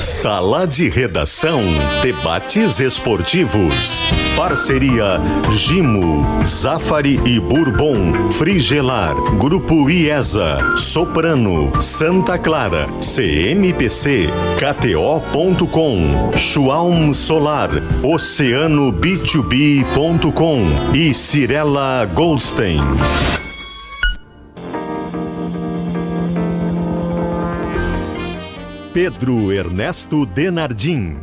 [0.00, 1.60] Sala de Redação.
[2.00, 4.02] Debates esportivos.
[4.34, 5.20] Parceria
[5.52, 8.30] Gimo, Zafari e Bourbon.
[8.30, 9.14] Frigelar.
[9.38, 10.56] Grupo IESA.
[10.78, 11.70] Soprano.
[11.82, 12.88] Santa Clara.
[13.02, 14.30] CMPC.
[14.58, 16.32] KTO.com.
[16.34, 17.68] Schwalm Solar.
[18.02, 20.94] Oceano B2B.com.
[20.94, 22.80] E Cirela Goldstein.
[29.02, 31.16] Pedro Ernesto Denardim.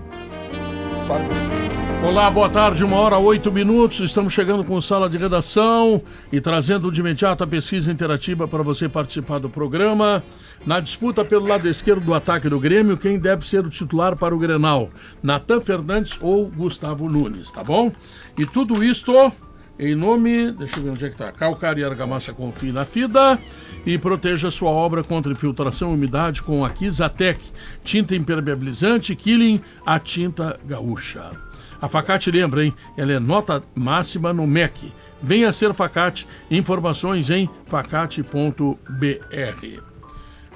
[2.04, 4.00] Olá, boa tarde, uma hora oito minutos.
[4.00, 8.90] Estamos chegando com sala de redação e trazendo de imediato a pesquisa interativa para você
[8.90, 10.24] participar do programa.
[10.66, 14.34] Na disputa pelo lado esquerdo do ataque do Grêmio, quem deve ser o titular para
[14.34, 14.90] o Grenal?
[15.22, 17.92] Natan Fernandes ou Gustavo Nunes, tá bom?
[18.36, 19.32] E tudo isto
[19.80, 21.32] em nome, deixa eu ver onde é que tá.
[21.32, 23.40] Calcário e argamassa confie na FIDA
[23.86, 27.44] e proteja sua obra contra infiltração e umidade com a Kizatec,
[27.84, 31.32] tinta impermeabilizante Killing, a tinta gaúcha.
[31.80, 32.74] A Facate lembra, hein?
[32.98, 34.92] Ela é nota máxima no MEC.
[35.22, 36.28] Venha ser Facate.
[36.50, 38.26] Informações em facate.br.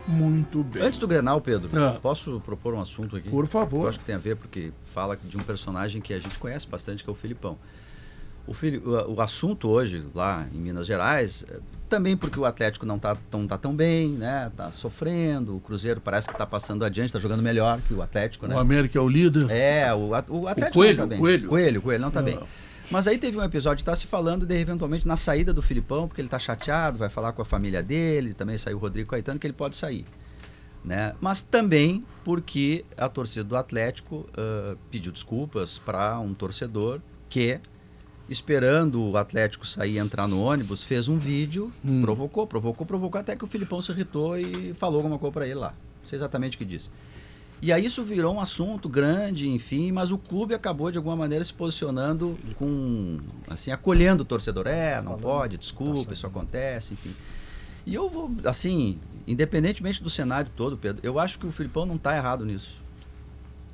[0.07, 0.81] Muito bem.
[0.81, 1.99] Antes do Grenal, Pedro, Ah.
[2.01, 3.29] posso propor um assunto aqui?
[3.29, 3.83] Por favor.
[3.83, 6.67] Eu acho que tem a ver porque fala de um personagem que a gente conhece
[6.67, 7.55] bastante, que é o Filipão.
[8.47, 12.95] O, o, o assunto hoje, lá em Minas Gerais, é também porque o Atlético não
[12.95, 14.49] está tão, tá tão bem, né?
[14.55, 18.47] Tá sofrendo, o Cruzeiro parece que está passando adiante, está jogando melhor que o Atlético,
[18.47, 18.55] né?
[18.55, 19.51] O América é o líder.
[19.51, 21.19] É, o, o Atlético Coelho, não tá bem.
[21.19, 21.49] Coelho.
[21.49, 22.23] Coelho, Coelho não tá Ah.
[22.23, 22.39] bem.
[22.89, 26.21] Mas aí teve um episódio, está se falando de eventualmente na saída do Filipão, porque
[26.21, 29.47] ele tá chateado, vai falar com a família dele, também saiu o Rodrigo Caetano, que
[29.47, 30.05] ele pode sair.
[30.83, 31.13] Né?
[31.21, 37.59] Mas também porque a torcida do Atlético ah, pediu desculpas para um torcedor que,
[38.31, 42.01] esperando o Atlético sair e entrar no ônibus, fez um vídeo, Hum.
[42.01, 45.55] provocou, provocou, provocou, até que o Filipão se irritou e falou alguma coisa para ele
[45.55, 45.73] lá.
[46.01, 46.89] Não sei exatamente o que disse.
[47.61, 51.43] E aí isso virou um assunto grande, enfim, mas o clube acabou de alguma maneira
[51.43, 54.65] se posicionando com, assim, acolhendo o torcedor.
[54.65, 57.13] É, não pode, desculpa, isso acontece, enfim.
[57.85, 58.97] E eu vou, assim,
[59.27, 62.81] independentemente do cenário todo, Pedro, eu acho que o Filipão não está errado nisso.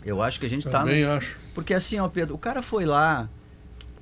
[0.03, 1.37] Eu acho que a gente está Também acho.
[1.53, 3.29] porque assim, ó, Pedro, o cara foi lá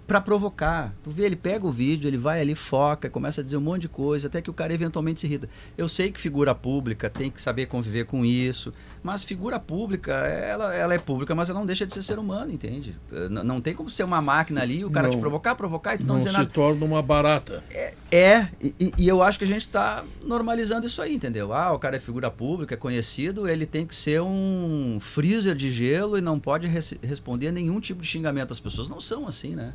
[0.06, 0.94] pra provocar.
[1.04, 3.84] Tu vê, ele pega o vídeo, ele vai ali, foca, começa a dizer um monte
[3.84, 5.50] de coisa, até que o cara eventualmente se irrita.
[5.78, 8.74] Eu sei que figura pública tem que saber conviver com isso,
[9.04, 12.52] mas figura pública, ela, ela é pública, mas ela não deixa de ser ser humano,
[12.52, 12.96] entende?
[13.12, 15.16] Eh, N- não tem como ser uma máquina ali, o cara Não.
[15.16, 16.50] te provocar, provocar e tu não, Não dizer se nada.
[16.50, 17.64] torna uma barata.
[18.12, 21.52] É, e, e eu acho que a gente está normalizando isso aí, entendeu?
[21.54, 25.72] Ah, o cara é figura pública, é conhecido, ele tem que ser um freezer de
[25.72, 28.52] gelo e não pode res- responder a nenhum tipo de xingamento.
[28.54, 29.74] As pessoas não são assim, né?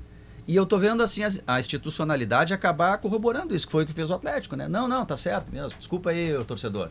[0.50, 3.92] E eu tô vendo assim as- a, institucionalidade acabar corroborando isso, que foi o que
[3.92, 4.66] fez o Atlético, né?
[4.66, 5.78] Não, não, tá certo mesmo.
[5.78, 6.88] Desculpa aí, ô torcedor.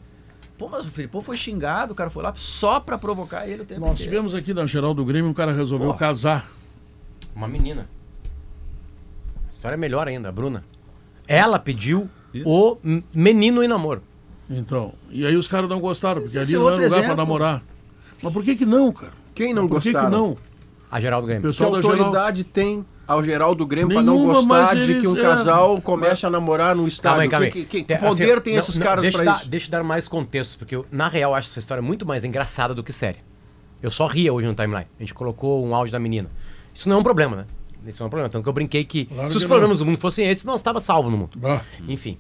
[0.58, 3.66] Pô, mas o Filipão foi xingado, o cara foi lá só pra provocar ele o
[3.66, 4.12] tempo Nós inteiro.
[4.12, 6.00] tivemos aqui na geral do Grêmio um cara resolveu Porra.
[6.00, 6.50] casar.
[7.36, 7.90] Uma menina.
[9.46, 10.64] A história é melhor ainda, a Bruna.
[11.28, 12.48] Ela pediu Isso.
[12.50, 12.78] o
[13.14, 14.02] menino em namoro.
[14.50, 16.98] Então, e aí os caras não gostaram, porque Esse ali é não é lugar pra
[17.00, 17.16] exemplo.
[17.18, 17.62] namorar.
[18.24, 19.12] Mas por que que não, cara?
[19.36, 20.18] Quem não por que que gostaram?
[20.30, 20.38] não?
[20.90, 21.42] A Geraldo O Grêmio.
[21.42, 21.98] Que pessoal da geral...
[21.98, 25.22] autoridade tem ao geral do Grêmio para não gostar de eles- que um é.
[25.22, 27.10] casal comece a namorar no estádio?
[27.10, 27.52] Calma aí, calma aí.
[27.52, 29.50] Que, que- que Tem- poder assim, tem não, esses não, caras para isso?
[29.50, 32.24] Deixa eu dar mais contexto, porque eu, na real eu acho essa história muito mais
[32.24, 33.20] engraçada do que séria.
[33.82, 34.88] Eu só ria hoje no timeline.
[34.98, 36.30] A gente colocou um áudio da menina.
[36.74, 37.46] Isso não é um problema, né?
[37.88, 38.30] Isso não é um problema.
[38.30, 40.60] Tanto que eu brinquei que Claro se os que problemas do mundo fossem esses, nós
[40.60, 41.32] estava salvo no mundo.
[41.38, 42.18] Bah, Enfim.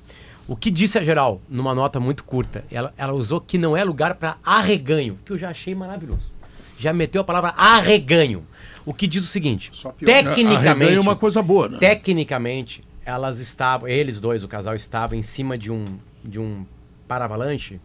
[0.47, 3.83] O que disse a geral, numa nota muito curta, ela, ela usou que não é
[3.83, 6.31] lugar para arreganho, que eu já achei maravilhoso.
[6.79, 8.43] Já meteu a palavra arreganho.
[8.89, 10.07] O que diz o seguinte: Só pior.
[10.07, 11.77] tecnicamente, é uma coisa boa, né?
[11.77, 15.85] tecnicamente, elas estavam, eles dois, o casal estava em cima de um
[16.25, 16.65] de um
[17.07, 17.79] paravalanche,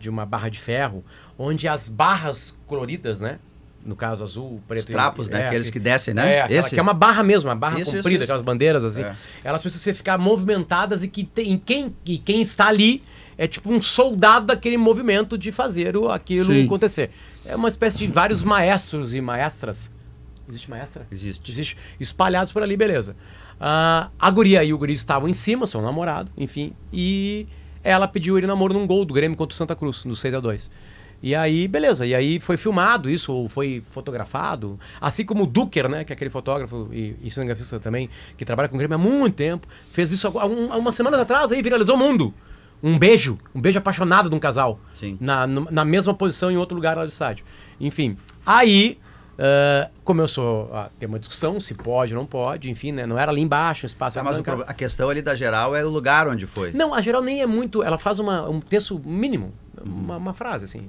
[0.00, 1.04] de uma barra de ferro,
[1.38, 3.38] onde as barras coloridas, né?
[3.84, 5.42] No caso azul, preto Os trapos, e, né?
[5.42, 6.36] é, Aqueles que- descem, né?
[6.36, 6.70] É, aquela Esse?
[6.70, 8.32] que é uma barra mesmo, uma barra Isso, isso, comprida, isso.
[8.32, 9.02] aquelas bandeiras assim.
[9.02, 9.14] É.
[9.44, 13.02] Elas precisam ficar movimentadas e que tem, quem, e quem está ali
[13.36, 16.64] é tipo um soldado daquele movimento de fazer o, aquilo Sim.
[16.64, 17.10] acontecer.
[17.44, 19.90] É uma espécie de vários maestros e maestras.
[20.48, 21.06] Existe maestra?
[21.10, 21.50] Existe.
[21.50, 21.76] Existe.
[21.98, 23.16] Espalhados por ali, beleza.
[23.60, 26.72] Ah, a guria e o guri estavam em cima, seu namorado, enfim.
[26.92, 27.46] E
[27.84, 30.40] ela pediu ele namoro num gol do Grêmio contra o Santa Cruz, no 6 a
[30.40, 30.70] 2
[31.22, 32.04] E aí, beleza.
[32.06, 34.78] E aí foi filmado isso, ou foi fotografado.
[35.00, 36.04] Assim como o Duker, né?
[36.04, 39.34] Que é aquele fotógrafo e, e cinegrafista também, que trabalha com o Grêmio há muito
[39.34, 39.66] tempo.
[39.92, 42.34] Fez isso há um, há umas semanas atrás aí, viralizou o mundo.
[42.82, 44.80] Um beijo, um beijo apaixonado de um casal.
[44.92, 45.16] Sim.
[45.20, 47.44] Na, na mesma posição em outro lugar lá do estádio.
[47.80, 48.98] Enfim, aí
[49.38, 53.06] ah, começou a ter uma discussão se pode ou não pode, enfim, né?
[53.06, 55.34] Não era ali embaixo, o espaço Tá, mas o branco, proble- a questão ali da
[55.34, 56.72] geral é o lugar onde foi.
[56.72, 57.82] Não, a geral nem é muito.
[57.82, 59.52] Ela faz uma, um texto mínimo,
[59.84, 60.88] uma, uma frase, assim.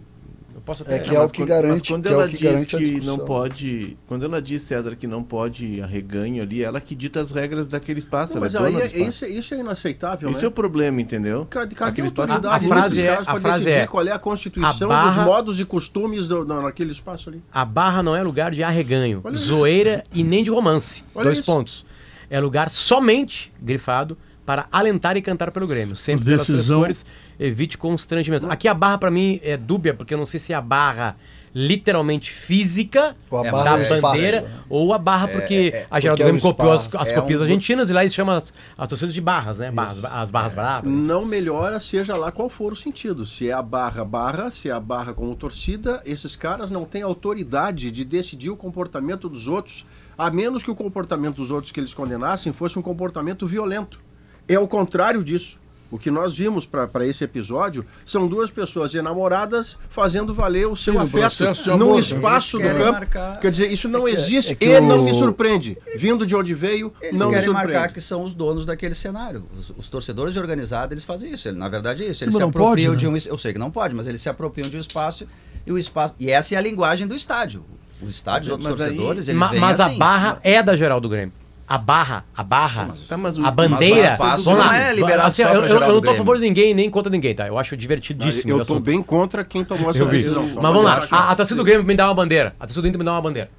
[0.65, 0.95] Posso até...
[0.95, 2.75] É que é o que quando- garante, quando que é ela o que diz garante
[2.75, 3.17] a que discussão.
[3.17, 7.31] não pode, quando ela diz César que não pode arreganho ali, ela que dita as
[7.31, 9.09] regras daquele espaço, Não, ela mas é dona aí é- espaço.
[9.09, 10.45] isso, é- isso é inaceitável, Esse né?
[10.45, 11.45] é o problema, entendeu?
[11.49, 14.19] Cadê, cadê a autoridade a- a frase é- para frase decidir é, qual é a
[14.19, 17.41] constituição a barra- dos modos e costumes do, do- naquele espaço ali?
[17.51, 19.45] A barra não é lugar de arreganho, Olha isso.
[19.45, 21.03] zoeira e nem de romance.
[21.13, 21.45] Olha Dois isso.
[21.51, 21.85] pontos.
[22.29, 25.95] É lugar somente grifado para alentar e cantar pelo Grêmio.
[25.95, 26.81] Sempre pelas três Decisão.
[26.81, 27.05] cores,
[27.39, 28.49] evite constrangimento.
[28.49, 31.15] Aqui a barra pra mim é dúbia, porque eu não sei se é a barra
[31.55, 34.51] literalmente física Ou a É, barra da é o espaço, bandeira né?
[34.67, 37.39] ou a barra porque é, a Geraldo porque é Grêmio copiou as, as É copias
[37.39, 39.69] um- argentinas e lá eles chamam as, as torcidas de barras, né?
[39.69, 40.91] Barras, as barras bravas.
[40.91, 43.23] Não melhora, seja lá qual for o sentido.
[43.23, 47.03] Se é a barra, barra, se é a barra como torcida, esses caras não têm
[47.03, 49.85] autoridade de decidir o comportamento dos outros,
[50.17, 53.99] a menos que o comportamento dos outros que eles condenassem fosse um comportamento violento.
[54.47, 55.61] É o contrário disso.
[55.93, 60.93] O que nós vimos para esse episódio são duas pessoas enamoradas fazendo valer o seu
[60.93, 62.99] Sim, no afeto de amor, num espaço do Eles querem campo.
[62.99, 65.77] marcar- Quer dizer, isso não É que- existe é e não o- me surpreende.
[65.95, 67.73] Vindo de onde veio, Eles não me querem surpreende.
[67.73, 69.45] marcar que são os donos daquele cenário.
[69.55, 71.47] Os, os torcedores de organizada, eles fazem isso.
[71.47, 72.23] Ele, na verdade é isso.
[72.23, 72.97] Eles Mas se não pode, apropriam né?
[72.97, 73.31] de um...
[73.31, 75.27] Eu sei que não pode, mas eles se apropriam de um espaço
[75.63, 76.15] e o espaço...
[76.19, 77.63] E essa é a linguagem do estádio.
[78.01, 79.97] O estádio, os outros Mas aí- torcedores, eles Ma- veem mas a assim.
[79.99, 81.33] barra é da Geraldo Grêmio.
[81.65, 84.17] A barra, a barra, Tá, mas o- a bandeira.
[84.19, 84.77] mas vamos não lá.
[84.77, 87.09] é liberado Assim, só eu, eu- eu não tô a favor de ninguém, nem contra
[87.09, 87.47] ninguém, tá?
[87.47, 88.51] Eu acho divertidíssimo.
[88.51, 88.85] Eu o estou assunto.
[88.85, 90.43] bem contra quem tomou essa Eu decisão.
[90.43, 92.53] Mas vamos lá, a, a torcida do Grêmio me dá uma bandeira.
[92.59, 93.49] A torcida do Inter me dá uma bandeira.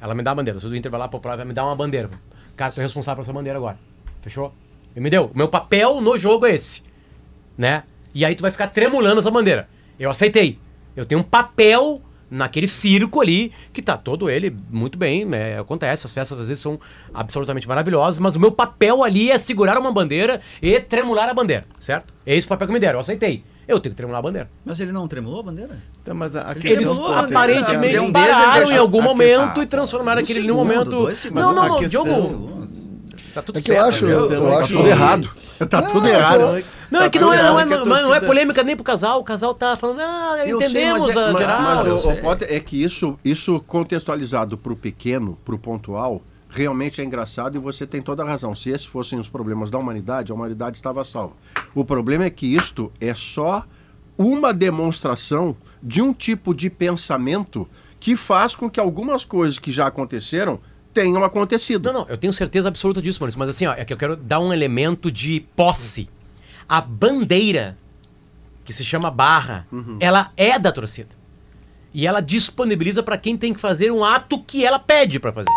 [0.00, 0.56] Ela me dá uma bandeira.
[0.56, 2.08] A torcida do Inter vai lá pro e vai me dar uma bandeira.
[2.56, 3.78] Cara, tô responsável por essa bandeira agora.
[4.22, 4.54] Fechou?
[4.96, 5.30] E me deu.
[5.32, 6.82] O meu papel no jogo é esse.
[7.58, 7.82] Né?
[8.14, 9.68] E aí tu vai ficar tremulando essa bandeira.
[9.98, 10.58] Eu aceitei.
[10.96, 15.58] Eu tenho um papel naquele circo ali, que tá todo ele muito bem, né?
[15.58, 16.78] acontece, as festas às vezes são
[17.12, 21.64] absolutamente maravilhosas, mas o meu papel ali é segurar uma bandeira e tremular a bandeira,
[21.80, 22.14] certo?
[22.24, 23.42] É esse o papel que me deram, eu aceitei.
[23.68, 24.50] Eu tenho que tremular a bandeira.
[24.64, 25.78] Mas ele não tremulou a bandeira?
[26.04, 27.26] Tá, mas a, a Eles Eles tremulou bandeira,
[27.60, 30.56] aparentemente um beijo, ele pararam deixou- em algum a momento e transformaram Um aquele segundo,
[30.56, 30.90] momento.
[30.90, 31.44] dois segundos.
[31.44, 32.69] Não, não, não, Diogo.
[33.34, 33.88] Tá tudo É que eu certo.
[33.88, 35.30] acho, eu, questão eu é acho que- Tudo errado.
[35.68, 36.64] Tá tudo errado.
[36.90, 38.20] Não, é que Tá não é, tudo não, é, errado que a não, não é
[38.20, 39.20] polêmica nem pro casal.
[39.20, 41.84] O casal tá falando, ah, Eu entendemos sei, mas é- a mas- geral.
[42.06, 47.04] Mas, Potter, é que isso, isso contextualizado para o pequeno, para o pontual, realmente é
[47.04, 48.54] engraçado e você tem toda a razão.
[48.54, 51.34] Se esses fossem os problemas da humanidade, a humanidade estava salva.
[51.74, 53.64] O problema é que isto é só
[54.16, 57.68] uma demonstração de um tipo de pensamento
[58.00, 60.58] que faz com que algumas coisas que já aconteceram
[60.92, 61.92] tenham acontecido.
[61.92, 63.38] Não, não, eu tenho certeza absoluta disso, Maurício.
[63.38, 66.08] Mas assim, ó, é que eu quero dar um elemento de posse.
[66.68, 67.76] A bandeira,
[68.64, 69.96] que se chama barra, Uhum.
[70.00, 71.08] ela é da torcida.
[71.92, 75.50] E ela disponibiliza pra quem tem que fazer um ato que ela pede pra fazer.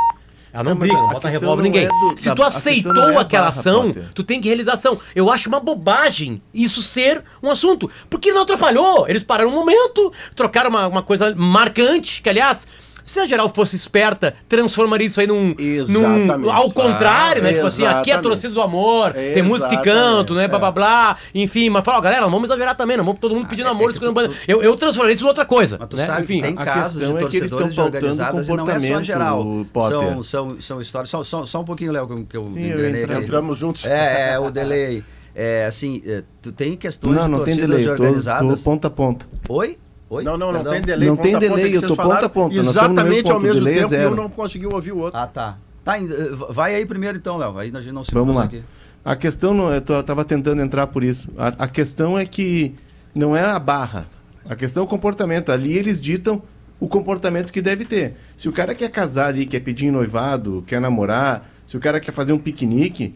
[0.51, 1.85] Ela não Não, briga, não bota revólver ninguém.
[1.85, 4.05] é do- Se tu aceitou é aquela barra, ação, Potter.
[4.13, 4.99] tu tem que realizar a ação.
[5.15, 7.89] Eu acho uma bobagem isso ser um assunto.
[8.07, 9.07] Porque não atrapalhou.
[9.07, 12.67] Eles pararam um momento, trocaram uma, uma coisa marcante, que aliás.
[13.05, 15.53] Se a geral fosse esperta, transformaria isso aí num.
[15.59, 16.37] Exatamente.
[16.39, 17.53] num ao contrário, né?
[17.53, 18.23] Tipo assim, aqui é a Exatamente.
[18.23, 20.43] torcida do amor, tem música e canto, né?
[20.45, 20.71] Exatamente, Blá blá é.
[20.71, 21.17] blá.
[21.35, 23.71] Enfim, mas fala, ó, galera, não vamos exagerar também, não vamos todo mundo pedindo é-
[23.71, 24.43] amor, é que escolhendo tu- bandeira.
[24.47, 25.77] Eu, eu transformei isso em outra coisa.
[25.79, 26.05] Mas tu né?
[26.05, 28.53] sabe Enfim, que tem a casos de é que torcedores de estão pautando organizadas e
[28.53, 29.45] não é só geral.
[29.89, 31.09] São, são, são histórias.
[31.09, 33.25] Só, só, só um pouquinho, Léo, que eu, que eu Sim, eu engrenei entrei- aqui.
[33.25, 33.85] Entramos juntos.
[33.85, 35.03] É, é, o delay.
[35.35, 38.03] É, assim, é, tu tem questões Não, de não tem torcidas delay, eu tô, tô
[38.03, 38.61] organizadas.
[38.63, 39.25] ponta a ponta.
[39.49, 39.77] Oi?
[40.13, 40.23] Oi?
[40.23, 40.73] Não, não, não Perdão?
[40.73, 41.07] tem delay.
[41.07, 43.85] Não ponta tem ponta delay, que eu tô ponta a ponta, Exatamente ao mesmo tempo
[43.85, 44.11] e zero.
[44.11, 45.19] um não conseguiu ouvir o outro.
[45.19, 45.57] Ah, tá.
[45.83, 46.03] Tá, eh,
[46.49, 47.57] vai aí primeiro então, Léo.
[47.57, 48.43] Aí a gente não se Vamos lá.
[48.43, 48.63] aqui.
[49.03, 51.29] A questão, não, eu tô- eu tava tentando entrar por isso.
[51.37, 52.73] A, a questão é que
[53.13, 54.07] não é a barra.
[54.49, 55.51] A questão é o comportamento.
[55.51, 56.41] Ali eles ditam
[56.79, 58.15] o comportamento que deve ter.
[58.37, 62.11] Se o cara quer casar ali, quer pedir noivado, quer namorar, se o cara quer
[62.13, 63.15] fazer um piquenique,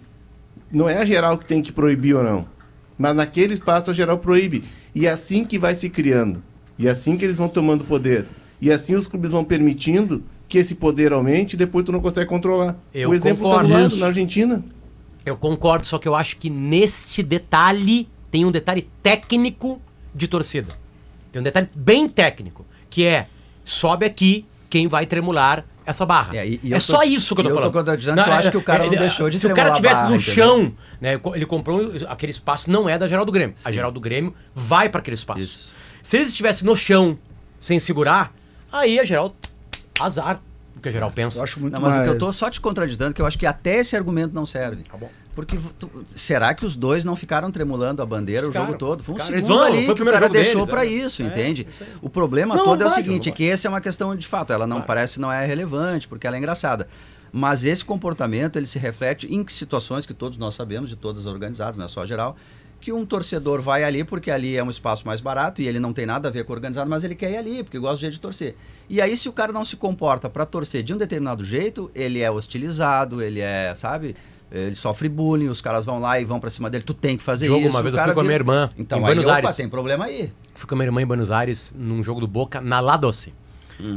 [0.72, 2.46] não é a geral que tem que proibir ou não.
[2.98, 4.63] Mas naquele espaço a geral proíbe.
[4.94, 6.42] E é assim que vai se criando.
[6.77, 8.25] E é assim que eles vão tomando poder.
[8.62, 12.27] E assim os clubes vão permitindo que esse poder aumente e depois tu não consegue
[12.29, 12.75] controlar.
[12.93, 13.67] Eu o exemplo tá concordo.
[13.69, 14.63] do lado, na Argentina.
[15.25, 19.81] Eu concordo, só que eu acho que neste detalhe tem um detalhe técnico
[20.15, 20.74] de torcida.
[21.31, 23.27] Tem um detalhe bem técnico, que é
[23.65, 26.36] sobe aqui quem vai tremular essa barra.
[26.36, 27.74] É, É, e- e tô só te- isso que eu tô eu tô falando.
[27.74, 30.10] contradizendo que eu acho que o cara não deixou de Se o cara tivesse barra,
[30.10, 30.34] no entendeu?
[30.34, 33.55] chão, né, ele comprou aquele espaço, não é da geral do Grêmio.
[33.65, 35.39] A geral do Grêmio vai para aquele espaço.
[35.41, 35.76] Isso.
[36.04, 37.18] Se eles estivessem no chão,
[37.62, 38.34] sem segurar,
[38.72, 39.36] aí a geral,
[40.00, 40.42] azar,
[40.75, 41.39] o que a geral pensa.
[41.39, 43.25] Eu acho muito Não, mas o que eu mais- tô só te contraditando, que eu
[43.25, 44.84] acho que até esse argumento não serve.
[44.84, 45.10] Tá bom.
[45.36, 49.04] Porque tu- será que os dois não ficaram tremulando a bandeira Ficaram, o jogo todo?
[49.04, 49.38] Foi um ficaram.
[49.39, 50.89] Segundo vão, ali foi o que o primeiro cara jogo deixou pra é.
[50.89, 51.68] isso, É, entende?
[51.70, 51.89] isso aí.
[52.01, 54.25] O problema Não, todo não é o seguinte, é que essa é uma questão de
[54.25, 56.88] fato, ela não parece não é relevante, porque ela é engraçada.
[57.32, 61.32] Mas esse comportamento, ele se reflete em situações que todos nós sabemos, de todas as
[61.32, 62.36] organizadas, não é só a geral,
[62.79, 65.91] que um torcedor vai ali porque ali é um espaço mais barato e ele não
[65.93, 68.01] tem nada a ver com o organizado, mas ele quer ir ali porque gosta de
[68.01, 68.55] jeito de torcer.
[68.89, 72.22] E aí se o cara não se comporta para torcer de um determinado jeito, ele
[72.22, 74.15] é hostilizado, ele é, sabe?
[74.51, 77.24] Ele sofre bullying, os caras vão lá e vão para cima dele, tu tem que
[77.24, 77.69] fazer Jogo, isso.
[77.72, 79.55] uma vez eu fui com a minha irmã Então em aí, Buenos opa, Aires.
[79.57, 80.31] tem problema aí.
[80.55, 83.34] Fui com a minha irmã em Buenos Aires num jogo do Boca na La Doce.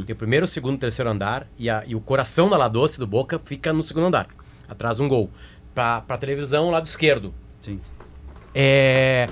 [0.05, 2.67] Tem o primeiro, o segundo, o terceiro andar e, a- e o coração da La
[2.67, 4.27] Doce do Boca fica no segundo andar,
[4.67, 5.29] atrás de um gol.
[5.73, 7.33] Pra, pra televisão, lado esquerdo.
[7.61, 7.79] Sim.
[8.53, 9.29] É...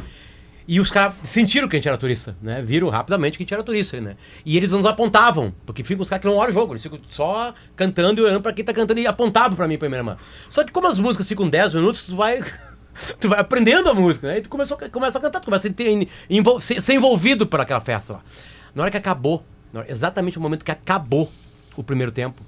[0.68, 2.62] E os caras sentiram que a gente era turista, né?
[2.62, 4.16] Viram rapidamente que a gente era turista, né?
[4.46, 7.00] E eles nos apontavam, porque ficam os caras que não olham o jogo, eles ficam
[7.10, 10.00] só cantando e olhando pra quem tá cantando e apontavam pra mim e pra minha
[10.00, 10.18] irmã.
[10.48, 12.40] Só que como as músicas ficam 10 minutos, tu vai.
[13.20, 14.40] Tu vai aprendendo a música, né?
[14.40, 17.62] E tu começou, começa a cantar, tu começa a ter, envol- ser, ser envolvido por
[17.62, 18.22] aquela festa lá.
[18.76, 19.42] Na hora que acabou,
[19.74, 21.32] hora- exatamente no momento que acabou
[21.78, 22.42] o primeiro tempo,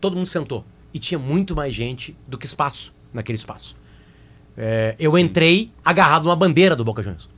[0.00, 0.64] todo mundo sentou.
[0.94, 3.76] E tinha muito mais gente do que espaço naquele espaço.
[4.62, 7.30] É, eu entrei agarrado numa bandeira do Boca Juniors.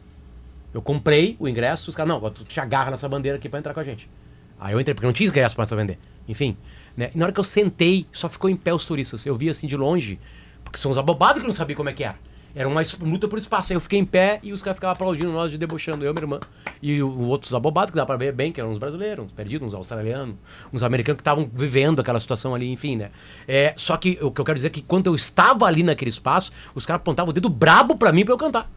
[0.74, 3.72] Eu comprei o ingresso, os caras, não, tu te agarra nessa bandeira aqui pra entrar
[3.72, 4.10] com a gente.
[4.58, 5.98] Aí eu entrei, porque não tinha ingresso mais pra vender.
[6.26, 6.56] Enfim.
[6.96, 7.12] Né?
[7.14, 9.24] E na hora que eu sentei, só ficou em pé os turistas.
[9.24, 10.18] Eu vi assim de longe,
[10.64, 12.18] porque são uns abobados que não sabiam como é que era.
[12.54, 13.72] Era uma luta por espaço.
[13.72, 16.22] Aí eu fiquei em pé e os caras ficavam aplaudindo nós, de debochando, eu minha
[16.22, 16.40] irmã.
[16.82, 19.68] E o- outros abobados que dá pra ver bem, que eram uns brasileiros, uns perdidos,
[19.68, 20.36] uns australianos,
[20.72, 23.10] uns americanos que estavam vivendo aquela situação ali, enfim, né?
[23.48, 26.10] É, só que o que eu quero dizer é que quando eu estava ali naquele
[26.10, 28.70] espaço, os caras apontavam o dedo brabo pra mim pra eu cantar.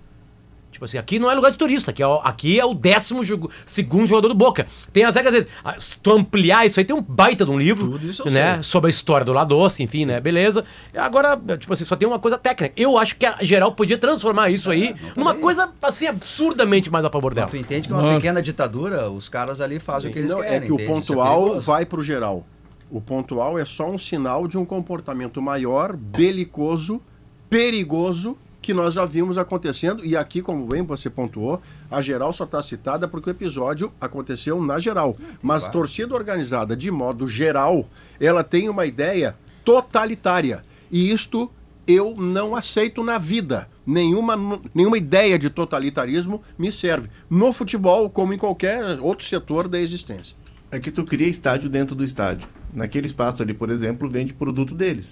[0.75, 3.24] Tipo assim, aqui não é lugar de turista, aqui é o, aqui é o décimo
[3.24, 4.67] jogo, segundo jogador do Boca.
[4.91, 5.48] Tem as regras deles.
[5.63, 8.29] Ah, Se tu ampliar isso aí, tem um baita de um livro, Tudo isso eu
[8.32, 8.55] né?
[8.55, 8.63] sei.
[8.63, 10.20] Sobre a história do La Doce, enfim, né?
[10.20, 10.65] Beleza.
[10.94, 12.74] Agora, tipo assim, só tem uma coisa técnica.
[12.75, 17.10] Eu acho que a geral podia transformar isso aí numa coisa, assim, absurdamente mais a
[17.10, 17.48] favor dela.
[17.48, 18.15] Tu entende que é uma Nossa.
[18.15, 20.58] pequena ditadura, os caras ali fazem o que eles Não, querem.
[20.58, 20.91] é que o entende?
[20.91, 21.62] É pontual perigoso.
[21.65, 22.46] vai para o geral.
[22.91, 27.01] O pontual é só um sinal de um comportamento maior, belicoso,
[27.50, 30.04] perigoso, que nós já vimos acontecendo.
[30.04, 34.60] E aqui, como bem você pontuou, a geral só está citada porque o episódio aconteceu
[34.60, 35.16] na geral.
[35.40, 37.88] Mas torcida organizada, de modo geral,
[38.20, 40.66] ela tem uma ideia totalitária.
[40.92, 41.48] E isto
[41.86, 43.70] eu não aceito na vida.
[43.86, 44.36] Nenhuma,
[44.74, 47.08] nenhuma ideia de totalitarismo me serve.
[47.30, 50.36] No futebol, como em qualquer outro setor da existência.
[50.72, 52.48] É que tu cria estádio dentro do estádio.
[52.74, 55.10] Naquele espaço ali, por exemplo, vende produto deles.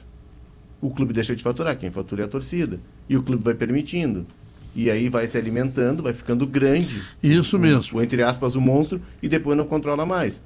[0.84, 2.80] O clube deixa de faturar, quem fatura é a torcida.
[3.08, 4.26] E o clube vai permitindo.
[4.76, 7.02] E aí vai se alimentando, vai ficando grande.
[7.24, 7.98] Isso o- mesmo.
[8.00, 10.42] O, entre aspas, o monstro, e depois não controla mais.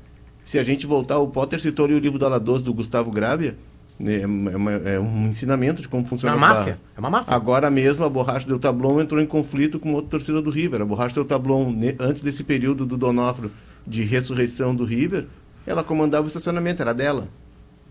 [0.46, 3.58] Se a gente voltar, o Potter citou ali o livro do Aladoce do Gustavo Grábia,
[4.00, 6.78] né, é, uma- é um ensinamento de como É funciona uma as máfia.
[6.96, 7.34] É uma máfia.
[7.36, 10.82] Agora mesmo a Borracha Del Tablon entrou em conflito com outra torcida do River.
[10.82, 13.50] A Borracha Del Tablon, ne- antes desse período do Donofrio
[13.88, 15.26] de ressurreição do River,
[15.66, 17.28] ela comandava o estacionamento, era dela.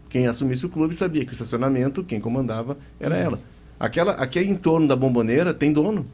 [0.09, 3.41] Quem assumisse o clube sabia que o estacionamento, quem comandava era ela.
[3.79, 6.07] Aquela, aqui em torno da bomboneira tem dono.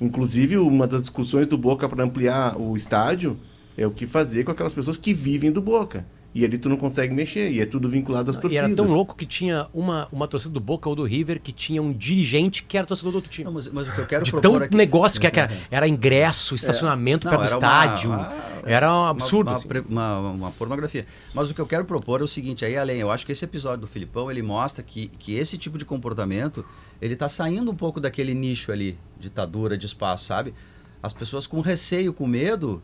[0.00, 3.36] Inclusive, uma das discussões do Boca para ampliar o estádio
[3.76, 6.04] é o que fazer com aquelas pessoas que vivem do Boca.
[6.34, 8.64] E ali tu não consegue mexer, e é tudo vinculado às E torcidas.
[8.64, 11.82] era tão louco que tinha uma, uma torcida do Boca ou do River que tinha
[11.82, 13.44] um dirigente que era torcedor do outro time.
[13.44, 14.74] Não, mas, mas o que eu quero de propor tão aqui...
[14.74, 18.10] negócio que era, era ingresso, estacionamento Não, perto do estádio.
[18.10, 18.32] uma-
[18.64, 19.48] era um uma- absurdo.
[19.50, 19.68] Uma, assim.
[19.90, 21.04] uma- uma pornografia.
[21.34, 23.44] Mas o que eu quero propor é o seguinte, aí além, eu acho que esse
[23.44, 26.64] episódio do Filipão, ele mostra que, que esse tipo de comportamento,
[27.00, 30.54] ele tá saindo um pouco daquele nicho ali, ditadura de espaço, sabe?
[31.02, 32.80] As pessoas com receio, com medo,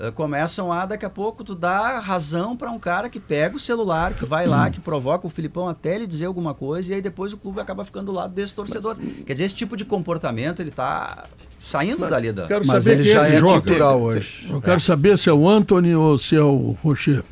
[0.00, 3.58] eh, começam a, daqui a pouco, tu dá razão para um cara que pega o
[3.58, 7.02] celular, que vai lá, que provoca o Filipão até ele dizer alguma coisa, e aí
[7.02, 8.96] depois o clube acaba ficando do lado desse torcedor.
[8.96, 11.24] Quer dizer, esse tipo de comportamento, ele tá
[11.60, 12.46] saindo dali da...
[12.46, 13.60] Quero Mas saber ele quem já é que é joga.
[13.60, 14.48] cultural hoje.
[14.50, 17.22] Eu quero saber se é o Anthony ou se é o Rocher.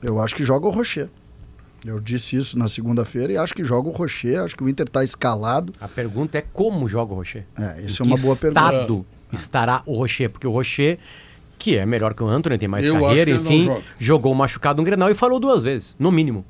[0.00, 1.08] Eu acho que joga o Rocher.
[1.84, 4.40] Eu disse isso na segunda-feira e acho que joga o Rocher.
[4.42, 5.74] Acho que o Inter está escalado.
[5.80, 7.44] A pergunta é como joga o Rocher?
[7.58, 8.60] É, isso é uma boa pergunta.
[8.60, 10.30] estado estará o Rocher?
[10.30, 10.98] Porque o Rocher,
[11.62, 14.34] que é melhor que o Anthony, tem mais Eu carreira, que ele não enfim, jogou
[14.34, 16.44] machucado um Grenal e falou duas vezes, no mínimo.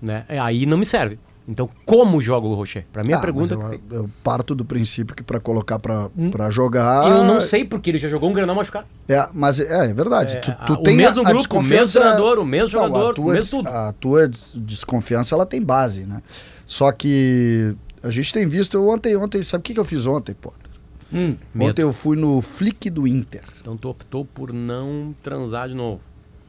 [0.00, 0.24] Né?
[0.28, 1.18] É, Aí não me serve.
[1.46, 2.86] Então, como joga o Rocher?
[2.90, 3.52] Pra mim, a Ah, pergunta...
[3.52, 6.08] eu, eu parto do princípio que para colocar para
[6.50, 7.06] jogar.
[7.10, 8.86] Eu não sei porque ele já jogou um Grenal machucado.
[9.06, 10.38] É, mas é, é verdade.
[10.38, 12.00] É, tu, a- tu o tem mesmo a, a grupo, o mesmo desconfiança.
[12.00, 13.68] treinador, o mesmo Não, jogador, a tua, o mesmo tudo.
[13.68, 16.22] A tua des- desconfiança ela tem base, né?
[16.64, 18.74] Só que a gente tem visto.
[18.78, 20.72] Eu ontem, ontem, sabe o que, que eu fiz ontem, Potter?
[21.14, 21.70] Hum, Medo.
[21.70, 23.44] Ontem eu fui no Flick do Inter.
[23.60, 26.00] Então, tu optou por não transar de novo.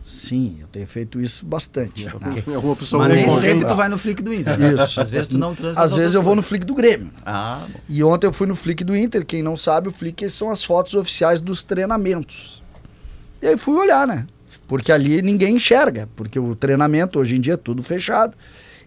[0.03, 2.05] Sim, eu tenho feito isso bastante.
[2.21, 2.43] né?
[2.45, 4.55] É uma opção Mas nem sempre tu vai no flick do Inter.
[4.61, 5.01] Isso.
[5.01, 6.43] Às vezes tu não transa Às vezes eu vou no.
[6.43, 7.09] Flick do Grêmio.
[7.25, 7.79] Ah, bom.
[7.89, 9.25] E ontem eu fui no Flick do Inter.
[9.25, 12.61] Quem não sabe, o Flick são as fotos oficiais dos treinamentos.
[13.41, 14.27] E aí fui olhar, né?
[14.67, 18.37] Porque ali ninguém enxerga, porque o treinamento hoje em dia é tudo fechado.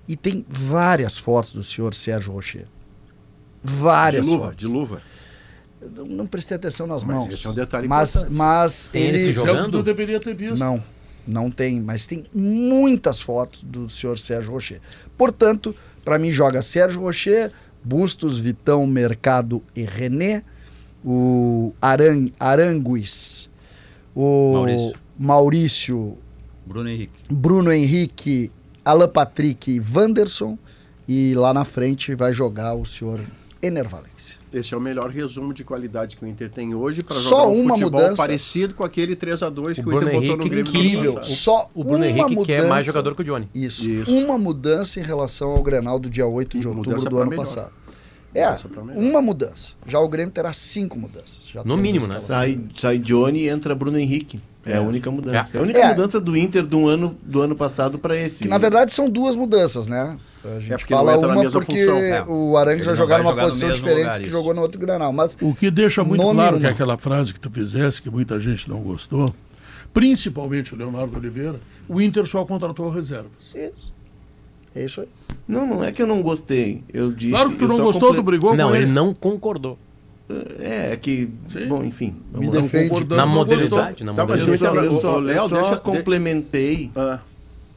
[0.07, 2.67] E tem várias fotos do senhor Sérgio Rocher.
[3.63, 4.57] De Várias luva, fotos.
[4.57, 5.03] de luva.
[5.81, 7.35] Eu não- não prestei atenção nas Mas mãos.
[7.35, 8.35] esse é um detalhe mas, importante.
[8.35, 9.33] mas Tem ele ele.
[9.33, 9.71] Jogando?
[9.73, 10.59] tu deveria ter visto.
[10.59, 10.83] Não,
[11.27, 14.81] não tem, mas tem muitas fotos do senhor Sérgio Rocher.
[15.17, 17.53] Portanto, para mim joga Sérgio Rocher,
[17.85, 20.43] Bustos, Vitão, Mercado e René,
[21.05, 23.49] o Aran, Arangues,
[24.15, 24.93] o Maurício.
[25.19, 26.19] Maurício,
[26.67, 27.13] Bruno Henrique.
[27.31, 28.51] Bruno Henrique,
[28.85, 30.59] Alan Patrick e Wanderson.
[31.07, 33.21] E lá na frente vai jogar o senhor
[33.61, 34.39] Enervalência.
[34.53, 37.49] Esse é o melhor resumo de qualidade que o Inter tem hoje para Só jogar
[37.49, 38.17] um uma futebol mudança.
[38.17, 40.71] parecido com aquele 3 a 2 O que o Inter Bruno botou no Henrique, Grêmio.
[41.03, 41.25] Incrível.
[41.25, 42.47] Só O Bruno uma Henrique mudança.
[42.47, 43.49] que é mais jogador que o Johnny.
[43.55, 43.89] Isso.
[43.89, 44.13] Isso.
[44.13, 47.31] Uma mudança em relação ao Grenal do dia 8 de E outubro mudança do ano
[47.31, 47.45] melhor.
[47.45, 47.73] passado.
[48.35, 48.47] É,
[48.95, 49.73] uma mudança.
[49.87, 51.41] Já o Grêmio terá cinco mudanças.
[51.53, 52.21] Já No mínimo, né?
[52.21, 54.39] Sai, sai Johnny e entra Bruno Henrique.
[54.67, 55.49] É, a única mudança.
[55.55, 55.89] É, a única É.
[55.89, 58.43] mudança do Inter do ano, do ano passado para esse.
[58.43, 60.17] Que na verdade são duas mudanças, né?
[60.45, 61.99] A gente É porque não fala entra na uma mesma porque função.
[61.99, 62.25] É.
[62.27, 64.33] o Arangues vai não jogar vai numa jogar posição diferente lugar, que isso.
[64.33, 65.13] jogou no outro Grenal.
[65.13, 66.61] Mas O que deixa muito claro mínimo.
[66.61, 69.35] que aquela frase que tu fizesse, que muita gente não gostou,
[69.93, 71.57] principalmente o Leonardo Oliveira,
[71.89, 73.53] o Inter só contratou reservas.
[73.55, 73.93] isso.
[74.75, 75.09] É isso aí.
[75.49, 76.85] Não, não é que eu não gostei.
[76.93, 77.33] Eu disse.
[77.33, 78.93] Claro que tu não gostou, comple- tu brigou Não, com ele ele.
[78.93, 79.79] não concordou.
[80.61, 81.29] É, é que.
[81.51, 81.67] Sim.
[81.69, 82.15] Bom, enfim.
[82.35, 83.03] Me defende.
[83.07, 87.19] Na não modernidade, na Tá, mas Eu só, eu só- eu só deixa- complementei Ah,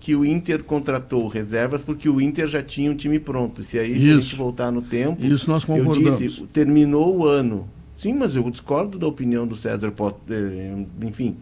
[0.01, 3.61] que o Inter contratou reservas porque o Inter já tinha um time pronto.
[3.63, 6.17] Se aí se a gente voltar no tempo, Isso nós eu concordamos.
[6.17, 7.69] disse, terminou o ano.
[7.95, 9.93] Sim, mas eu discordo da opinião do César
[10.27, 11.37] eh, enfim.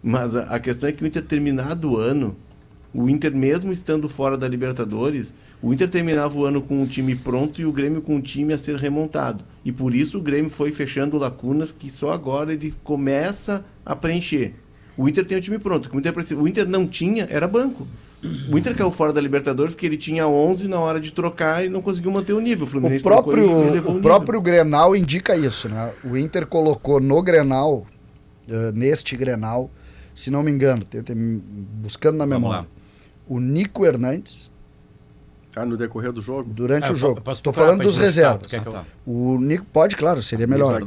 [0.00, 2.36] Mas a, a questão é que o Inter terminado o ano,
[2.94, 7.16] o Inter mesmo estando fora da Libertadores, o Inter terminava o ano com um time
[7.16, 9.42] pronto e o Grêmio com um time a ser remontado.
[9.64, 14.54] E por isso o Grêmio foi fechando lacunas que só agora ele começa a preencher.
[14.96, 15.90] O Inter tem um time pronto.
[15.92, 17.86] O Inter, precisa- o Inter não tinha, era banco.
[18.50, 21.68] O Inter caiu fora da Libertadores porque ele tinha 11 na hora de trocar e
[21.68, 22.64] não conseguiu manter o nível.
[22.64, 24.00] O O Fluminense trocou próprio, o nível.
[24.00, 25.92] próprio Grenal indica isso, né?
[26.02, 27.86] O Inter colocou no Grenal,
[28.48, 29.70] eh, neste Grenal,
[30.14, 31.42] se não me engano, tem-
[31.82, 32.66] buscando na memória,
[33.28, 34.50] o Nico Hernandes,
[35.54, 36.50] ah, no decorrer do jogo.
[36.50, 37.22] durante Ah, o eu jogo.
[37.30, 38.50] Estou falando dos reservas.
[38.52, 38.84] Tá.
[39.04, 40.80] O Nico, pode, claro, seria melhor.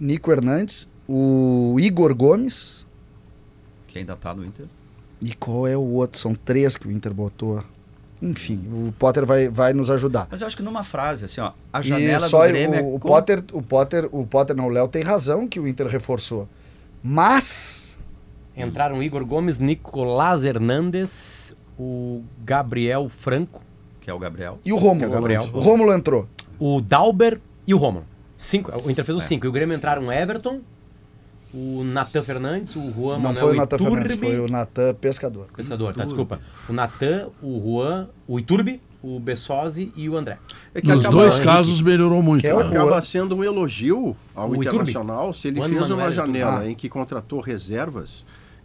[0.00, 2.84] Nico Hernandes, o Igor Gomes,
[3.88, 4.66] que ainda tá no Inter.
[5.20, 6.16] e qual é o outro?
[6.20, 7.64] São três que o Inter botou.
[8.22, 10.26] Enfim, o Potter vai, vai nos ajudar.
[10.30, 12.92] Mas eu acho que numa frase, assim, ó, a E janela só do Grêmio o,
[12.92, 15.66] é o com- Potter, o Potter, o Potter não, o Léo tem razão que o
[15.68, 16.48] Inter reforçou.
[17.02, 17.96] Mas
[18.56, 23.62] Entraram o Igor Gomes, Nicolás Hernandes, o Gabriel Franco,
[24.00, 24.58] que é o Gabriel.
[24.64, 24.98] e o Rômulo?
[24.98, 25.42] Que é o Gabriel.
[25.52, 26.28] O Rômulo entrou.
[26.58, 28.04] o Dalber e o Romulo.
[28.36, 29.26] Cinco, o Inter fez os É.
[29.28, 29.46] cinco.
[29.46, 30.60] E o Grêmio entraram o Everton,
[31.54, 34.94] o Natan Fernandes, o Juan não Manuel foi o Natan Iturbe, Fernandes, foi o Natan
[34.94, 35.46] Pescador.
[35.56, 36.40] Pescador, tá, desculpa.
[36.68, 40.38] O Natan, o Juan, o Iturbe, o Bessosi e o André.
[40.74, 42.40] É que Nos acaba- dois casos melhorou muito.
[42.42, 42.62] Que é né?
[42.62, 44.68] acaba sendo um elogio ao O Iturbe.
[44.68, 46.38] Internacional se ele Juan fez Manuel uma Iturbe.
[46.38, 46.68] janela Ah.
[46.68, 48.24] em que contratou reservas.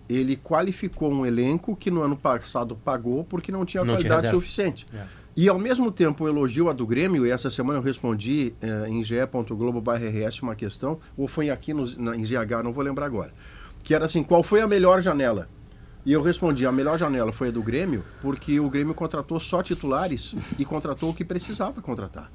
[0.10, 4.22] Ele qualificou um elenco que no ano passado pagou porque não tinha Não tinha qualidade
[4.24, 4.38] reserva.
[4.42, 4.86] suficiente.
[4.94, 5.04] É.
[5.36, 9.04] E ao mesmo tempo elogio a do Grêmio, e essa semana eu respondi eh, em
[9.04, 13.34] ge.globo.rs uma questão, ou foi aqui no, na, em ZH, não vou lembrar agora,
[13.84, 15.50] que era assim, qual foi a melhor janela?
[16.06, 19.64] E eu respondi, a melhor janela foi a do Grêmio, porque o Grêmio contratou só
[19.64, 22.30] titulares e contratou o que precisava contratar.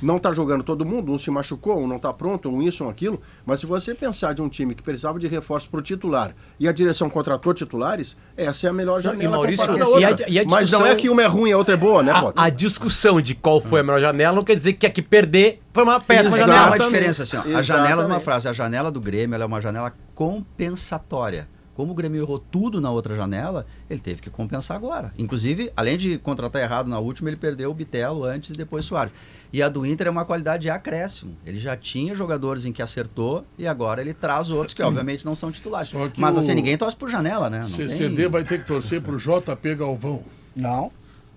[0.00, 2.88] Não está jogando todo mundo, um se machucou, um não está pronto, um isso, um
[2.88, 3.20] aquilo.
[3.44, 6.66] Mas se você pensar de um time que precisava de reforço para o titular e
[6.66, 10.40] a direção contratou titulares, essa é a melhor janela Maurício, comparada à e a- e
[10.40, 12.42] a Mas não é que uma é ruim e a outra é boa, né, Potter?
[12.42, 15.02] A, a discussão de qual foi a melhor janela não quer dizer que a que
[15.02, 16.52] perder foi uma péssima Mas Exato.
[16.52, 16.76] há janela.
[16.76, 17.40] uma diferença assim, ó.
[17.40, 18.24] A janela numa Exatamente.
[18.24, 21.48] frase, a janela do Grêmio ela é uma janela compensatória.
[21.76, 25.12] Como o Grêmio errou tudo na outra janela, ele teve que compensar agora.
[25.18, 29.12] Inclusive, além de contratar errado na última, ele perdeu o Bitelo antes e depois Soares.
[29.52, 31.36] E a do Inter é uma qualidade de acréscimo.
[31.44, 35.34] Ele já tinha jogadores em que acertou e agora ele traz outros que obviamente não
[35.34, 35.92] são titulares.
[36.16, 37.58] Mas o- assim, ninguém torce por janela, né?
[37.58, 40.22] Não CCD tem- vai ter que torcer pro JP Galvão.
[40.56, 40.90] Não.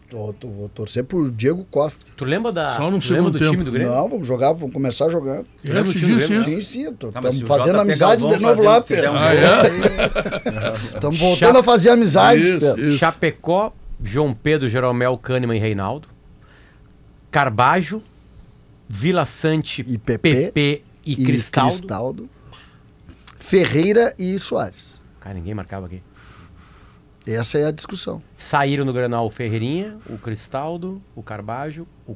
[0.10, 2.06] Tô, tô- vou torcer por Diego Costa.
[2.17, 3.52] Tu lembra da Só no segundo do tempo.
[3.52, 3.91] time do Grêmio?
[3.93, 5.45] Não, vamos jogar, vamos começar jogando.
[5.63, 6.43] Eu lembra te do time do Grêmio?
[6.45, 9.12] Sim, sim, Tá, estamos o fazendo amizades de novo lá, Pedro.
[9.12, 10.95] um Ah, é?
[10.95, 12.89] Estamos voltando a fazer amizades, Isso, Pedro.
[12.89, 12.98] isso.
[12.98, 13.72] Chapecó,
[14.04, 16.08] João Pedro, Jeromel, Kahneman e Reinaldo.
[17.30, 18.02] Carbajo,
[18.88, 22.28] Vila Sante, E PP, PP e, Cristaldo.
[23.38, 25.00] Ferreira e Soares.
[25.19, 26.02] Cara, ninguém marcava aqui.
[27.34, 28.22] Essa é a discussão.
[28.38, 32.15] Saíram no Granal o Ferreirinha, o Cristaldo, o Carbajo, o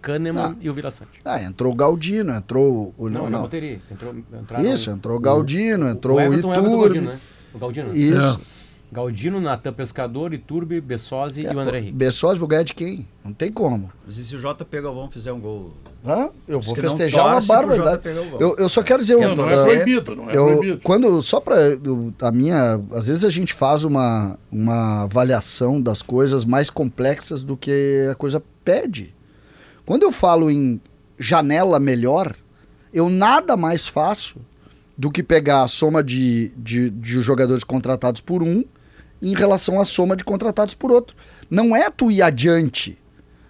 [0.00, 0.56] Kahneman Ah.
[0.60, 1.20] e o Vila Sante.
[1.24, 3.08] Ah, entrou o Galdino, entrou o.
[3.08, 3.44] Não, não, não.
[3.90, 4.14] Entrou,
[4.62, 6.94] Isso, entrou o Galdino, entrou o, Everton, Everton, Iturbe.
[6.94, 7.20] Galdino, né?
[7.54, 7.88] O Galdino.
[7.88, 7.98] né?
[7.98, 8.40] Isso.
[8.90, 11.92] Galdino, Natan Pescador, Iturbe, Bessosi e o André Henrique.
[11.92, 13.06] Bessosi vou ganhar de quem?
[13.22, 13.92] Não tem como.
[14.06, 15.74] Mas e se o JP Galvão fizer um gol?
[16.06, 16.30] Hã?
[16.46, 18.02] Eu Diz vou não festejar uma barbaridade.
[18.40, 19.20] Eu, eu só quero dizer um.
[19.20, 20.80] Não, não é proibido, não é eu, proibido.
[20.82, 21.56] quando só para
[22.22, 27.56] a minha às vezes a gente faz uma, uma avaliação das coisas mais complexas do
[27.56, 29.14] que a coisa pede
[29.84, 30.80] quando eu falo em
[31.18, 32.34] janela melhor
[32.92, 34.38] eu nada mais faço
[34.96, 38.64] do que pegar a soma de, de, de jogadores contratados por um
[39.20, 41.16] em relação à soma de contratados por outro
[41.50, 42.96] não é tu ir adiante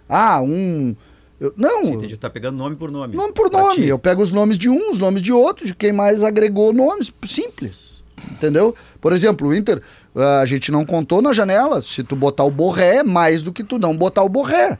[0.07, 0.95] ah um
[1.39, 2.17] eu- não Sim, entendi.
[2.17, 3.15] Tá pegando nome por nome.
[3.15, 3.75] Nome por Pra nome.
[3.75, 3.87] ti.
[3.87, 7.13] Eu pego os nomes de um, os nomes de outro, de quem mais agregou nomes.
[7.25, 8.03] Simples.
[8.29, 8.75] Entendeu?
[8.99, 9.81] Por exemplo, o Inter,
[10.13, 11.81] ah, a gente não contou na janela.
[11.81, 14.77] Se tu botar o Borré, é mais do que tu não botar o Borré.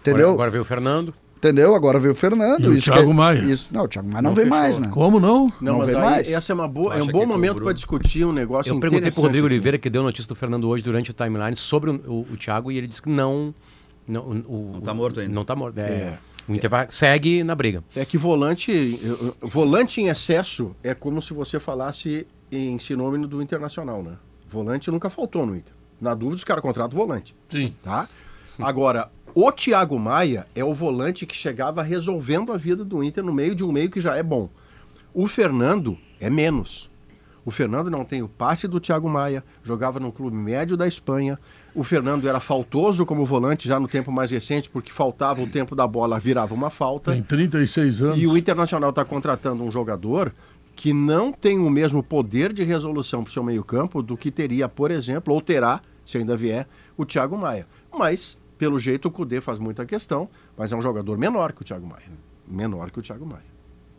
[0.00, 0.28] Entendeu?
[0.28, 1.12] Agora, agora veio o Fernando.
[1.46, 1.74] Entendeu?
[1.74, 2.64] Agora veio o Fernando.
[2.64, 3.38] E o isso Thiago que é- Maia?
[3.40, 4.58] Isso, não, o Thiago Maia não, Não vem fechou.
[4.58, 4.88] mais, né?
[4.92, 5.46] Como não?
[5.60, 6.32] Não, Não mas vê aí mais?
[6.32, 8.90] essa é, uma boa, é um bom o momento para discutir um negócio Eu perguntei
[8.90, 9.54] pro interessante Rodrigo aqui.
[9.54, 12.70] Oliveira, que deu notícia do Fernando hoje durante o timeline, sobre o, o, o Thiago,
[12.72, 13.54] e ele disse que não.
[14.08, 15.32] Não, o, Não tá morto ainda.
[15.34, 15.78] Não tá morto.
[15.78, 16.18] É, É.
[16.48, 17.82] O Inter vai, segue na briga.
[17.96, 19.00] É que volante,
[19.42, 24.12] volante em excesso é como se você falasse em sinônimo do Internacional, né?
[24.48, 25.72] Volante nunca faltou no Inter.
[26.00, 27.74] Na dúvida, os caras contratam volante, Sim.
[27.82, 28.08] tá?
[28.60, 33.34] Agora, o Thiago Maia é o volante que chegava resolvendo a vida do Inter no
[33.34, 34.48] meio de um meio que já é bom.
[35.12, 36.90] O Fernando é menos.
[37.44, 41.38] O Fernando não tem o passe do Thiago Maia, jogava num clube médio da Espanha.
[41.74, 45.76] O Fernando era faltoso como volante já no tempo mais recente, porque faltava o tempo
[45.76, 47.12] da bola, virava uma falta.
[47.12, 48.18] Tem 36 anos.
[48.18, 50.32] E o Internacional está contratando um jogador
[50.74, 54.66] que não tem o mesmo poder de resolução para o seu meio-campo do que teria,
[54.66, 57.66] por exemplo, ou terá, se ainda vier, o Thiago Maia.
[57.92, 61.64] Mas, pelo jeito, o Cudê faz muita questão, mas é um jogador menor que o
[61.64, 62.10] Thiago Maia.
[62.46, 63.56] Menor que o Thiago Maia.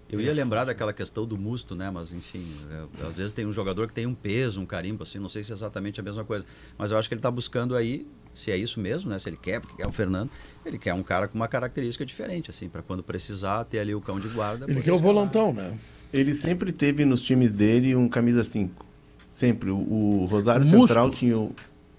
[0.09, 1.91] Eu ia lembrar daquela questão do musto, né?
[1.91, 5.19] Mas enfim, é, às vezes tem um jogador que tem um peso, um carimbo, assim,
[5.19, 6.45] não sei se é exatamente a mesma coisa.
[6.77, 9.19] Mas eu acho que ele está buscando aí, se é isso mesmo, né?
[9.19, 10.29] Se ele quer, porque quer o Fernando,
[10.65, 13.99] ele quer um cara com uma característica diferente, assim, para quando precisar ter ali o
[13.99, 14.65] cão de guarda.
[14.69, 15.77] Ele quer o volantão, né?
[16.13, 18.85] Ele sempre teve nos times dele um camisa 5.
[19.29, 19.69] Sempre.
[19.71, 19.75] O,
[20.21, 20.87] o Rosário Musto.
[20.87, 21.53] Central tinha o,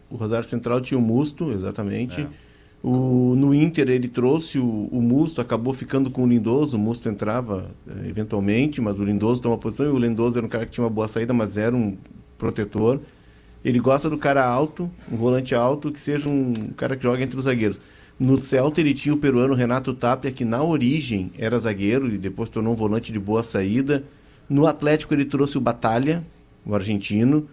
[0.09, 2.23] o Rosário Central tinha o Musto, exatamente.
[2.23, 2.29] É.
[2.90, 6.79] O, no Inter ele trouxe o, o Musto, acabou ficando com o Lindoso.
[6.79, 10.48] O Musto entrava eh, eventualmente, mas o Lindoso toma posição e o Lindoso era um
[10.48, 11.98] cara que tinha uma boa saída, mas era um
[12.38, 12.98] protetor.
[13.62, 17.37] Ele gosta do cara alto, um volante alto, que seja um cara que joga entre
[17.37, 17.79] os zagueiros.
[18.18, 22.48] No Celta ele tinha o peruano Renato Tapia, que na origem era zagueiro e depois
[22.48, 24.03] tornou um volante de boa saída.
[24.48, 26.24] No Atlético ele trouxe o Batalha,
[26.64, 27.46] o argentino.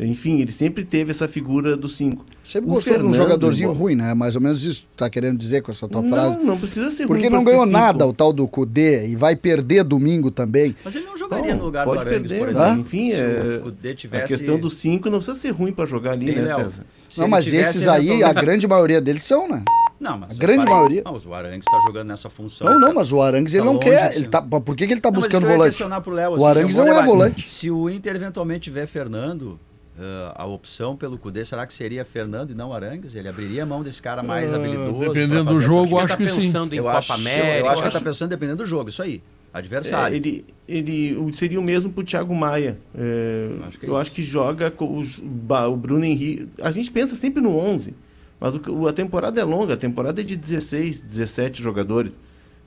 [0.00, 2.24] Enfim, ele sempre teve essa figura do 5.
[2.44, 4.14] Sempre O gostou de um Fernando, jogadorzinho ruim, né?
[4.14, 6.38] Mais ou menos isso tá querendo dizer com essa tua não, frase.
[6.38, 8.10] não precisa ser Porque ruim não ganhou nada cinco.
[8.10, 10.76] o tal do Cudê e vai perder domingo também.
[10.84, 12.64] Mas ele não jogaria Bom, no lugar pode do Arangues, perder, por né?
[12.64, 12.80] exemplo.
[12.80, 14.26] Enfim, Se é, o Cudê a tivesse...
[14.28, 16.56] questão do 5 não precisa ser ruim para jogar ali, né, Léo?
[16.58, 16.84] César?
[17.16, 19.64] Não, ele mas tivesse esses aí, a grande maioria deles são, né?
[19.98, 21.02] Não, mas a grande maioria.
[21.04, 22.68] Não, o Arangues está jogando nessa função.
[22.70, 24.02] Não, não, mas o Arangues ele tá não longe, quer.
[24.04, 24.18] assim.
[24.20, 25.82] Ele tá, por que, que ele tá Não, mas buscando volante?
[26.04, 27.50] pro Léo, O assim, Arangues é um bom não é volante.
[27.50, 29.58] Se o Inter eventualmente tiver Fernando,
[29.98, 33.14] eh, a opção pelo Cudê, será que seria Fernando e não Arangues?
[33.14, 34.98] Ele abriria a mão desse cara mais Ah, habilidoso?
[35.00, 36.40] dependendo do jogo, acho tá que sim.
[36.42, 37.46] pensando em eu Copa acho, América.
[37.58, 39.22] Eu, acho que ele acho- tá pensando dependendo do jogo, isso aí.
[39.52, 40.14] É, Adversário.
[40.16, 42.78] ele, ele o- seria o mesmo pro Thiago Maia.
[42.94, 43.96] É, Acho é eu isso.
[43.96, 46.48] acho que joga com os- o Bruno Henrique.
[46.60, 47.94] A gente pensa sempre no 11,
[48.38, 49.74] mas o, o- a temporada é longa.
[49.74, 52.16] A temporada é de 16, 17 jogadores.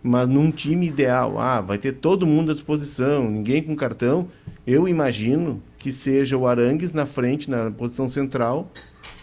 [0.04, 4.28] Mas num time ideal, ah, vai ter todo mundo à disposição, ninguém com cartão.
[4.66, 8.72] Eu imagino que seja o Arangues na frente, na posição central,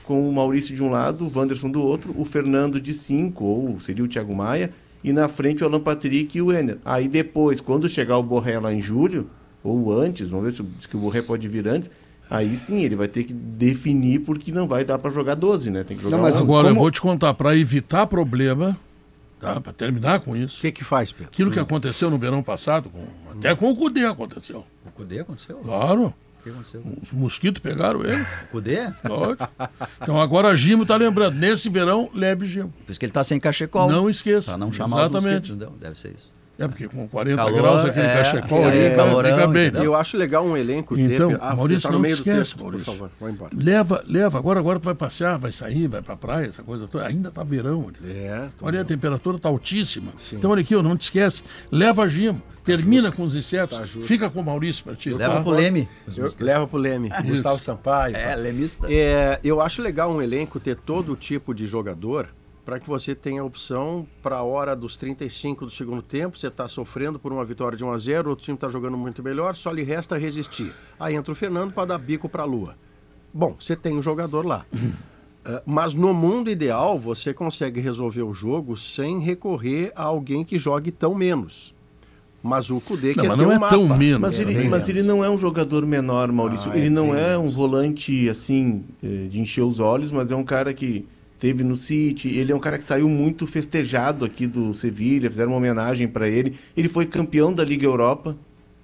[0.04, 3.80] com o Maurício de um lado, o Wanderson do outro, o Fernando de 5, ou
[3.80, 4.72] seria o Thiago Maia,
[5.04, 6.78] e na frente o Alan Patrick e o Enner.
[6.84, 9.28] Aí depois, quando chegar o Borré lá em julho,
[9.62, 11.90] ou antes, vamos ver se, que o Borré pode vir antes,
[12.30, 15.84] aí sim ele vai ter que definir porque não vai dar para jogar 12, né?
[15.84, 16.42] Tem que jogar Não, mas 11.
[16.42, 18.76] Agora, eu como- vou te contar, para evitar problema,
[19.40, 19.60] tá?
[19.60, 21.28] para terminar com O isso, que que faz, Pedro?
[21.32, 23.06] aquilo que aconteceu no verão passado, com-
[23.38, 24.64] até com o Cudê aconteceu.
[24.86, 25.56] O Cudê aconteceu?
[25.58, 26.82] Claro, O que aconteceu?
[27.02, 28.92] os mosquitos pegaram ele, Cudê?
[29.08, 29.48] lógico.
[30.00, 32.72] Então agora a Gimo tá lembrando, nesse verão, leve Gimo.
[32.84, 33.90] Por isso que ele tá sem cachecol.
[33.90, 34.52] Não esqueça.
[34.52, 35.50] Pra não chamar os Exatamente.
[35.52, 35.76] mosquitos, não.
[35.78, 36.30] Deve ser isso.
[36.58, 39.66] É porque com 40 Calor, graus aquele é, cachecol é, calorão, fica bem.
[39.68, 39.84] entendeu?
[39.84, 41.38] Eu acho legal um elenco Então, ter...
[41.40, 42.84] Ah, Maurício, tá no não meio te do esquece, texto, Maurício.
[42.86, 43.50] por favor, vai embora.
[43.56, 47.06] Leva, leva, agora, agora tu vai passear, vai sair, vai pra praia, essa coisa toda.
[47.06, 47.88] Ainda tá verão.
[47.88, 48.10] Ali.
[48.12, 50.10] É, tô Olha, a temperatura tá altíssima.
[50.32, 51.44] Então, olha aqui, ó, não te esquece.
[51.70, 54.08] Leva a Gimo, termina com os insetos, Tá justo.
[54.08, 55.10] fica com o Maurício pra ti.
[55.10, 55.42] Leva tá?
[55.42, 55.88] pro Leme.
[56.16, 58.16] Eu, leva pro Leme, Gustavo Sampaio.
[58.16, 58.88] É, lemista.
[58.90, 62.28] É, eu acho legal um elenco ter todo tipo de jogador
[62.68, 66.38] para que você tenha opção para a hora dos 35 do segundo tempo.
[66.38, 69.22] Você está sofrendo por uma vitória de 1 a 0 outro time está jogando muito
[69.22, 70.70] melhor, só lhe resta resistir.
[71.00, 72.76] Aí entra o Fernando para dar bico para a lua.
[73.32, 74.66] bom, você tem um jogador lá.
[75.46, 80.58] Ah, Mas no mundo ideal, você consegue resolver o jogo sem recorrer a alguém que
[80.58, 81.74] jogue tão menos.
[82.42, 83.74] Mas o Kudê Não, quer mas não um é mapa.
[83.74, 84.20] tão menos.
[84.20, 86.70] Mas, É ele, bem mas ele não é um jogador menor, Maurício.
[86.70, 90.30] Ah, ele é não bem é um volante assim eh, de encher os olhos, mas
[90.30, 91.06] é um cara que
[91.38, 92.28] teve no City.
[92.36, 96.28] Ele é um cara que saiu muito festejado aqui do Sevilha, fizeram uma homenagem para
[96.28, 96.56] ele.
[96.76, 98.36] Ele foi campeão da Liga Europa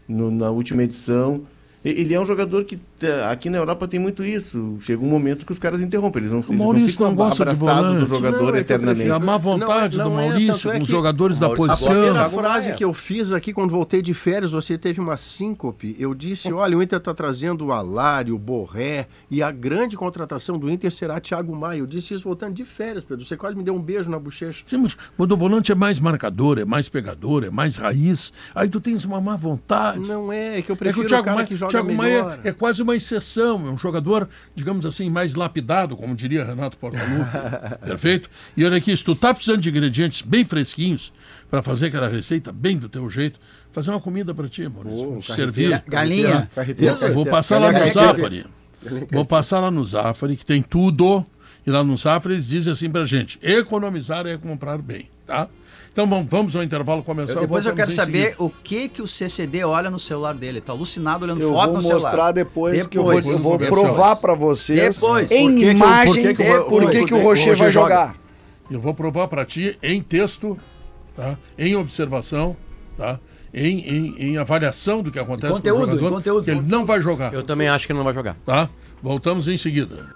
[0.09, 1.43] no- na última edição.
[1.85, 2.79] Ele é um jogador que
[3.31, 4.77] aqui na Europa tem muito isso.
[4.81, 6.21] Chega um momento que os caras interrompem.
[6.23, 8.01] Eles não, eles não Maurício ficam não gosta de volante.
[8.01, 9.09] do jogador Não, é eternamente.
[9.09, 11.47] E a má Não é- vontade não do é, Maurício é com os jogadores da
[11.49, 11.93] Maurício A posição.
[11.95, 15.97] primeira Thiago frase que eu fiz aqui quando voltei de férias, você teve uma síncope.
[15.99, 20.59] Eu disse: olha, o Inter está trazendo o Alário, o Borré, e a grande contratação
[20.59, 21.79] do Inter será Thiago Maia.
[21.79, 23.25] Eu disse isso voltando de férias, Pedro.
[23.25, 24.63] Você quase me deu um beijo na bochecha.
[24.67, 28.69] Sim, mas quando o volante é mais marcador, é mais pegador, é mais raiz, aí
[28.69, 30.01] tu tens uma má vontade.
[30.09, 31.71] Não é, é que eu É que prefiro o o, Thiago cara Maia, que joga
[31.73, 32.25] Thiago melhor.
[32.27, 36.77] Maia é quase uma exceção, é um jogador, digamos assim, mais lapidado, como diria Renato
[36.77, 37.25] Portaluppi.
[37.85, 38.31] Perfeito?
[38.57, 41.13] E olha aqui, se tu tá precisando de ingredientes bem fresquinhos
[41.51, 43.39] para fazer aquela receita bem do teu jeito,
[43.73, 45.05] fazer uma comida para ti, Maurício.
[45.05, 45.85] Carreteiro, servir.
[45.87, 46.51] Galinha.
[46.55, 47.31] Carreteiro, Eu vou carreteiro.
[47.31, 48.47] passar lá no Zafari.
[49.13, 51.25] Vou passar lá no Zafari, que tem tudo.
[51.67, 55.49] E lá no Zafari eles dizem assim pra gente: economizar é comprar bem, tá?
[55.95, 57.41] Então vamos, vamos ao intervalo comercial.
[57.41, 60.61] Depois eu quero saber o que que o CCD olha no celular dele.
[60.61, 62.01] Tá alucinado olhando Eu foto vou no celular.
[62.03, 63.37] mostrar depois, que eu vou, Depois.
[63.37, 65.31] eu vou provar pra vocês Depois.
[65.31, 67.19] em Por que que o- por imagens que que o- por que o- que o
[67.19, 67.89] o Rocher vai joga?
[67.95, 68.17] jogar.
[68.69, 70.59] Eu vou provar para ti em texto,
[71.17, 71.39] tá?
[71.57, 72.57] em observação,
[72.97, 73.21] tá?
[73.57, 76.45] em, em, em avaliação do que acontece conteúdo, com o jogador, em conteúdo.
[76.45, 77.33] que ele não vai jogar.
[77.33, 78.37] Eu também acho que ele não vai jogar.
[78.45, 78.69] Tá?
[79.01, 80.09] Voltamos em seguida.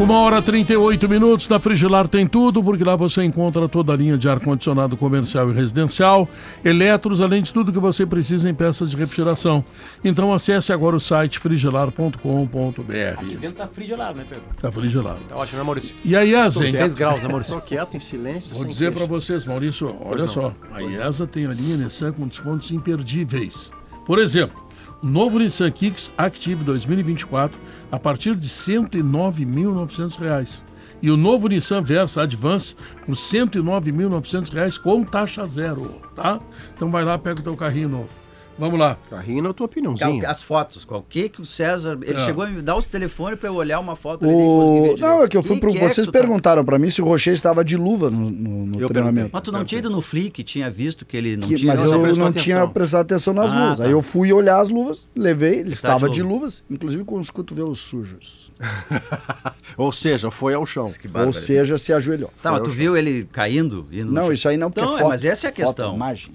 [0.00, 3.96] Uma hora e 38 minutos, na Frigilar tem tudo, porque lá você encontra toda a
[3.96, 6.28] linha de ar-condicionado comercial e residencial,
[6.64, 9.64] eletros, além de tudo que você precisa em peças de refrigeração.
[10.04, 13.24] Então acesse agora o site frigilar.com.br.
[13.40, 14.44] Dentro tá frio gelado, né, Pedro?
[14.60, 15.16] Tá Frigilar.
[15.28, 15.96] Tá ótimo, né, Maurício?
[16.04, 16.70] E a IESA, hein?
[16.70, 17.54] 6 graus, né, Maurício?
[17.56, 18.50] Tô quieto, em silêncio.
[18.54, 22.28] Vou sem dizer para vocês, Maurício, olha só, a IESA tem a linha Nissan com
[22.28, 23.72] descontos imperdíveis.
[24.06, 24.67] Por exemplo,
[25.02, 27.58] novo Nissan Kicks Active 2024
[27.90, 30.64] a partir de 109.900 reais.
[31.00, 32.74] E o novo Nissan Versa Advance
[33.06, 36.40] por 109.900 reais com taxa zero, tá?
[36.74, 38.17] Então vai lá, pega o teu carrinho novo.
[38.58, 38.96] Vamos lá.
[39.08, 40.28] Carrinho na tua opiniãozinha.
[40.28, 41.98] As fotos, qual que que o César.
[42.02, 42.20] Ele É.
[42.20, 44.96] chegou a me dar os telefones pra eu olhar uma foto O...
[44.98, 45.70] Não, é que eu fui E pro...
[45.70, 48.30] que é que Vocês tá- perguntaram pra mim se o Rocher estava de luva no,
[48.30, 49.30] no- no Eu treinamento.
[49.32, 51.72] Mas tu não tinha ido no Flick, tinha visto que ele não Que- tinha.
[51.74, 52.32] mas eu não atenção.
[52.32, 53.78] tinha prestado atenção nas Ah, luvas.
[53.78, 53.84] tá.
[53.84, 56.34] Aí eu fui olhar as luvas, levei, ele Está estava de de luva.
[56.34, 58.50] luvas, inclusive com os cotovelos sujos.
[59.76, 60.90] Ou seja, foi ao chão.
[60.92, 61.32] Que Ou bárbaro.
[61.32, 62.30] seja, se ajoelhou.
[62.42, 63.84] Tá, mas tu viu ele caindo?
[63.90, 64.32] Não, chão?
[64.32, 65.94] isso aí não, porque Então, é é, mas essa é a foto, questão.
[65.94, 66.32] imagem.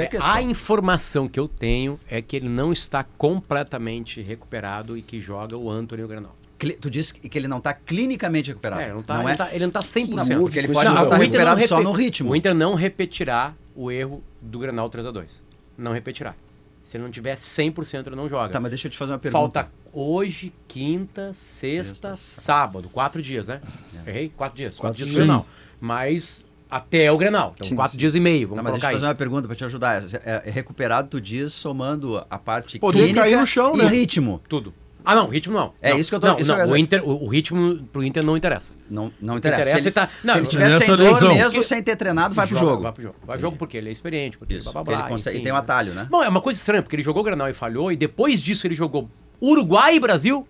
[0.00, 0.32] É a questão.
[0.32, 5.56] A informação que eu tenho é que ele não está completamente recuperado e que joga
[5.56, 6.36] o Antônio Granal.
[6.58, 8.80] Cli- Tu disse que ele não tá clinicamente recuperado.
[8.82, 9.32] É, ele não tá, não ele é?
[9.32, 10.08] não tá, ele não tá 100%.
[10.10, 12.30] Não, Porque ele Não, pode não o estar Inter recuperado não só no ritmo.
[12.30, 15.40] O Inter não repetirá o erro do Granal 3x2.
[15.76, 16.34] Não repetirá.
[16.84, 18.52] Se ele não tiver 100%, ele não joga.
[18.52, 19.60] Tá, mas deixa eu te fazer uma pergunta.
[19.60, 22.88] Falta hoje, quinta, sexta, sábado.
[22.88, 23.60] Quatro dias, né?
[24.06, 24.28] Errei?
[24.36, 24.76] Quatro dias.
[24.76, 25.26] Quatro dias do dias.
[25.26, 25.46] Grenal.
[25.80, 27.52] Mas até o Grenal.
[27.54, 27.98] Então, Sim, quatro sim.
[27.98, 28.48] dias e meio.
[28.48, 30.02] Não, Vamos mas deixa eu fazer uma pergunta pra te ajudar.
[30.24, 33.86] É, é recuperado, tu diz, somando a parte Poder clínica cair no chão, e né?
[33.86, 34.40] ritmo.
[34.48, 34.72] Tudo.
[35.04, 35.72] Ah, não, ritmo não.
[35.82, 36.76] É Não, isso que eu tô- Não, não, eu o.
[36.76, 38.72] Inter, o, o ritmo pro Inter não interessa.
[38.88, 39.62] Não, não interessa.
[39.62, 41.34] Interessa se ele, tá- não, se ele tiver sem dor lesão.
[41.34, 42.82] mesmo, Que- sem ter treinado, vai pro jogo.
[42.84, 43.16] Vai pro jogo.
[43.26, 45.36] Vai pro jogo porque ele é experiente, porque Isso, blá, blá, porque ele blá, consegue-
[45.38, 45.44] enfim.
[45.44, 46.06] tem um atalho, né?
[46.08, 48.64] Bom, é uma coisa estranha, porque ele jogou o Granal e falhou, e depois disso
[48.64, 49.10] ele jogou
[49.42, 50.46] Uruguai e Brasil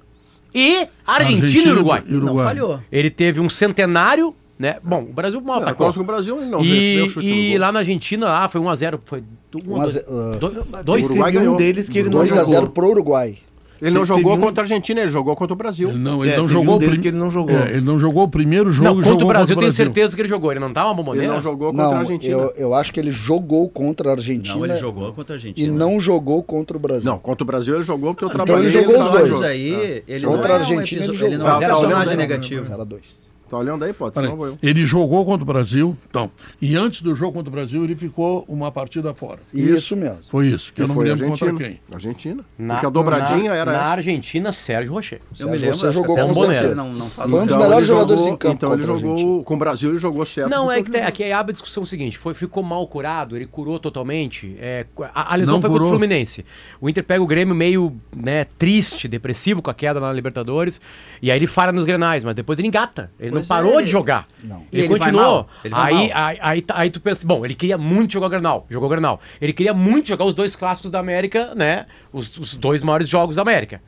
[0.54, 2.02] e Argentina, Argentina e Uruguai.
[2.06, 2.35] e Uruguai.
[2.37, 2.80] Não falhou.
[2.92, 4.77] Ele teve um centenário, né?
[4.83, 5.87] Bom, o Brasil mal É, atacou.
[5.87, 9.01] Costa com o Brasil, ele não e e lá na Argentina, lá foi 1x0.
[9.05, 9.22] Foi
[9.66, 11.55] 1 Um a ze- ah, 2 O Uruguai Teve ganhou.
[11.55, 12.68] um deles que ele não 2 a 0 jogou.
[12.70, 13.37] pro Uruguai.
[13.81, 15.88] Ele não Teve jogou um- contra a Argentina, ele jogou contra o Brasil.
[15.88, 17.57] Ele não, ele É, não jogou um prim- que ele não jogou.
[17.59, 18.85] É, ele não jogou o primeiro jogo.
[18.88, 20.53] Não, contra jogou o Brasil eu tenho certeza que ele jogou.
[20.53, 21.33] Ele não tá uma Ele bomboneira?
[21.35, 22.33] não jogou contra a Não, Argentina.
[22.33, 25.38] eu, eu acho que ele jogou contra a Argentina Não, ele jogou contra a e
[25.38, 25.72] Argentina.
[25.77, 27.11] não jogou contra o Brasil.
[27.11, 28.70] Não, contra o Brasil ele jogou porque eu Então trabalhei.
[28.70, 29.29] ele jogou os dois.
[29.29, 29.42] jogo.
[29.42, 31.48] aí, ele Contra não a é um Argentina, ele ele não jogou.
[31.51, 32.64] é um personagem negativo.
[32.64, 33.32] 0 a 2.
[33.53, 34.59] Tá olhando aí, pode, senão vou eu.
[34.62, 36.31] Ele jogou contra o Brasil, então.
[36.59, 39.41] E antes do jogo contra o Brasil, ele ficou uma partida fora.
[39.53, 40.21] Isso mesmo.
[40.31, 41.51] Foi isso, que eu não me lembro Argentina.
[41.53, 41.81] contra quem.
[41.93, 42.45] Argentina.
[42.57, 43.88] Na, porque a dobradinha na, era Na essa.
[43.88, 45.21] Argentina, Sérgio Rocher.
[45.38, 47.62] Eu me Sérgio, lembro, você jogou com o não, não faz Foi um dos muito.
[47.62, 50.49] melhores jogadores em campo Então ele jogou com o Brasil, ele jogou certo.
[50.49, 53.79] Não, é que, aqui aí abre a discussão seguinte: foi, ficou mal curado, ele curou
[53.79, 54.57] totalmente.
[54.59, 55.91] é, a, a lesão Não foi contra o.
[55.91, 56.43] Fluminense.
[56.81, 60.81] O Inter pega o Grêmio meio né, triste, depressivo com a queda na Libertadores,
[61.21, 63.11] e aí ele falha nos grenais, mas depois ele engata.
[63.21, 64.26] Ele não Pois parou é, de jogar.
[64.42, 64.64] Não.
[64.72, 65.46] Ele, ele continuou.
[65.64, 68.87] ele aí, aí, aí, aí tu pensa, bom, ele queria muito jogar o Granal, jogou
[68.87, 69.20] o Granal.
[69.40, 71.87] Ele queria muito jogar os dois clássicos da América, né?
[72.12, 73.81] Os, os dois maiores jogos da América.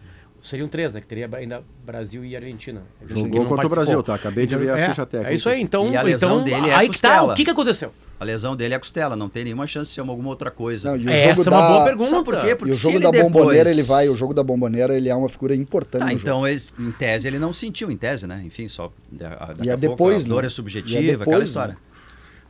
[0.44, 1.00] Seriam três, né?
[1.00, 2.82] Que teria ainda Brasil e Argentina.
[3.08, 3.70] Jogou contra o.
[3.70, 4.14] Brasil, tá?
[4.14, 5.32] Acabei de ver a é, ficha técnica.
[5.32, 7.32] É isso aí, então, E a lesão então dele é a aí que tá, costela.
[7.32, 7.92] o que que aconteceu?
[8.20, 10.90] A lesão dele é a costela, não tem nenhuma chance de ser alguma outra coisa.
[10.90, 12.10] Não, e o Essa jogo é uma da- boa pergunta.
[12.10, 12.54] Sabe por quê?
[12.54, 15.14] Porque E o jogo da depois- bomboneira, ele vai, o jogo da bomboneira, ele é
[15.14, 18.42] uma figura importante Tá, então ele- em tese ele não sentiu, em tese, né?
[18.44, 18.92] Enfim, só.
[19.10, 20.46] da- daqui E é depois, a dor né?
[20.48, 21.44] é subjetiva, é depois, aquela né?
[21.46, 21.76] história.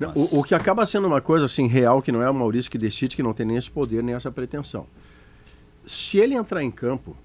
[0.00, 2.68] Não, O, o que acaba sendo uma coisa assim real, que não é o Maurício
[2.68, 4.86] que decide, que não tem nem esse poder, nem essa pretensão.
[5.86, 7.16] Se ele entrar em campo,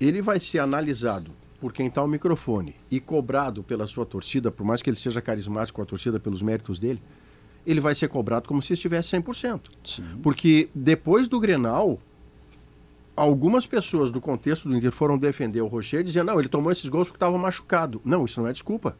[0.00, 1.30] ele vai ser analisado
[1.60, 5.20] por quem está ao microfone e cobrado pela sua torcida, por mais que ele seja
[5.22, 7.00] carismático com a torcida pelos méritos dele,
[7.66, 9.60] ele vai ser cobrado como se estivesse 100%.
[10.22, 11.98] Porque depois do Grenal,
[13.16, 16.88] algumas pessoas do contexto do Inter foram defender o Rocher dizendo, não, ele tomou esses
[16.88, 18.00] gols porque estava machucado.
[18.04, 18.96] Não, isso não é desculpa.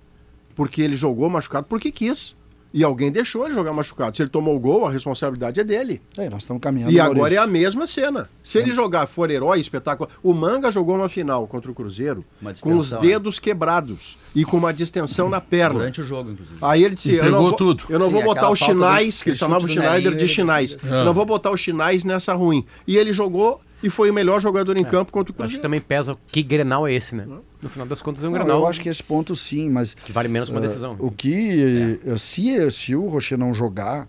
[0.54, 2.34] Porque ele jogou machucado porque quis.
[2.78, 4.14] E alguém deixou ele jogar machucado.
[4.14, 6.02] Se ele tomou o gol, a responsabilidade é dele.
[6.18, 6.92] É, nós estamos caminhando.
[6.92, 8.28] E agora é a mesma cena.
[8.42, 10.10] Se ele jogar, for herói, espetáculo.
[10.22, 12.22] O Manga jogou uma final contra o Cruzeiro
[12.60, 15.78] com os distensão, dedos quebrados e com uma distensão na perna.
[15.78, 16.58] Durante o jogo, inclusive.
[16.60, 17.84] Aí ele disse: E eu não, pegou vou, tudo.
[17.88, 20.24] eu não Sim, vou botar os falta do- chinais, que ele chamava o Schneider de
[20.24, 20.76] ele- chinais.
[20.84, 21.02] É.
[21.04, 22.62] Não vou botar os chinais nessa ruim.
[22.86, 25.58] E ele jogou e foi o melhor jogador em campo contra o Eu acho que
[25.58, 25.62] Cruzeiro.
[25.62, 27.26] também pesa que Grenal é esse, né?
[27.62, 29.94] No final das contas é um Não, Grenal eu acho que esse ponto sim, mas
[29.94, 30.96] que vale menos uma eh, decisão.
[30.98, 34.08] o que eh, se se o Rocher não jogar,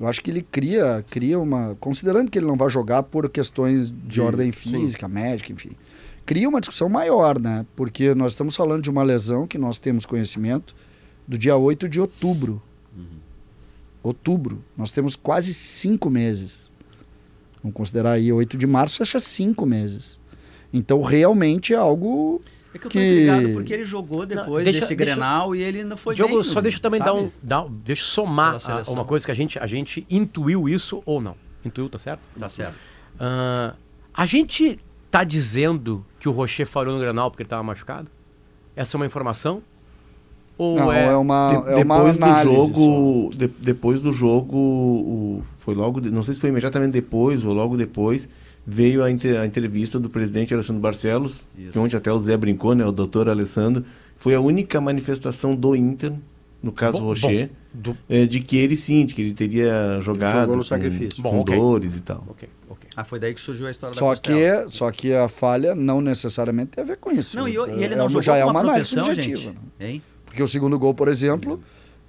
[0.00, 3.90] eu acho que ele cria cria uma, considerando que ele não vai jogar por questões
[3.90, 5.72] de ordem física, médica, enfim.
[6.26, 7.66] Cria uma discussão maior, né?
[7.76, 10.74] Porque nós estamos falando de uma lesão que nós temos conhecimento
[11.28, 12.62] do dia 8 de outubro.
[14.02, 14.62] Outubro.
[14.76, 16.70] Nós temos quase cinco meses.
[17.64, 20.20] Vamos considerar aí 8 de março, fecha cinco meses.
[20.70, 22.42] Então, realmente é algo
[22.74, 25.82] É que eu tô que- porque ele jogou depois deixa- desse deixa- Grenal e ele
[25.82, 26.44] não foi Diogo, bem.
[26.44, 29.32] só deixa eu também dar um, dar, um- deixa eu somar a- uma coisa que
[29.32, 31.36] a gente, a gente intuiu isso ou não.
[31.64, 32.20] Intuiu, tá certo?
[32.38, 32.74] Tá certo.
[33.18, 33.74] Ah,
[34.12, 34.78] a gente
[35.10, 38.10] tá dizendo que o Rocher falhou no Granal porque ele tava machucado?
[38.76, 39.62] Essa é uma informação?
[40.56, 41.06] Ou Não, é...
[41.06, 42.66] é, uma, De- é uma depois do análise.
[42.84, 47.44] jogo, de- depois do jogo, o- foi logo, de- não sei se foi imediatamente depois
[47.44, 48.28] ou logo depois,
[48.66, 52.74] veio a, inte- a entrevista do presidente Alessandro Barcelos, que ontem até o Zé brincou,
[52.74, 53.84] né, o doutor Alessandro,
[54.16, 56.12] foi a única manifestação do Inter,
[56.62, 60.40] no caso Bom, Rocher, do- eh, de que ele sim, de que ele teria jogado
[60.42, 61.16] Jogou no com, sacrifício.
[61.22, 61.56] com Bom, ok.
[61.58, 62.24] dores e tal.
[62.28, 62.88] Ok, ok.
[62.96, 64.64] Ah, foi daí que surgiu a história da Só costela.
[64.66, 67.36] que, só que a falha não necessariamente tem a ver com isso.
[67.36, 69.36] Não, e, e ele É não uma- jogou já é com uma proteção, subjetiva.
[69.36, 69.54] gente.
[69.78, 69.90] né?
[69.90, 70.02] Hein?
[70.34, 71.60] Porque o segundo gol, por exemplo,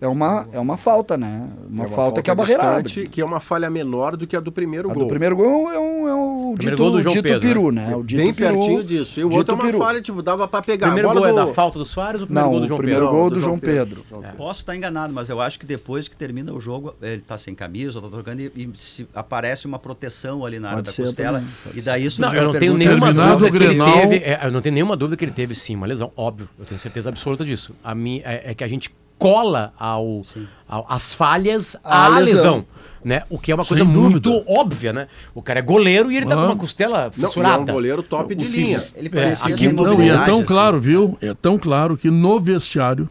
[0.02, 1.50] é uma, é uma falta, né?
[1.70, 3.10] Uma, É falta, que a barreira distante, abre.
[3.10, 5.04] que é uma falha menor do que a do primeiro A gol.
[5.04, 7.72] do primeiro gol é, um, é o Primeiro dito, gol do João dito Pedro, peru,
[7.72, 7.96] né?
[7.96, 9.20] O dito Bem peru, pertinho disso.
[9.20, 9.78] E o outro é uma peru.
[9.80, 10.88] falha, tipo, dava pra pegar.
[10.88, 11.48] O primeiro a bola gol é do...
[11.48, 13.16] da falta do Soares ou o primeiro Não, gol do o João primeiro Pedro?
[13.16, 14.06] gol Não, do João Pedro.
[14.38, 17.56] Posso estar enganado, mas eu acho que depois que termina o jogo, ele tá sem
[17.56, 21.04] camisa, tá trocando e, e se aparece uma proteção ali na área Pode da ser
[21.04, 21.40] costela.
[21.40, 24.16] também, E daí surgiu Não, eu não tenho nenhuma dúvida o que ele teve.
[24.18, 26.50] é, eu não tenho nenhuma dúvida que ele teve sim uma lesão, óbvio.
[26.60, 27.74] Eu tenho certeza absoluta disso.
[27.84, 30.24] A minha, é, é que a gente cola ao,
[30.68, 32.36] ao- as falhas À à lesão.
[32.36, 32.66] lesão.
[33.04, 33.22] Né?
[33.30, 34.52] O que é uma Sem coisa muito dúvida.
[34.60, 35.08] óbvia, né?
[35.36, 36.38] O cara é goleiro e ele tá Ah.
[36.38, 37.62] com uma costela Não, e é fissurada.
[37.72, 38.80] um goleiro top de O linha.
[38.80, 40.46] Cis- Ele É, parecia Não, e é tão assim.
[40.46, 41.16] claro, viu?
[41.22, 43.08] É tão claro que no vestiário,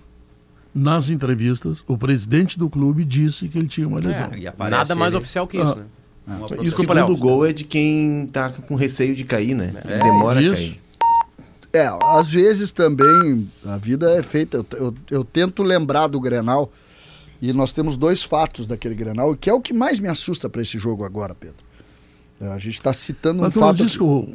[0.74, 4.30] nas entrevistas, o presidente do clube disse que ele tinha uma lesão.
[4.36, 5.76] E aparece Nada mais ele- oficial que isso, Ah.
[5.76, 5.84] né?
[6.26, 9.74] uma E o segundo gol é de quem tá com receio de cair, né?
[9.80, 10.52] Que demora Isso.
[10.54, 10.80] a cair.
[11.74, 14.58] É, às vezes também a vida é feita.
[14.58, 16.72] Eu, eu, eu tento lembrar do Grenal
[17.42, 20.62] e nós temos dois fatos daquele Grenal, que é o que mais me assusta para
[20.62, 21.56] esse jogo agora, Pedro.
[22.40, 23.76] É, A gente está citando um Mas não fato.
[23.84, 24.28] disse que o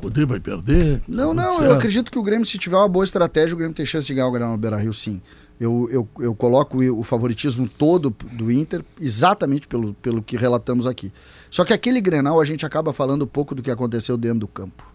[0.00, 1.00] poder vai perder?
[1.06, 1.64] Não, não, Certo.
[1.64, 4.14] eu acredito que o Grêmio, se tiver uma boa estratégia, o Grêmio tem chance de
[4.14, 5.20] ganhar o Grenal no Beira Rio, sim.
[5.60, 11.12] Eu, eu, eu coloco o favoritismo todo do Inter exatamente pelo, pelo que relatamos aqui.
[11.50, 14.89] Só que aquele Grenal a gente acaba falando pouco do que aconteceu dentro do campo.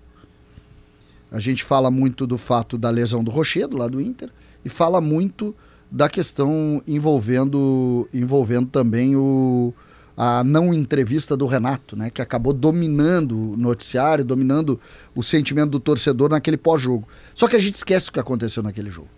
[1.32, 4.30] A gente fala muito do fato da lesão do Rochedo, lá do Inter,
[4.64, 5.56] e fala muito
[5.92, 9.74] da questão envolvendo, envolvendo também o,
[10.18, 14.80] a não entrevista do Renato, né, que acabou dominando o noticiário, dominando
[15.14, 17.08] o sentimento do torcedor naquele pós-jogo.
[17.34, 19.10] Só que a gente esquece o que aconteceu naquele jogo.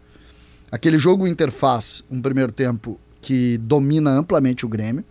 [0.71, 5.03] Aquele jogo o Inter faz um primeiro tempo que domina amplamente o Grêmio,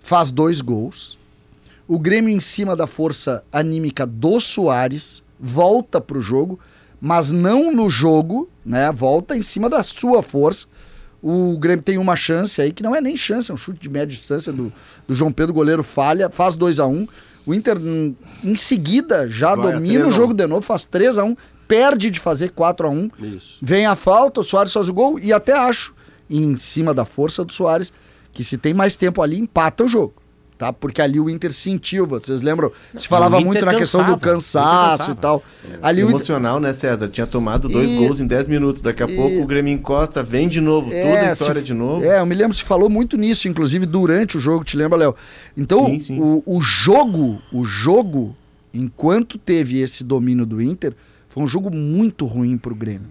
[0.00, 1.18] faz dois gols.
[1.86, 6.58] O Grêmio, em cima da força anímica do Soares, volta para o jogo,
[7.00, 8.90] mas não no jogo, né?
[8.92, 10.66] Volta em cima da sua força.
[11.22, 13.88] O Grêmio tem uma chance aí, que não é nem chance, é um chute de
[13.88, 14.72] média distância do,
[15.08, 17.08] do João Pedro, goleiro falha, faz 2 a 1
[17.46, 17.76] O Inter,
[18.44, 20.12] em seguida, já Vai domina 3 a o 1.
[20.12, 23.58] jogo de novo, faz 3 a 1 perde de fazer 4 a 1 Isso.
[23.60, 25.94] Vem a falta, o Soares faz o gol e até acho,
[26.30, 27.92] em cima da força do Soares,
[28.32, 30.14] que se tem mais tempo ali, empata o jogo.
[30.58, 30.72] Tá?
[30.72, 32.72] Porque ali o Inter sentiu, vocês lembram?
[32.96, 35.44] Se falava muito na questão do cansava, o Inter cansaço e tal.
[35.82, 37.08] Ali o Inter, Emocional, né, César?
[37.08, 38.80] Tinha tomado dois E- gols em 10 minutos.
[38.80, 41.74] Daqui a e- pouco o Grêmio encosta, vem de novo, toda a história se- de
[41.74, 42.02] novo.
[42.02, 45.14] É, eu me lembro, se falou muito nisso, inclusive durante o jogo, te lembra, Léo?
[45.54, 46.18] Então, Sim, sim.
[46.20, 48.34] O, o jogo, o jogo,
[48.72, 50.94] enquanto teve esse domínio do Inter,
[51.28, 53.08] foi um jogo muito ruim pro Grêmio.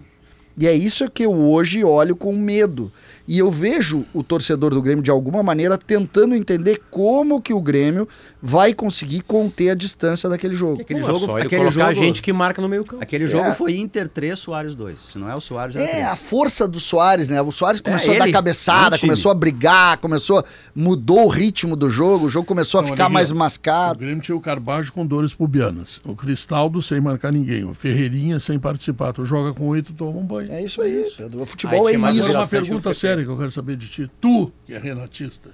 [0.58, 2.90] E é isso que eu hoje olho com medo.
[3.28, 7.60] E eu vejo o torcedor do Grêmio, de alguma maneira, tentando entender como que o
[7.60, 8.08] Grêmio
[8.40, 10.82] vai conseguir conter a distância daquele jogo.
[10.82, 13.02] Aquele Pô, é jogo, só ele aquele colocar jogo, gente que marca no meio campo.
[13.02, 13.54] aquele jogo É.
[13.54, 14.98] foi Inter 3, Soares 2.
[15.12, 17.42] Se não é o Soares, é, É, a força do Soares, né?
[17.42, 22.26] O Soares começou a dar cabeçada, começou a brigar, começou, mudou o ritmo do jogo,
[22.26, 23.34] o jogo começou a Não, ficar olha aqui, mais ó.
[23.34, 23.98] O mascado.
[23.98, 26.00] Grêmio tinha o Carbajo com dores pubianas.
[26.04, 27.64] O Cristaldo sem marcar ninguém.
[27.64, 29.12] O Ferreirinha sem participar.
[29.12, 30.52] Tu joga com oito, toma um banho.
[30.52, 31.42] É isso aí, Pedro.
[31.42, 32.22] O futebol Aí é isso.
[32.26, 34.10] Agora uma pergunta o séria que eu quero saber de ti.
[34.20, 35.50] Tu, que é renatista.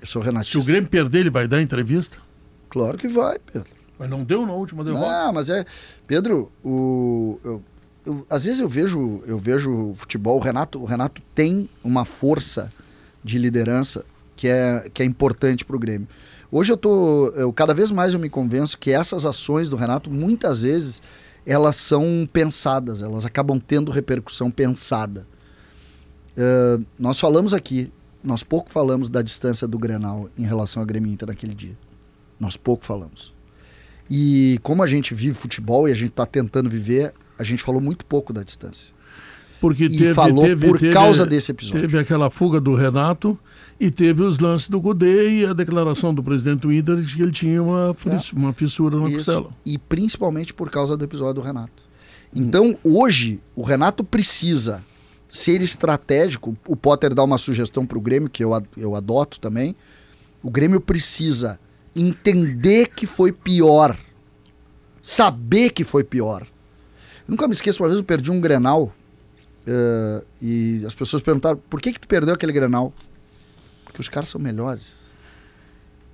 [0.00, 0.60] Eu sou Se o renatista.
[0.64, 2.18] Grêmio perder, ele vai dar entrevista?
[2.68, 3.70] Claro que vai, Pedro.
[3.98, 5.06] Mas não deu na última derrota.
[5.08, 5.64] Não, mas é.
[6.06, 7.38] Pedro, o.
[7.44, 7.62] eu-
[8.06, 12.04] eu- às vezes eu vejo, eu vejo o futebol, o Renato, o Renato tem uma
[12.04, 12.70] força
[13.24, 14.04] de liderança
[14.36, 16.06] que é, que é importante para o Grêmio.
[16.50, 17.28] Hoje eu tô.
[17.36, 21.02] Eu, cada vez mais eu me convenço que essas ações do Renato, muitas vezes,
[21.44, 25.26] elas são pensadas, elas acabam tendo repercussão pensada.
[26.40, 31.10] Eh, nós falamos aqui, nós pouco falamos da distância do Grenal em relação ao Grêmio
[31.10, 31.76] Inter naquele dia.
[32.38, 33.34] Nós pouco falamos.
[34.08, 37.80] E como a gente vive futebol e a gente está tentando viver, a gente falou
[37.80, 38.94] muito pouco da distância.
[39.60, 41.80] Porque E teve, falou teve- por teve- causa desse episódio.
[41.80, 43.36] Teve aquela fuga do Renato
[43.80, 47.22] e teve os lances do Gudê e a declaração do presidente do Inter de que
[47.22, 49.50] ele tinha uma, fris- uma fissura na Isso, costela.
[49.66, 51.82] e principalmente por causa do episódio do Renato.
[52.32, 54.80] Então, hoje, o Renato precisa
[55.38, 56.56] ser estratégico.
[56.66, 59.76] O Potter dá uma sugestão para o Grêmio, que eu, eu adoto também.
[60.42, 61.58] O Grêmio precisa
[61.94, 63.96] entender que foi pior.
[65.00, 66.42] Saber que foi pior.
[66.42, 68.92] Eu nunca me esqueço, uma vez eu perdi um Grenal
[69.66, 72.92] eh, e as pessoas perguntaram por que, que tu perdeu aquele Grenal?
[73.84, 75.02] Porque os caras são melhores.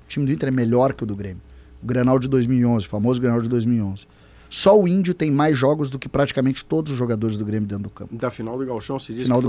[0.05, 1.43] O time do Inter é melhor que o do Grêmio.
[1.83, 4.07] O Grenal de 2011, o famoso Grenal de 2011.
[4.57, 7.83] Só o Índio tem mais jogos do que praticamente todos os jogadores do Grêmio dentro
[7.83, 8.15] do campo.
[8.15, 9.49] Da final do Galchão se diz Final que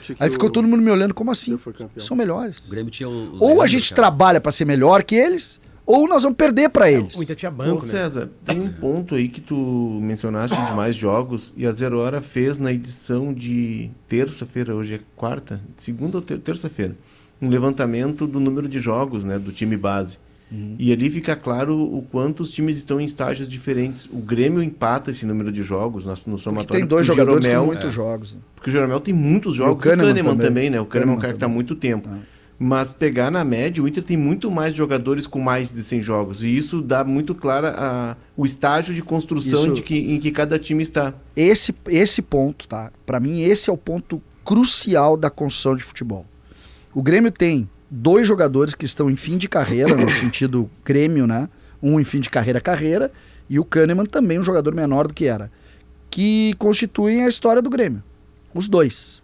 [0.00, 1.58] que Aí ficou o- todo mundo me olhando como assim?
[1.98, 2.66] São melhores.
[2.66, 4.00] O Grêmio tinha o Ou a gente cara.
[4.00, 7.14] trabalha para ser melhor que eles, ou nós vamos perder para eles.
[7.14, 7.90] O Inter tinha Ô, banco, né?
[7.90, 12.22] César, tem um ponto aí que tu mencionaste de mais jogos e a Zero Hora
[12.22, 16.96] fez na edição de terça-feira, hoje é quarta, segunda ou ter- terça-feira,
[17.38, 20.18] um levantamento do número de jogos né, do time base.
[20.50, 20.76] Uhum.
[20.78, 24.06] E ali fica claro o quanto os times estão em estágios diferentes.
[24.10, 26.80] O Grêmio empata esse número de jogos no, no Porque somatório.
[26.80, 28.34] tem dois porque o jogadores Jeromel- com muitos jogos.
[28.34, 28.40] né?
[28.54, 29.72] Porque o Jeromel tem muitos jogos.
[29.74, 30.46] o Kahneman Kahneman também.
[30.46, 30.80] também, né?
[30.80, 32.08] O Kahneman é um Kahneman cara que está há muito tempo.
[32.08, 32.18] É.
[32.60, 36.42] Mas pegar na média, o Inter tem muito mais jogadores com mais de 100 jogos.
[36.42, 40.30] E isso dá muito clara a, o estágio de construção Isso- de que, em que
[40.32, 41.14] cada time está.
[41.36, 42.90] Esse, esse ponto, tá?
[43.06, 46.26] Para mim, esse é o ponto crucial da construção de futebol.
[46.92, 51.48] O Grêmio tem dois jogadores que estão em fim de carreira, no sentido Grêmio, né?
[51.82, 53.10] Um em fim de carreira, carreira,
[53.48, 55.50] e o Kahneman também um jogador menor do que era,
[56.10, 58.02] que constituem a história do Grêmio.
[58.54, 59.22] Os dois.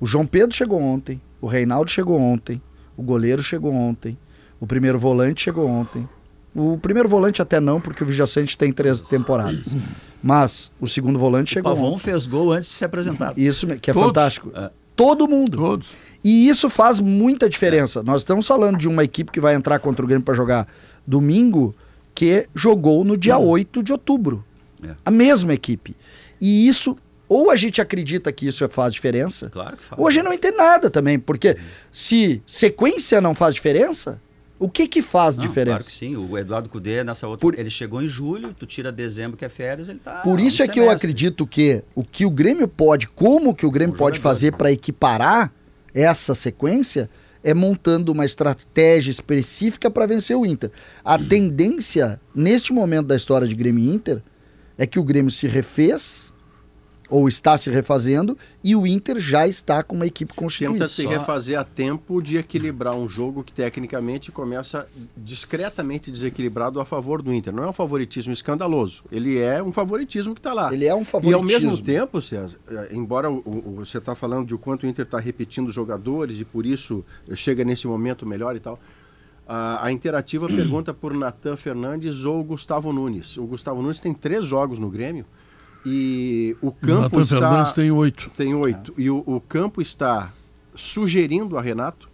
[0.00, 2.60] O João Pedro chegou ontem, o Reinaldo chegou ontem,
[2.96, 4.16] o goleiro chegou ontem,
[4.60, 6.08] o primeiro volante chegou ontem.
[6.54, 9.74] O primeiro volante até não, porque o Vijaçante tem três temporadas.
[10.22, 12.00] Mas o segundo volante O chegou Pavon ontem.
[12.00, 13.40] fez gol antes de ser apresentado.
[13.40, 14.08] Isso que é Todos?
[14.08, 14.52] fantástico.
[14.54, 14.70] É.
[14.94, 15.56] Todo mundo.
[15.56, 15.88] Todos.
[16.24, 18.02] E isso faz muita diferença.
[18.02, 20.68] Nós estamos falando de uma equipe que vai entrar contra o Grêmio para jogar
[21.06, 21.74] domingo,
[22.14, 24.44] que jogou no dia 8 de outubro.
[24.84, 24.90] É.
[25.04, 25.96] A mesma equipe.
[26.40, 26.96] E isso,
[27.28, 30.00] ou a gente acredita que isso faz diferença, Claro faz.
[30.00, 31.18] ou a gente não entende nada também.
[31.18, 31.56] Porque
[31.90, 34.20] se sequência não faz diferença,
[34.58, 35.78] o que que faz Não, diferença?
[35.78, 36.16] Claro que sim.
[36.16, 37.40] O Eduardo Cudê, nessa outra.
[37.40, 40.20] Por- Ele chegou em julho, tu tira dezembro, que é férias, ele tá.
[40.20, 40.96] Por isso é que eu semestre.
[41.10, 44.34] acredito que o que o Grêmio pode, como que o Grêmio Um pode jogador.
[44.34, 45.52] fazer para equiparar
[45.94, 47.08] essa sequência
[47.44, 50.70] é montando uma estratégia específica para vencer o Inter.
[51.04, 54.22] A tendência neste momento da história de Grêmio e Inter
[54.78, 56.31] é que o Grêmio se refez
[57.14, 60.72] ou está se refazendo e o Inter já está com uma equipe constituída.
[60.72, 66.84] Tenta se refazer a tempo de equilibrar um jogo que tecnicamente começa discretamente desequilibrado a
[66.86, 67.52] favor do Inter.
[67.52, 69.04] Não é um favoritismo escandaloso.
[69.12, 70.72] Ele é um favoritismo que está lá.
[70.72, 71.70] Ele é um E ao favoritismo.
[71.70, 75.04] mesmo tempo, César, eh, embora o- o- você está falando de o quanto o Inter
[75.04, 77.04] está repetindo jogadores e por isso
[77.34, 78.80] chega nesse momento melhor e tal,
[79.46, 83.36] a, a Interativa pergunta por Natan Fernandes ou Gustavo Nunes.
[83.36, 85.26] O Gustavo Nunes tem três jogos no Grêmio
[85.84, 87.38] E o campo Natan está...
[87.40, 88.30] Fernandes tem oito.
[88.36, 88.94] Tem oito.
[88.96, 90.32] E o, o campo está
[90.74, 92.08] sugerindo a Renato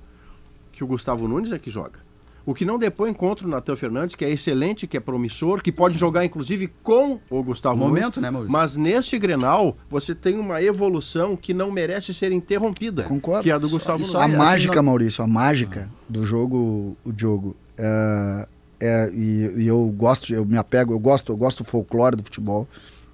[0.72, 2.06] que o Gustavo Nunes é que joga.
[2.46, 5.70] O que não depõe contra o Natan Fernandes, que é excelente, que é promissor, que
[5.70, 8.22] pode jogar inclusive com o Gustavo Momento, Nunes.
[8.22, 8.52] né, Maurício?
[8.52, 13.02] Mas neste Grenal, você tem uma evolução que não merece ser interrompida.
[13.02, 13.42] Concordo.
[13.42, 14.14] Que é a do Gustavo A Nunes.
[14.14, 18.48] aí, assim, mágica, não- Maurício, a mágica do jogo, o jogo, é,
[18.80, 22.24] é- e, e eu gosto, eu me apego, eu gosto, eu gosto do folclore do
[22.24, 22.66] futebol,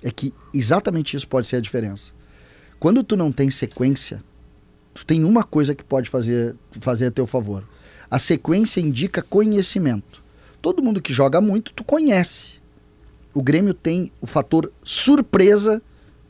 [0.05, 2.13] é que exatamente isso pode ser a diferença.
[2.79, 4.23] Quando tu não tem sequência,
[4.93, 7.67] tu tem uma coisa que pode fazer, fazer a teu favor.
[8.11, 10.23] A sequência indica conhecimento.
[10.61, 12.61] Todo mundo que joga muito, tu conhece.
[13.33, 15.83] O Grêmio tem o fator surpresa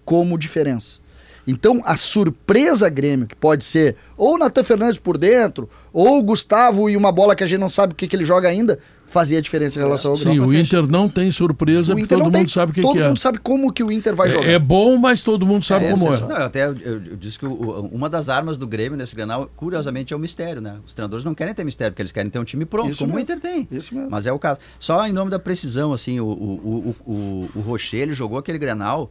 [0.04, 1.00] como diferença.
[1.46, 6.96] Então, a surpresa Grêmio, que pode ser ou Natan Fernandes por dentro, ou Gustavo e
[6.96, 9.40] uma bola que a gente não sabe o que, que ele joga ainda, fazia a
[9.40, 10.46] diferença em relação ao Sim, Grêmio.
[10.48, 12.80] o Inter não tem surpresa, O porque Inter todo não mundo tem- sabe o que,
[12.80, 13.06] todo que é.
[13.08, 14.46] mundo sabe como que o Inter vai jogar.
[14.48, 16.20] É, é bom, mas todo mundo sabe É, como é.
[16.20, 19.14] Não, eu até eu, eu disse que o- o- uma das armas do Grêmio nesse
[19.14, 20.78] Grenal, curiosamente, é o mistério, né?
[20.84, 23.12] Os treinadores não querem ter mistério, porque eles querem ter um time pronto, Isso como
[23.12, 23.30] o mesmo.
[23.32, 23.68] Inter tem.
[23.70, 24.10] Isso mesmo.
[24.10, 24.58] Mas é o caso.
[24.80, 28.58] Só em nome da precisão, assim, o, o, o, o, o Rocher, ele jogou aquele
[28.58, 29.10] Grenal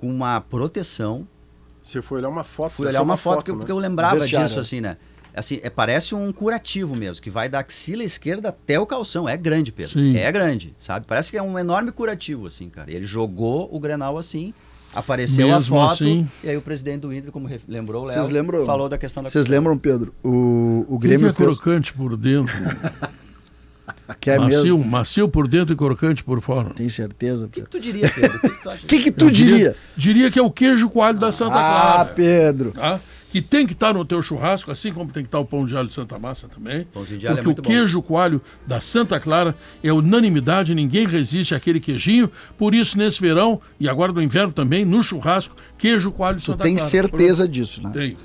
[0.00, 1.26] com uma proteção.
[1.82, 2.72] Você foi olhar uma foto.
[2.72, 3.58] Fui olhar achou uma foto, porque, né?
[3.58, 4.48] porque eu lembrava Vestiário.
[4.48, 4.96] disso, assim, né?
[5.36, 9.28] Assim, é, parece um curativo mesmo, que vai da axila esquerda até o calção.
[9.28, 9.92] É grande, Pedro.
[9.92, 10.16] Sim.
[10.16, 11.04] É grande, sabe?
[11.06, 12.90] Parece que é um enorme curativo, assim, cara.
[12.90, 14.54] Ele jogou o Grenal assim,
[14.94, 16.26] apareceu Mesmo a foto, assim.
[16.42, 18.64] e aí o presidente do Inter, como lembrou o Léo, lembram?
[18.64, 20.14] falou da questão da Vocês lembram, Pedro?
[20.24, 21.48] O, o O que, Grêmio é fez.
[21.58, 22.54] crocante por dentro?
[24.20, 24.84] Que é macio, mesmo.
[24.84, 26.70] macio por dentro e crocante por fora.
[26.70, 27.70] Tem certeza, O que, Pedro?
[27.70, 28.36] que tu diria, Pedro?
[28.36, 29.76] O que, que tu que, que tu Eu diria?
[29.96, 32.04] Diria que é o queijo coalho da Santa Ah, Clara.
[32.10, 32.72] Pedro.
[32.72, 33.00] tá?
[33.36, 35.76] Que tem que estar no teu churrasco, assim como tem que estar o pão de
[35.76, 36.84] alho de Santa Massa também.
[36.84, 37.68] Pãozinho de alho é porque o muito bom.
[37.68, 42.30] queijo coalho da Santa Clara é unanimidade, ninguém resiste àquele queijinho.
[42.56, 46.50] Por isso, nesse verão, e agora no inverno também, no churrasco, queijo coalho de Tu
[46.52, 46.90] Santa tem Clara.
[46.90, 47.90] certeza disso, né?
[47.92, 48.16] Tenho.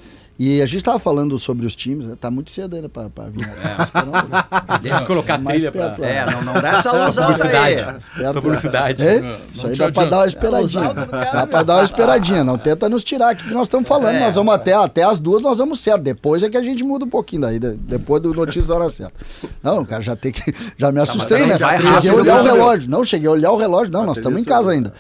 [0.43, 2.17] E a gente tava falando sobre os times, né?
[2.19, 3.43] tá muito cedo ainda pra, pra vir.
[3.47, 3.83] É.
[3.83, 4.43] Esperando, né?
[4.81, 6.07] Deixa eu colocar a Mais trilha pra...
[6.07, 6.89] É, não, não dá essa
[7.21, 7.75] Publicidade.
[7.75, 8.23] aí.
[8.31, 9.03] Pra publicidade.
[9.07, 9.19] É?
[9.21, 10.09] Não Isso aí dá pra adianta.
[10.09, 10.93] dar uma esperadinha.
[10.95, 12.43] Cara, Dá pra dar uma esperadinha.
[12.43, 14.15] Não tenta nos tirar aqui que nós estamos falando.
[14.15, 14.19] É.
[14.19, 16.01] Nós vamos até, até as duas, nós vamos certo.
[16.01, 17.59] Depois é que a gente muda um pouquinho daí.
[17.59, 19.13] de- Depois do notícia da hora certa.
[19.61, 20.41] Não, cara, já tem que.
[20.75, 21.57] Já me assustei, mas né?
[21.59, 22.51] vai Cheguei a olhar o né?
[22.51, 22.89] relógio.
[22.89, 23.93] Não, cheguei a olhar o relógio.
[23.93, 24.73] Não, nós estamos em casa né?
[24.75, 24.93] ainda.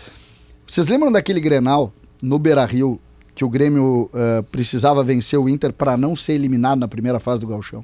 [0.67, 2.99] Vocês lembram daquele Grenal no Beira Rio
[3.41, 7.41] que o Grêmio eh, precisava vencer o Inter para não ser eliminado na primeira fase
[7.41, 7.83] do Galchão?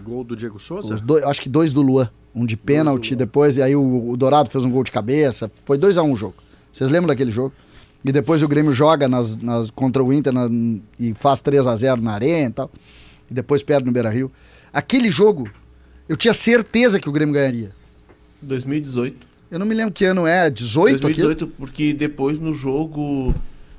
[0.00, 0.94] Gol do Diego Souza?
[0.94, 2.08] Os dois, acho que dois do Luan.
[2.32, 5.50] Um de pênalti depois, e aí o, o Dourado fez um gol de cabeça.
[5.66, 6.34] Foi 2 a 1 um o jogo.
[6.72, 7.52] Vocês lembram daquele jogo?
[8.04, 10.48] E depois o Grêmio joga nas, nas- contra o Inter na-
[11.00, 12.70] e faz 3 a 0 na arena e tal.
[13.28, 14.30] E depois perde no Beira Rio.
[14.72, 15.50] Aquele jogo,
[16.08, 17.72] eu tinha certeza que o Grêmio ganharia.
[18.40, 19.26] 2018.
[19.50, 21.20] Eu não me lembro que ano é, 18 aqui?
[21.20, 23.34] 2018, porque depois no jogo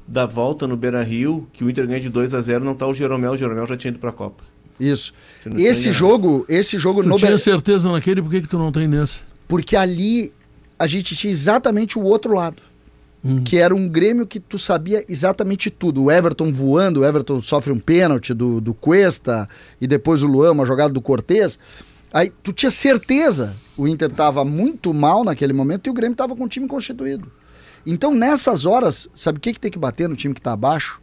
[0.08, 2.88] da volta no Beira Rio, que o Inter ganha de 2 a 0 não tá
[2.88, 4.44] o Jeromel, o Jeromel já tinha ido pra Copa.
[4.80, 5.14] Isso.
[5.58, 8.72] Esse jogo, esse jogo Tu no tinha Beira certeza naquele, por que, que tu não
[8.72, 9.20] tem nesse?
[9.48, 10.34] Porque ali
[10.78, 12.62] a gente tinha exatamente o outro lado.
[13.24, 13.42] Hum.
[13.42, 16.04] Que era um Grêmio que tu sabia exatamente tudo.
[16.04, 19.48] O Everton voando, o Everton sofre um pênalti do, do Cuesta
[19.80, 21.58] e depois o Luan, uma jogada do Cortez.
[22.12, 26.36] Aí tu tinha certeza o Inter estava muito mal naquele momento e o Grêmio estava
[26.36, 27.32] com o time constituído.
[27.86, 31.02] Então nessas horas, sabe o que, que tem que bater no time que está abaixo?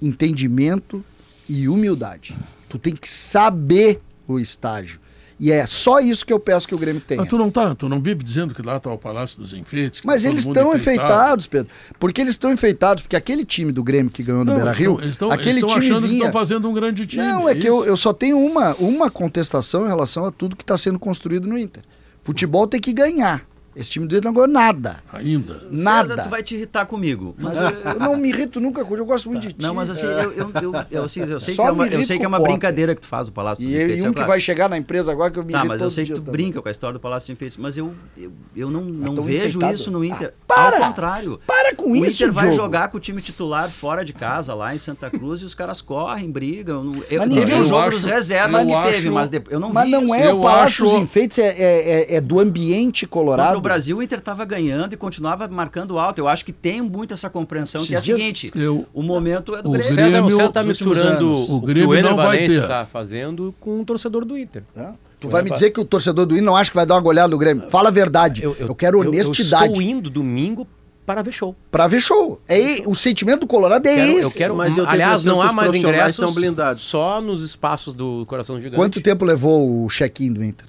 [0.00, 1.04] Entendimento
[1.48, 2.36] e humildade.
[2.68, 5.00] Tu tem que saber o estágio.
[5.40, 7.20] E é só isso que eu peço que o Grêmio tenha.
[7.20, 10.00] Mas tu não tá, tu não vive dizendo que lá tá o Palácio dos Enfeites.
[10.00, 11.06] que Mas tá eles estão enfeitado.
[11.12, 11.72] enfeitados, Pedro.
[11.98, 15.00] Porque eles estão enfeitados, porque aquele time do Grêmio que ganhou no Beira Rio, estão-
[15.04, 16.18] eles estão- aquele estão time achando que vinha.
[16.26, 17.22] estão fazendo um grande time.
[17.22, 20.64] Não, é que eu, eu só tenho uma, uma contestação em relação a tudo que
[20.64, 21.84] está sendo construído no Inter.
[22.24, 23.46] Futebol tem que ganhar.
[23.78, 24.96] Esse time do Inter não ganhou nada.
[25.12, 25.62] Ainda.
[25.70, 26.08] Nada.
[26.08, 27.34] César, tu vai te irritar comigo.
[27.38, 29.62] Mas, Mas eu não me irrito nunca com ele, eu gosto muito de ti.
[29.62, 32.04] Não, mas assim, eu, eu, eu, eu, assim, eu sei, Só que é uma, eu
[32.04, 34.02] sei que é uma o brincadeira que tu faz o Palácio dos E, eu- Enfeites.
[34.02, 34.30] e é um que claro.
[34.30, 36.16] vai chegar na empresa agora que eu me Tá, irrito mas eu sei que tu
[36.18, 36.32] também.
[36.32, 39.46] brinca com a história do Palácio de Enfeites, mas eu, eu, eu não, não vejo
[39.58, 39.74] enfeitado.
[39.74, 40.32] isso no Inter.
[40.36, 40.78] Ah, para!
[40.78, 41.40] Ao contrário.
[41.46, 42.56] Para com o isso, Inter vai Diogo.
[42.56, 45.80] jogar com o time titular fora de casa, lá em Santa Cruz, e os caras
[45.80, 46.82] correm, brigam.
[46.84, 49.52] Não- Eu, Mas teve um jogo eu dos acho- reservas que teve, acho- mas depois,
[49.54, 50.14] eu não Mas vi não isso.
[50.14, 53.60] é Eu o Palácio dos acho- Enfeites, é, é, é- é do ambiente colorado.
[53.68, 56.18] Brasil, o Inter estava ganhando e continuava marcando alto.
[56.18, 59.54] Eu acho que tem muito essa compreensão, que é a Esses seguinte: Eu- o momento
[59.54, 59.94] é do o Grêmio.
[59.94, 61.26] Grêmio- César, tá últimos misturando.
[61.32, 62.68] O o, que Grêmio o Ener não vai Valencia ter.
[62.68, 64.62] tá fazendo com o torcedor do Inter.
[64.74, 64.94] Tá?
[65.20, 67.00] Tu vai me dizer que o torcedor do Inter não acha que vai dar uma
[67.00, 67.68] goleada no Grêmio.
[67.68, 68.42] Fala a verdade.
[68.42, 70.66] Eu, quero honestidade Eu, estou indo domingo
[71.04, 71.56] para ver show.
[71.70, 72.38] pra ver show.
[72.46, 74.38] É, o sentimento do Colorado é Quero- eu esse.
[74.38, 76.82] quero, Mas eu aliás, não que há mais ingressos estão blindados.
[76.84, 78.76] só nos espaços do Coração Gigante.
[78.76, 80.66] Quanto tempo levou o check-in do Inter?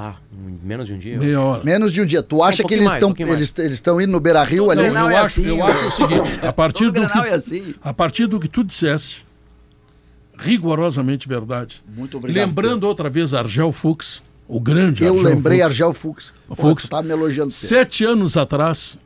[0.00, 1.18] Ah, em menos de um dia?
[1.18, 1.64] Meia hora.
[1.64, 2.22] Menos de um dia.
[2.22, 4.70] Tu acha que pouquinho eles estão um eles eles estão indo no Beira Rio Todo
[4.72, 4.82] ali?
[4.82, 5.62] Grenal eu é acho, assim, eu né?
[5.64, 7.74] acho o seguinte, a partir, Todo do que, é assim.
[7.82, 9.26] a partir do que tu disseste,
[10.38, 11.82] rigorosamente verdade.
[11.96, 12.46] Muito obrigado.
[12.46, 15.66] Lembrando outra vez Argel Fux, o grande Eu Argel lembrei Fux.
[15.70, 16.34] Argel Fux.
[16.46, 16.82] Pô, Fux.
[16.84, 17.50] Tu tá me elogiando.
[17.50, 17.76] sempre.
[17.78, 18.96] Sete anos atrás,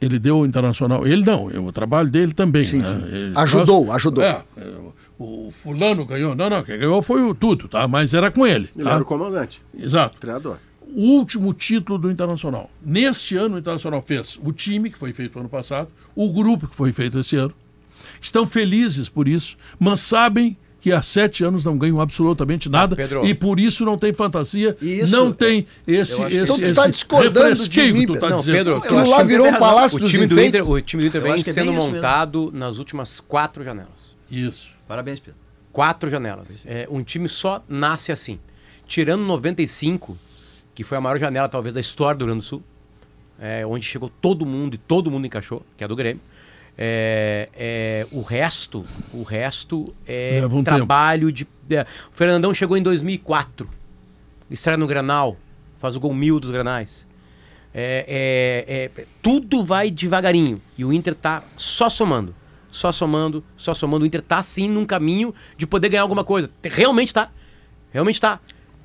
[0.00, 1.06] ele deu o Internacional.
[1.06, 2.64] Ele não, o trabalho dele também.
[2.64, 2.84] Sim, né?
[2.84, 3.02] sim.
[3.06, 4.22] Ele- Ajudou, nós- ajudou.
[4.22, 4.70] É, é,
[5.18, 6.34] o fulano ganhou.
[6.34, 7.86] Não, não, quem ganhou foi o tudo, tá?
[7.86, 8.68] Mas era com ele.
[8.74, 8.92] Ele tá?
[8.92, 10.16] era o comandante, Exato.
[10.16, 10.56] o treinador.
[10.96, 12.70] O último título do Internacional.
[12.84, 16.76] Neste ano, o Internacional fez o time, que foi feito ano passado, o grupo, que
[16.76, 17.52] foi feito esse ano.
[18.20, 23.24] Estão felizes por isso, mas sabem que há sete anos não ganham absolutamente nada Pedro.
[23.24, 25.10] e por isso não tem fantasia, Isso.
[25.10, 28.28] não tem esse, esse, Então tu esse tá discordando de mim, que tu tá.
[28.28, 28.54] Não, dizendo.
[28.56, 29.66] Pedro, Aquilo lá virou um razão.
[29.66, 30.38] palácio O dos time, do.
[30.38, 31.94] Inter, o time do Inter vem é sendo bem isso mesmo.
[31.94, 34.14] montado nas últimas quatro janelas.
[34.30, 34.73] Isso.
[34.86, 35.38] Parabéns, Pedro.
[35.72, 36.58] Quatro janelas.
[36.64, 38.38] É, um time só nasce assim.
[38.86, 40.16] Tirando 95,
[40.74, 42.62] que foi a maior janela talvez da história do Rio Grande do Sul,
[43.38, 46.20] é, onde chegou todo mundo e todo mundo encaixou, que é do Grêmio.
[46.76, 51.46] É, é, o resto, o resto é Leva um trabalho de.
[51.70, 53.68] é, o Fernandão chegou em 2004,
[54.50, 55.36] estreia no Granal,
[55.78, 57.06] faz o gol mil dos Granais.
[57.72, 58.04] É,
[58.66, 62.34] é, é, tudo vai devagarinho e o Inter tá só somando,
[62.74, 64.02] só somando, só somando.
[64.04, 66.50] O Inter tá sim num caminho de poder ganhar alguma coisa.
[66.62, 67.30] Realmente tá,
[67.92, 68.40] realmente tá.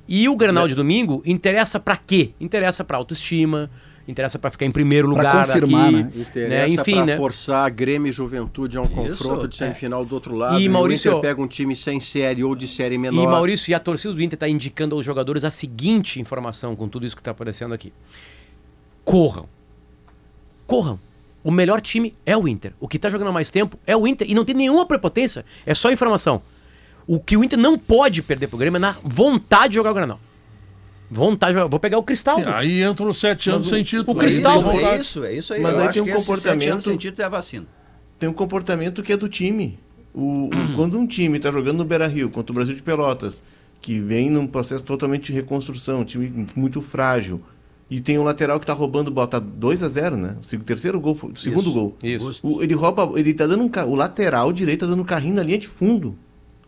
[0.08, 2.30] E o Granal de domingo interessa pra quê?
[2.40, 3.68] Interessa pra autoestima,
[4.08, 6.12] interessa pra ficar em primeiro Pra lugar confirmar, aqui, né?
[6.16, 7.16] Interessa Enfim, pra né?
[7.16, 10.58] forçar Grêmio e Juventude a um confronto de semifinal do outro lado.
[10.60, 13.22] E, E, Maurício- o Inter pega um time sem série ou de série menor.
[13.22, 16.88] E Maurício, e a torcida do Inter está indicando aos jogadores a seguinte informação com
[16.88, 17.92] tudo isso que está aparecendo aqui.
[19.04, 19.46] Corram.
[20.66, 20.98] Corram.
[21.42, 22.72] O melhor time é o Inter.
[22.78, 24.30] O que está jogando há mais tempo é o Inter.
[24.30, 25.44] E não tem nenhuma prepotência.
[25.64, 26.42] É só informação.
[27.06, 29.94] O que o Inter não pode perder pro Grêmio é na vontade de jogar o
[29.94, 30.20] Granal.
[31.10, 31.68] Vontade de.
[31.68, 32.40] Vou pegar o Cristal.
[32.54, 34.12] Aí entram os sete anos o- sem título.
[34.12, 35.60] o Cristal- é, isso, é isso, é isso aí.
[35.60, 37.28] Mas Eu aí acho tem um que esses sete comportamento- anos sem título é a
[37.28, 37.66] vacina.
[38.18, 39.78] Tem um comportamento que é do time.
[40.14, 43.42] O, o- quando um time está jogando no Beira Rio contra o Brasil de Pelotas,
[43.80, 47.40] que vem num processo totalmente de reconstrução, um time muito frágil,
[47.90, 50.36] e tem um lateral que está roubando bola, tá 2 a 0 né?
[50.52, 51.72] O terceiro gol, o segundo Isso.
[51.72, 51.96] gol.
[52.02, 52.40] Isso.
[52.46, 55.42] O- ele rouba, ele tá dando um, o lateral direito tá dando um carrinho na
[55.42, 56.16] linha de fundo.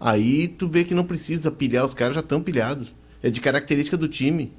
[0.01, 2.93] Aí tu vê que não precisa pilhar, os caras já estão pilhados.
[3.23, 4.53] É de característica do time.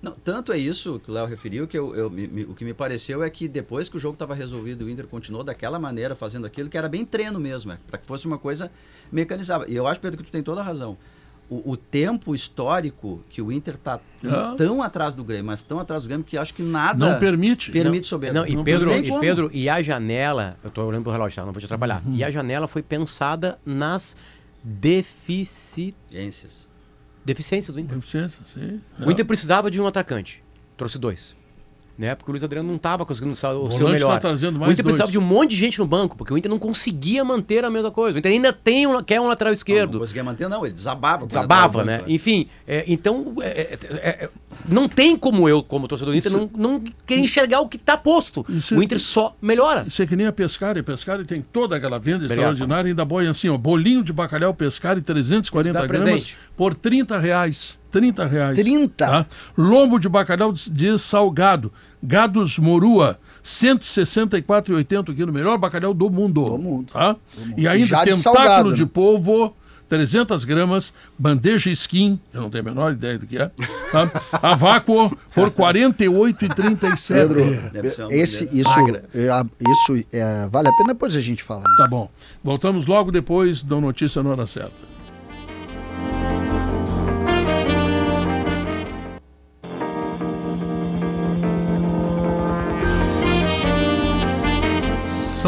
[0.00, 2.64] Não, tanto é isso que o Léo referiu, que eu, eu- me- me- o que
[2.64, 6.14] me pareceu é que depois que o jogo estava resolvido, o Inter continuou daquela maneira,
[6.14, 8.70] fazendo aquilo, que era bem treino mesmo, é, para que fosse uma coisa
[9.12, 9.66] mecanizada.
[9.68, 10.96] E eu acho, Pedro, que tu tem toda a razão.
[11.50, 14.54] O, o tempo histórico que o Inter está Ah.
[14.56, 17.70] tão atrás do Grêmio, mas tão atrás do Grêmio, que acho que nada Não permite.
[17.72, 18.40] permite soberba.
[18.40, 19.20] Não, e Não Pedro, e como.
[19.20, 21.46] Pedro, e a janela, eu tô olhando pro relógio, tá?
[21.46, 22.02] Não vou te atrapalhar.
[22.04, 22.14] Uhum.
[22.14, 24.14] E a janela foi pensada nas
[24.62, 25.94] defici...
[26.10, 26.68] Ciências.
[27.24, 27.96] deficiências do Inter.
[27.96, 28.80] Deficiência, sim.
[29.04, 30.42] O Inter precisava de um atacante.
[30.76, 31.34] Trouxe dois.
[31.98, 32.14] Né?
[32.14, 33.36] Porque o Luiz Adriano não estava conseguindo o
[33.72, 34.12] seu melhor.
[34.14, 35.12] tá trazendo o mais Inter precisava dois.
[35.12, 37.90] de um monte de gente no banco, porque o Inter não conseguia manter a mesma
[37.90, 38.16] coisa.
[38.16, 39.94] O Inter ainda tem um, quer um lateral Não, esquerdo.
[39.94, 41.26] não conseguia manter, não, ele desabava.
[41.26, 41.98] Desabava, né?
[41.98, 44.30] banco, Enfim, é, então, é, é, é, é,
[44.68, 47.96] não tem como eu, como torcedor do Inter, não, não querer enxergar o que está
[47.96, 48.46] posto.
[48.48, 49.84] Isso- o Inter só melhora.
[49.88, 50.78] Isso é que nem a Pescari.
[50.78, 52.52] A Pescari tem toda aquela venda Obrigado.
[52.52, 52.88] extraordinária.
[52.90, 53.58] Ainda boia assim, ó.
[53.58, 56.36] Bolinho de bacalhau Pescari, 340 Está gramas, presente.
[56.56, 57.76] por 30 reais.
[57.90, 58.58] 30 reais.
[58.58, 59.06] 30?
[59.06, 59.26] Tá?
[59.56, 61.72] Lombo de bacalhau de salgado.
[62.02, 65.32] Gados Morua, 164,80 quilo.
[65.32, 66.44] Melhor bacalhau do mundo.
[66.44, 66.92] Do mundo.
[66.92, 67.16] Tá?
[67.56, 68.90] E E ainda já de tentáculo salgado, de né?
[68.92, 69.54] polvo.
[69.88, 73.50] 300 gramas, bandeja skin, eu não tenho a menor ideia do que é,
[73.90, 74.10] tá?
[74.32, 77.08] a vácuo por R$ 48,37.
[77.14, 78.78] Pedro, Deve ser uma esse, isso,
[79.14, 81.64] é, isso é, vale a pena depois a gente falar.
[81.78, 82.10] Tá bom.
[82.44, 84.87] Voltamos logo depois da notícia na hora certa.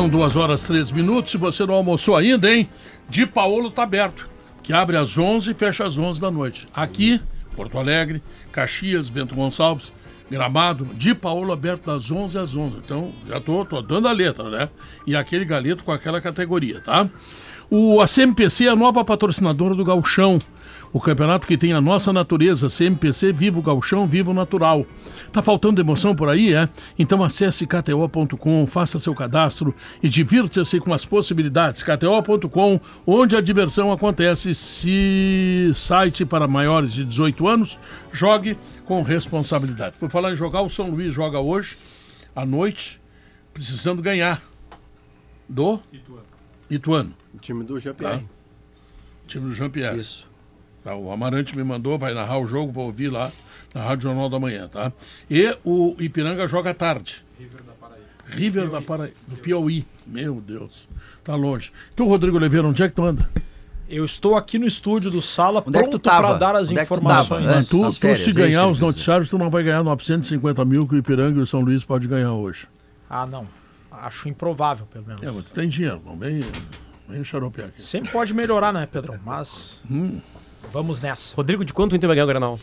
[0.01, 1.31] São duas horas três minutos.
[1.31, 2.67] Se você não almoçou ainda, hein?
[3.07, 4.31] De Paolo tá aberto.
[4.63, 6.67] Que abre às 11 e fecha às 11 da noite.
[6.73, 7.21] Aqui,
[7.55, 9.93] Porto Alegre, Caxias, Bento Gonçalves,
[10.31, 12.79] Gramado, de Paolo aberto das 11 às 11.
[12.79, 14.71] Então, já tô, tô dando a letra, né?
[15.07, 17.07] E aquele galeto com aquela categoria, tá?
[17.69, 20.41] O, a CMPC é a nova patrocinadora do Galchão.
[20.93, 24.85] O campeonato que tem a nossa natureza, CMPC, Vivo Galchão, Vivo Natural.
[25.33, 26.69] Tá faltando emoção por aí, é?
[26.99, 31.85] Então acesse kto.com, faça seu cadastro e divirta-se com as possibilidades.
[31.85, 34.55] kto.com, onde a diversão acontece.
[34.55, 37.79] Se site para maiores de 18 anos,
[38.11, 39.95] jogue com responsabilidade.
[39.99, 41.77] Por falar em jogar, o São Luís joga hoje,
[42.35, 43.01] à noite,
[43.55, 44.43] precisando ganhar
[45.49, 45.81] do
[46.69, 47.15] Ituano.
[47.35, 48.19] O time do GPR.
[48.19, 48.25] Tá.
[49.27, 49.99] Time do Jean-Pierre.
[49.99, 50.30] Isso.
[50.83, 53.31] Tá, o Amarante me mandou, vai narrar o jogo, vou ouvir lá
[53.75, 54.93] na Rádio Jornal da Manhã, tá?
[55.31, 57.23] E o Ipiranga joga à tarde.
[57.39, 58.07] River da Paraíba.
[58.29, 59.85] River da Paraíba, do Piauí.
[60.07, 60.89] Meu Deus,
[61.23, 61.71] tá longe.
[61.95, 63.29] Tu, Rodrigo Oliveira, onde é que tu anda?
[63.89, 66.29] Eu estou aqui no estúdio do Sala, Onde é que tu pronto tava?
[66.29, 67.45] para dar as Onde é tu informações.
[67.45, 70.65] tava, Antes, tu, tu férias, se é ganhar os noticiários, tu não vai ganhar 950
[70.65, 72.69] mil que o Ipiranga e o São Luís pode ganhar hoje.
[73.09, 73.47] Ah, não.
[73.91, 75.23] Acho improvável, pelo menos.
[75.23, 76.41] É, mas tu tem dinheiro, não vem,
[77.09, 77.83] vem xaropear aqui.
[77.83, 79.19] Sempre pode melhorar, né, Pedrão?
[79.27, 80.21] Mas Hum.
[80.73, 81.35] Vamos nessa.
[81.37, 82.59] Rodrigo, de quanto o Inter vai ganhar o Granal?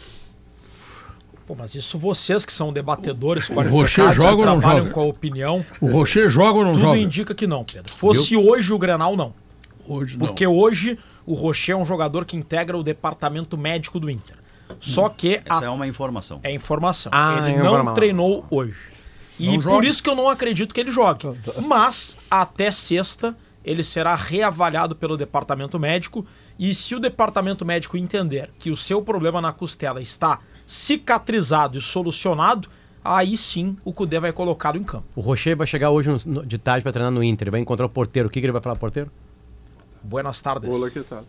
[1.45, 4.93] Pô, mas isso vocês que são debatedores Rocher qualificados, joga que ou não trabalham joga?
[4.93, 6.97] com a opinião, O Rocher joga ou não tudo joga?
[6.97, 7.93] indica que não, Pedro.
[7.93, 9.33] Fosse hoje o Grenal, não.
[9.87, 10.27] Hoje não.
[10.27, 14.35] Porque hoje o Rocher é um jogador que integra o departamento médico do Inter.
[14.81, 16.41] Só que Essa é a, uma informação.
[16.43, 17.09] é informação.
[17.15, 18.75] Ah, ele é não treinou hoje.
[19.39, 19.87] E Não por joga.
[19.87, 21.27] isso que eu não acredito que ele jogue.
[21.65, 23.33] Mas até sexta
[23.63, 26.25] ele será reavaliado pelo departamento médico
[26.59, 31.81] e se o departamento médico entender que o seu problema na costela está cicatrizado e
[31.81, 32.67] solucionado,
[33.03, 35.05] aí sim o Cudê vai colocá-lo em campo.
[35.15, 37.45] O Rocher vai chegar hoje no- de tarde pra treinar no Inter.
[37.45, 38.27] Ele vai encontrar o porteiro.
[38.27, 39.11] O que, que ele vai falar porteiro?
[40.03, 40.69] Buenas tardes.
[40.69, 41.23] Olá, que tal?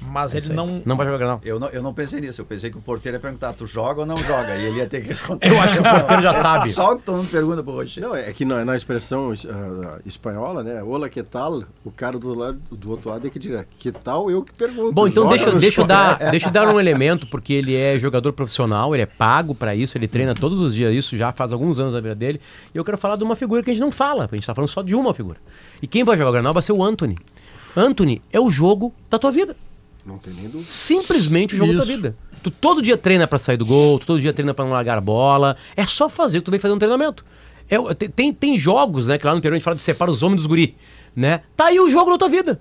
[0.00, 0.82] Mas É ele não.
[0.84, 1.40] Não vai jogar Granal.
[1.44, 4.00] Eu não, eu não pensei nisso, eu pensei que o porteiro ia perguntar, tu joga
[4.00, 4.56] ou não joga?
[4.56, 5.48] E ele ia ter que responder.
[5.48, 6.72] Eu acho que o porteiro já sabe.
[6.72, 8.02] Só que todo mundo pergunta pro Rocher.
[8.02, 10.82] Não, é que na, na expressão ah, espanhola, né?
[10.82, 11.62] Olá, que tal?
[11.84, 14.92] O cara do, lado, do outro lado é que dirá, que tal eu que pergunto.
[14.92, 18.32] Bom, então deixa, deixa, eu dar, deixa eu dar um elemento, porque ele é jogador
[18.32, 21.78] profissional, ele é pago pra isso, ele treina todos os dias isso, já faz alguns
[21.78, 22.40] anos da vida dele.
[22.74, 24.54] E eu quero falar de uma figura que a gente não fala, a gente tá
[24.54, 25.38] falando só de uma figura.
[25.82, 27.16] E quem vai jogar o Granal vai ser o Anthony.
[27.76, 29.56] Anthony é o jogo da tua vida.
[30.04, 30.70] Não tem nem dúvida.
[30.70, 31.96] Simplesmente o jogo da tua Isso.
[31.96, 32.16] vida.
[32.42, 34.96] Tu todo dia treina pra sair do gol, tu todo dia treina pra não largar
[34.98, 35.56] a bola.
[35.76, 37.24] É só fazer o que tu vem fazer um treinamento.
[37.68, 40.22] É, tem, tem jogos, né, que lá no interior a gente fala de separa os
[40.22, 40.74] homens dos guri,
[41.14, 41.42] né?
[41.56, 42.60] Tá aí o jogo da tua vida.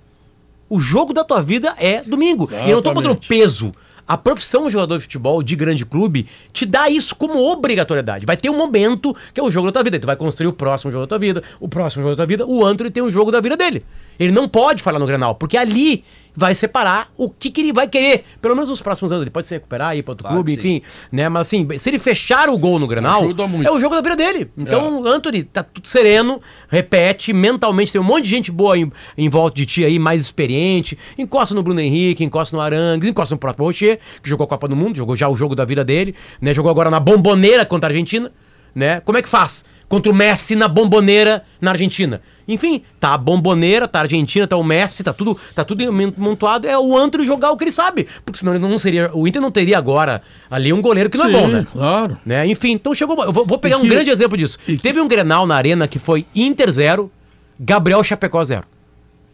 [0.70, 2.48] O jogo da tua vida é domingo.
[2.52, 3.28] E eu não tô botando Exatamente.
[3.28, 3.74] peso.
[4.08, 8.26] A profissão de jogador de futebol de grande clube te dá isso como obrigatoriedade.
[8.26, 10.00] Vai ter um momento que é o jogo da tua vida.
[10.00, 12.46] Tu vai construir o próximo jogo da tua vida, o próximo jogo da tua vida.
[12.46, 13.86] O Antony tem um jogo da vida dele.
[14.20, 16.03] Ele não pode falar no Granal, porque ali
[16.36, 18.24] vai separar o que, que ele vai querer.
[18.41, 19.24] Pelo menos nos próximos anos.
[19.24, 20.82] Ele pode se recuperar, ir para outro Claro clube, enfim.
[21.11, 21.28] Né?
[21.28, 23.26] Mas assim, se ele fechar o gol no Granal,
[23.63, 24.49] é o jogo da vida dele.
[24.57, 26.39] Então, o Anthony tá tudo sereno,
[26.70, 30.22] repete, mentalmente tem um monte de gente boa em, em volta de ti aí, mais
[30.22, 30.97] experiente.
[31.17, 34.67] Encosta no Bruno Henrique, encosta no Arangues, encosta no próprio Rocher, que jogou a Copa
[34.67, 36.53] do Mundo, jogou já o jogo da vida dele, né?
[36.53, 38.32] Jogou agora na bomboneira contra a Argentina,
[38.74, 39.01] né?
[39.01, 39.65] Como é que faz?
[39.89, 42.22] Contra o Messi na bomboneira na Argentina.
[42.52, 45.84] Enfim, tá a bomboneira, tá a Argentina, tá o Messi, tá tudo, tá tudo
[46.18, 46.68] montuado.
[46.68, 48.08] É o Antony jogar o que ele sabe.
[48.26, 49.12] Porque senão ele não seria.
[49.14, 51.68] O Inter não teria agora ali um goleiro que não é bom, Sim, né?
[51.72, 52.18] Claro.
[52.26, 52.47] Né?
[52.47, 53.24] Enfim, então chegou.
[53.24, 54.58] Eu vou, vou pegar E um que- grande exemplo disso.
[54.66, 57.12] que- Teve um Grenal na arena que foi Inter 0,
[57.60, 58.64] Gabriel Chapecó 0.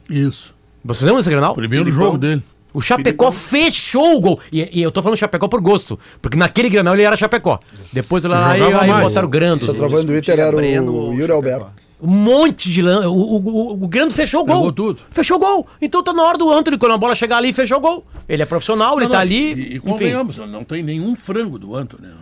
[0.09, 0.53] Isso.
[0.83, 1.55] Vocês lembram desse Grenal?
[1.55, 2.05] Primeiro Filipão.
[2.07, 2.43] jogo dele.
[2.73, 4.39] O Chapecó fechou o gol.
[4.51, 5.97] E, e eu tô falando Chapecó por gosto.
[6.21, 7.57] Porque naquele Grenal ele era Chapecó.
[7.93, 9.63] Depois lá aí, aí botaram o Grando.
[9.63, 11.67] O centroavante do Inter era o Yuri Alberto.
[12.01, 13.07] Um monte de lã.
[13.09, 14.71] O, o, o, o Grando fechou o gol.
[14.71, 14.99] Tudo.
[15.09, 15.67] Fechou o gol.
[15.81, 18.05] Então tá na hora do Antony, quando a bola chegar ali, fechou o gol.
[18.27, 19.35] Ele é profissional, ele Não, tá não, ali.
[19.35, 19.79] E, e enfim.
[19.79, 22.07] convenhamos, não tem nenhum frango do Antony.
[22.07, 22.13] né?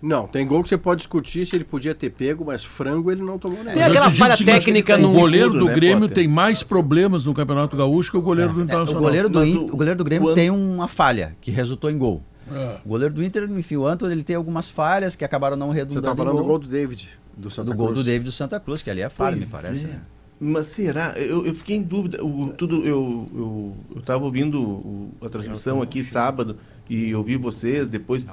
[0.00, 3.20] Não, tem gol que você pode discutir se ele podia ter pego, mas frango ele
[3.20, 3.66] não tomou Tem.
[3.74, 5.12] Mas eu aquela falha o técnica O no.
[5.12, 6.14] goleiro Seguro, do né, Grêmio Potter?
[6.14, 9.02] tem mais problemas no Campeonato Gaúcho que o goleiro do É, o Internacional.
[9.02, 11.98] goleiro do, In- o- o goleiro do Grêmio o tem uma falha que resultou em
[11.98, 12.22] gol.
[12.50, 12.76] É.
[12.84, 15.74] O goleiro do Inter, enfim, o Antônio, ele tem algumas falhas que acabaram não Você
[15.80, 16.46] redundando tá em falando do gol.
[16.46, 17.08] gol do David,
[17.38, 18.00] do Santa do gol Cruz.
[18.00, 19.84] do David do Santa Cruz, que ali é falha, me parece.
[19.84, 19.88] é.
[19.88, 20.00] né?
[20.40, 21.14] Mas será?
[21.16, 22.24] Eu, eu fiquei em dúvida.
[22.24, 26.56] O, tudo, eu, eu, eu tava ouvindo o- a transmissão aqui sábado
[26.88, 28.24] e ouvi vocês depois.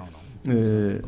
[0.47, 1.01] É,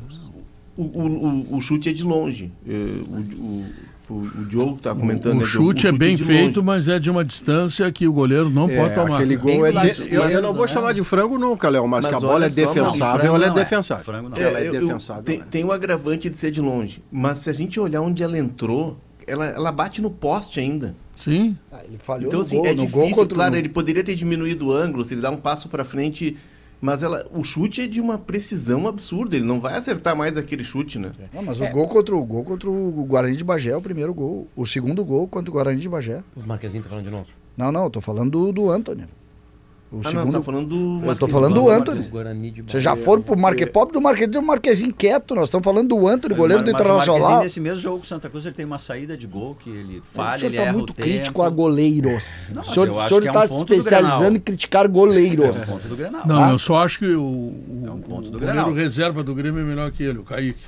[0.76, 1.08] o, o,
[1.54, 2.52] o- o chute é de longe.
[2.68, 3.66] É, o,
[4.10, 5.34] o, o, o Diogo tá comentando.
[5.38, 5.68] O né, Diogo?
[5.68, 6.66] chute é bem de feito, longe.
[6.66, 9.16] mas é de uma distância que o goleiro não pode É, tomar.
[9.18, 9.72] aquele Bem gol é.
[9.72, 10.72] de- eu, eu não vou né?
[10.72, 13.46] chamar de frango nunca, Léo, mas, Mas que a bola é só, não, defensável, ela
[13.46, 13.54] é é.
[13.54, 14.04] defensável.
[14.06, 15.24] Frango não Ela é É, defensável.
[15.24, 15.46] tem, né?
[15.50, 17.04] tem o agravante de ser de longe.
[17.12, 20.96] Mas se a gente olhar onde ela entrou, ela, ela bate no poste ainda.
[21.16, 21.58] Sim.
[21.72, 23.70] Ah, ele falhou Então, no assim, gol, é no difícil, gol contra o- claro, ele
[23.70, 26.38] poderia ter diminuído o ângulo, se ele dá um passo pra frente,
[26.82, 30.64] mas ela, o chute é de uma precisão absurda, ele não vai acertar mais aquele
[30.64, 31.12] chute, né?
[31.34, 34.14] Não, mas o gol contra o gol contra o Guarani de Bagé é o primeiro
[34.14, 34.48] gol.
[34.56, 36.24] O segundo gol contra o Guarani de Bagé.
[36.36, 37.28] O Marquezinho tá falando de novo.
[37.56, 39.08] Não, não, eu tô falando do, do Antônio.
[39.90, 40.32] O Ah, não, segundo.
[40.34, 41.70] tá falando do Eu tô falando do não,
[42.52, 45.34] de Vocês já foram pro Marque Pop do Marquezinho, do Marquezinho quieto.
[45.34, 47.44] Nós estamos falando do Antônio, goleiro do Mas- o Marquezinho, Internacional.
[47.44, 50.00] nesse mesmo jogo com o Santa Cruz, ele tem uma saída de gol que ele
[50.00, 51.42] O falha, senhor ele está erra muito o crítico tempo.
[51.44, 52.52] a goleiros.
[52.54, 55.46] Não, o senhor, o senhor que é está um se do especializando em criticar goleiros.
[55.46, 56.22] É um ponto do Grenal.
[56.28, 56.52] Não, Ah.
[56.52, 59.62] eu só acho que o, o É um ponto do o goleiro reserva do Grêmio
[59.62, 60.60] é melhor que ele, o Kaique.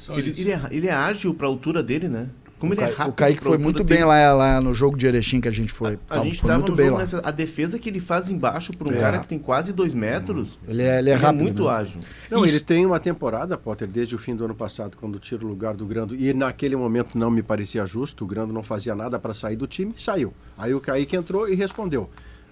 [0.00, 0.40] Só Ele, isso.
[0.40, 2.26] ele é, ele é ágil pra altura dele, né?
[2.58, 3.08] Como o, ele é rápido.
[3.08, 5.72] o Kaique pro- foi muito bem lá, lá no jogo de Erechim que a gente
[5.72, 5.94] foi.
[6.08, 7.02] A Tava- gente foi tava muito no bem jogo lá.
[7.04, 8.98] nessa, a defesa que ele faz embaixo por um É.
[8.98, 10.58] cara que tem quase dois metros.
[10.66, 11.42] Ele é, ele é rápido.
[11.42, 11.70] muito né?
[11.70, 12.00] ágil.
[12.30, 15.44] Não, Isso- ele tem uma temporada, Potter, desde o fim do ano passado, quando tira
[15.44, 16.14] o lugar do Grando.
[16.16, 19.66] E naquele momento não me parecia justo, o Grando não fazia nada para sair do
[19.66, 20.32] time, saiu.
[20.56, 22.08] Aí o Kaique entrou e respondeu.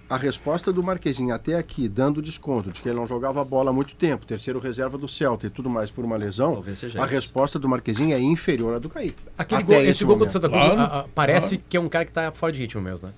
[0.08, 3.72] A resposta do Marquezinho até aqui, dando desconto de que ele não jogava bola há
[3.72, 7.04] muito tempo, terceiro reserva do Celta e tudo mais por uma lesão, Talvez seja a
[7.06, 7.14] isso.
[7.14, 9.22] resposta do Marquezinho é inferior à do Kaique.
[9.36, 10.32] Aquele gol, esse gol contra o momento.
[10.32, 11.64] Santa Cruz Claro, ah, ah, parece claro.
[11.68, 13.14] que é um cara que tá fora de ritmo mesmo, né?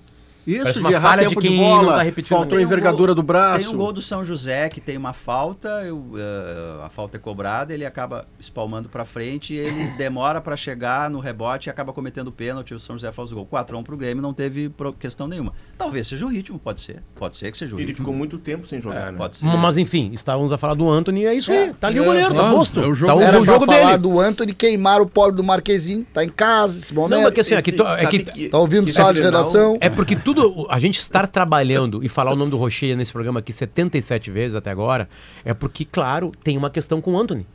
[0.47, 3.23] Isso, de errar de tempo de, quem não bola, tá faltou um envergadura gol- do
[3.23, 3.65] braço.
[3.65, 7.19] Tem um gol do São José que tem uma falta, eu, eh, a falta é
[7.19, 12.31] cobrada, ele acaba espalmando pra frente, ele demora pra chegar no rebote e acaba cometendo
[12.31, 13.45] pênalti, o São José faz o gol.
[13.45, 15.51] 4x1 pro Grêmio, não teve questão nenhuma.
[15.77, 17.03] Talvez seja o ritmo, pode ser.
[17.15, 18.05] Pode ser que seja o Ele ritmo.
[18.05, 19.17] ficou muito tempo sem jogar, É, né?
[19.17, 19.45] pode ser.
[19.45, 21.73] Mas enfim, estávamos a falar do Anthony e é isso aí.
[21.73, 22.79] Tá ali o É, goleiro, tá claro, posto.
[22.79, 23.97] é o jogo tá o, Era o pra jogo falar dele.
[23.97, 26.05] do Anthony queimar o pobre do Marquezinho.
[26.13, 27.17] Tá em casa esse momento.
[27.17, 29.77] Não, mas que assim, aqui, é que, Tá ouvindo sala de Grenal- redação?
[29.81, 30.36] É porque tudo.
[30.69, 34.55] A gente estar trabalhando e falar o nome do Rocher nesse programa aqui 77 vezes
[34.55, 35.07] até agora,
[35.45, 37.45] é porque, claro, tem uma questão com o Anthony.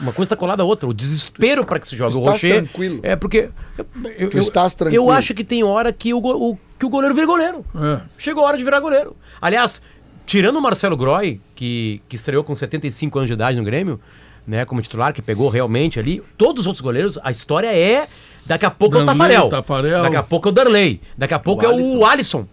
[0.00, 0.88] Uma coisa está colada a outra.
[0.88, 2.54] O desespero para que se jogue tu o estás Rocher.
[2.64, 3.00] tranquilo.
[3.02, 3.50] É porque.
[3.76, 3.86] Eu,
[4.18, 5.04] eu- Tu estás tranquilo.
[5.04, 7.64] Eu acho que tem hora que o, o- que o goleiro vira goleiro.
[7.74, 8.00] É.
[8.16, 9.14] Chegou a hora de virar goleiro.
[9.42, 9.82] Aliás,
[10.24, 14.00] tirando o Marcelo Groy, que, que estreou com 75 anos de idade no Grêmio,
[14.46, 18.08] né, como titular, que pegou realmente ali, todos os outros goleiros, a história é.
[18.46, 19.48] Daqui a pouco é o Darley, Tafarel.
[19.50, 20.02] Tafarel.
[20.02, 21.00] Daqui a pouco é o Darley.
[21.16, 22.46] Daqui a pouco é o Alisson,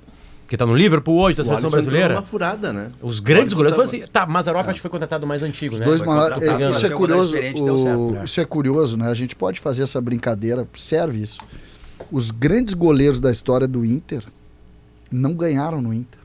[0.47, 2.13] que tá no Liverpool hoje, da O seleção brasileira.
[2.15, 2.91] numa furada, né?
[3.01, 4.11] Os grandes O goleiros foram assim.
[4.11, 5.85] Tá, Mazarop acho que foi contratado mais antigo, Os né?
[5.85, 6.41] dois maiores.
[6.41, 7.33] é, Isso é curioso.
[7.33, 8.21] deu certo, o- né?
[8.25, 9.09] Isso é curioso, né?
[9.09, 11.39] A gente pode fazer essa brincadeira, serve isso.
[12.11, 14.23] Os grandes goleiros da história do Inter
[15.11, 16.16] não ganharam no Inter.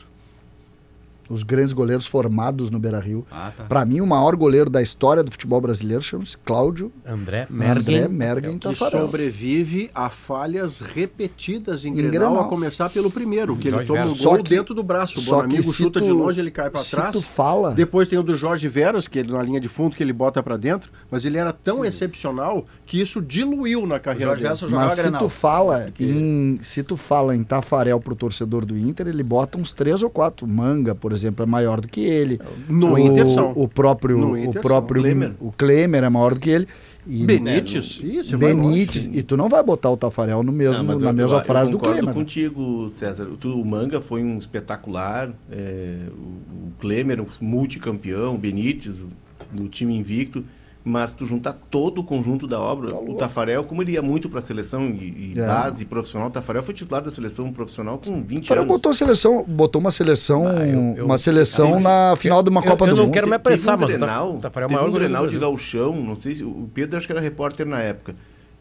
[1.29, 3.25] Os grandes goleiros formados no Beira Rio.
[3.31, 3.65] Ah, tá.
[3.65, 8.09] Pra mim, o maior goleiro da história do futebol brasileiro chama-se Cláudio André Mergen, Mergen.
[8.09, 9.01] Mergen que Tafarel.
[9.07, 12.41] sobrevive a falhas repetidas em, Em Grenal, Grenal.
[12.41, 15.21] a começar pelo primeiro, que ele Jorge toma um gol que- dentro do braço.
[15.21, 17.13] O Bonamigo se chuta tu- de longe, ele cai para se trás.
[17.15, 20.03] tu fala- Depois tem o do Jorge Veras, que ele na linha de fundo que
[20.03, 24.43] ele bota para dentro, mas ele era tão excepcional que isso diluiu na carreira Jorge
[24.67, 24.75] dele.
[24.75, 25.21] Mas se Grenal.
[25.21, 29.73] tu fala em se tu fala em Tafarel pro torcedor do Inter, ele bota uns
[29.73, 30.47] três ou quatro.
[30.47, 32.41] Manga, por exemplo, é maior do que ele.
[32.69, 33.53] No o, Inter são.
[33.55, 34.63] O próprio o Inter são.
[34.63, 35.33] próprio Klemer.
[35.41, 36.67] o Klemer é maior do que ele.
[37.05, 40.97] E Benítez, você vai Benítez, e tu não vai botar o Tafarel no mesmo, Não,
[41.01, 42.05] na eu- mesma eu- frase eu do Klemer.
[42.07, 42.13] né?
[42.13, 43.27] contigo, César.
[43.27, 45.31] O, o Manga foi um espetacular.
[45.51, 48.37] é, o, o Klemer, um multicampeão.
[48.37, 49.09] O Benítez, o-
[49.51, 50.45] do time invicto.
[50.85, 54.41] Mas tu juntar todo o conjunto da obra, o Tafarel, como ele ia muito para
[54.41, 55.47] a seleção e, e É.
[55.47, 58.75] base profissional, o Tafarel foi titular da seleção profissional com 20 Tafarel anos.
[58.75, 62.51] botou a seleção, botou uma seleção, Ah, eu- eu- uma seleção Mas na final de
[62.51, 63.13] uma eu- Copa eu do não Mundo.
[63.15, 65.39] quero me Te- teve apressar, um mas o Tafarel é o maior um Grenal de
[65.39, 68.15] gauchão, não sei se o Pedro acho que era repórter na época.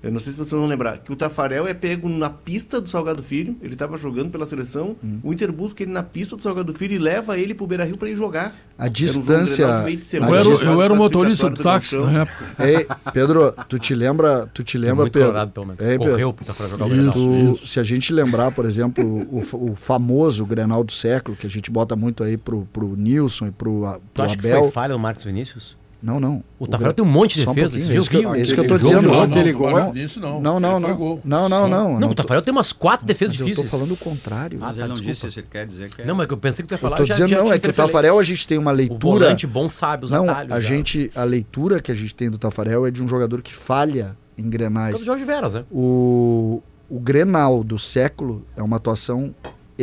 [0.04, 2.90] Eu não sei se vocês vão lembrar, que o Tafarel é pego na pista do
[2.90, 5.20] Salgado Filho, ele estava jogando pela seleção, Hum.
[5.24, 8.10] o Inter busca ele na pista do Salgado Filho e leva ele pro Beira-Rio para
[8.10, 8.56] ir jogar.
[8.80, 9.68] A Era um distância-
[10.02, 12.46] semana, Eu era, eu era o motorista do táxi na época.
[12.66, 15.28] Ei, Pedro, tu te lembra, tu te lembra, muito Pedro?
[15.28, 15.76] colorado, então, né?
[15.80, 16.96] Ei, Pedro, Correu Tafarel jogar o Isso.
[16.96, 17.56] Grenal.
[17.58, 21.50] Tu- se a gente lembrar, por exemplo, o, o famoso Grenal do século, que a
[21.50, 24.94] gente bota muito aí pro, pro Nilson e pro, a- Tu acha que foi falha
[24.96, 25.80] do Marcos Vinícius?
[26.02, 26.44] Não, não.
[26.58, 27.78] O Tafarel tem um monte de um defesa.
[27.78, 29.08] Esse eu isso que eu- isso que eu tô Aquele dizendo.
[29.12, 30.42] Não, aquele não, gol não, não.
[30.42, 31.22] Não, não, Ele não.
[31.24, 31.70] Não, não, não.
[31.94, 33.70] Não, não o Tafarel tem umas quatro defesas Mas eu tô difíceis.
[33.72, 34.58] falando o contrário.
[34.62, 35.12] Ah, ele não desculpa.
[35.12, 36.06] disse, você quer dizer que é.
[36.06, 36.98] Não, mas que eu pensei que tu ia Eu falar.
[36.98, 37.74] tô já- dizendo, já não, é que o.
[37.74, 39.00] Tafarel a gente tem uma O leitura.
[39.20, 40.52] volante bom sabe os Não, atalhos.
[40.54, 40.68] a já.
[40.68, 44.18] gente, a leitura que a gente tem do Tafarel é de um jogador que falha
[44.38, 45.04] em É o grenais.
[45.04, 45.66] Jorge Veras, né?
[45.72, 49.36] O, o Grenal do século é uma atuação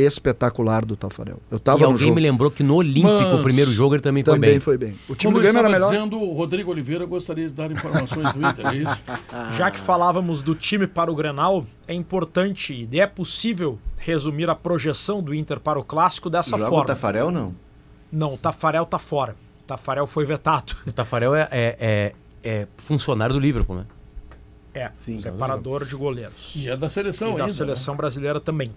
[0.07, 1.39] espetacular do Tafarel.
[1.51, 4.25] Eu tava E alguém me lembrou que no Olímpico, Mas o primeiro jogo, ele também
[4.25, 4.61] foi Também bem.
[4.61, 4.99] foi bem.
[5.09, 5.91] O time Como do Grêmio era melhor.
[5.91, 9.03] dizendo, o Rodrigo Oliveira gostaria de dar informações do Inter, é isso?
[9.57, 14.55] Já que falávamos do time para o Grenal, é importante e é possível resumir a
[14.55, 16.87] projeção do Inter para o clássico dessa Joga o forma.
[16.87, 17.55] Tafarel, não?
[18.11, 19.35] Não, o Tafarel tá fora.
[19.63, 20.75] O Tafarel foi vetado.
[20.87, 23.85] O Tafarel é, é, é- é funcionário do Liverpool, né?
[24.73, 26.53] É, Sim, preparador de goleiros.
[26.55, 27.53] E é da seleção e da ainda.
[27.53, 28.71] seleção brasileira também.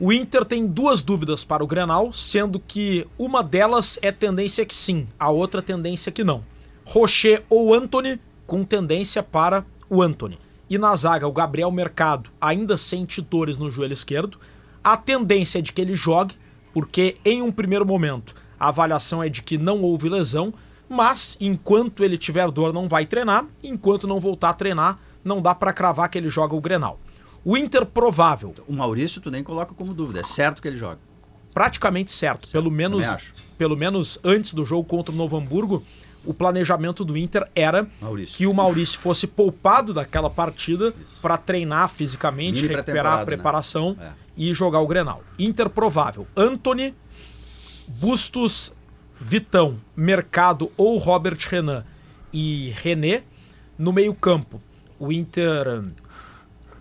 [0.00, 4.74] O Inter tem duas dúvidas para o Grenal, sendo que uma delas é tendência que
[4.74, 6.44] sim, a outra tendência que não.
[6.84, 10.38] Rocher ou Anthony, com tendência para o Anthony.
[10.70, 14.38] E na zaga, o Gabriel Mercado, ainda sem titores no joelho esquerdo.
[14.84, 16.36] A tendência é de que ele jogue,
[16.72, 20.54] porque em um primeiro momento a avaliação é de que não houve lesão,
[20.88, 25.56] mas enquanto ele tiver dor não vai treinar, enquanto não voltar a treinar, não dá
[25.56, 27.00] para cravar que ele joga o Grenal.
[27.50, 30.98] O Inter provável, O Maurício tu nem coloca como dúvida, é certo que ele joga.
[31.54, 33.06] praticamente certo, pelo menos
[33.56, 35.82] pelo menos antes do jogo contra o Novo Hamburgo,
[36.26, 38.36] o planejamento do Inter era Maurício.
[38.36, 40.92] que o Maurício fosse poupado daquela partida
[41.22, 43.24] para treinar fisicamente, Mini recuperar a né?
[43.24, 44.10] preparação É.
[44.36, 45.22] e jogar o Grenal.
[45.38, 46.26] Inter provável.
[46.36, 46.94] Anthony,
[47.88, 48.74] Bustos,
[49.18, 51.82] Vitão, Mercado ou Robert Renan
[52.30, 53.22] e René
[53.78, 54.60] no meio-campo.
[54.98, 55.82] O Inter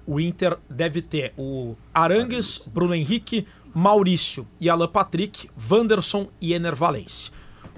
[0.07, 6.73] o Inter deve ter o Arangues, Bruno Henrique, Maurício e Alan Patrick, Wanderson e Ener.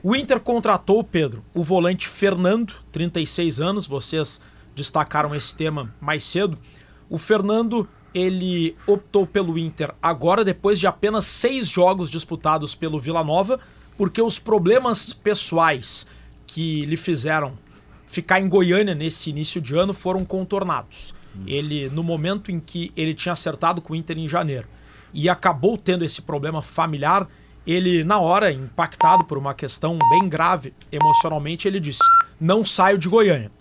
[0.04, 4.40] O Inter contratou, Pedro, o volante Fernando, 36 anos, vocês
[4.76, 6.58] destacaram esse tema mais cedo.
[7.10, 13.24] O Fernando, ele optou pelo Inter agora, depois de apenas seis jogos disputados pelo Vila
[13.24, 13.60] Nova,
[13.98, 16.08] porque os problemas pessoais
[16.48, 17.58] que lhe fizeram
[18.08, 21.14] ficar em Goiânia nesse início de ano foram contornados.
[21.46, 24.68] Ele, no momento em que ele tinha acertado com o Inter em janeiro
[25.14, 27.28] e acabou tendo esse problema familiar,
[27.66, 32.04] ele, na hora, impactado por uma questão bem grave emocionalmente, ele disse:
[32.40, 33.52] Não saio de Goiânia.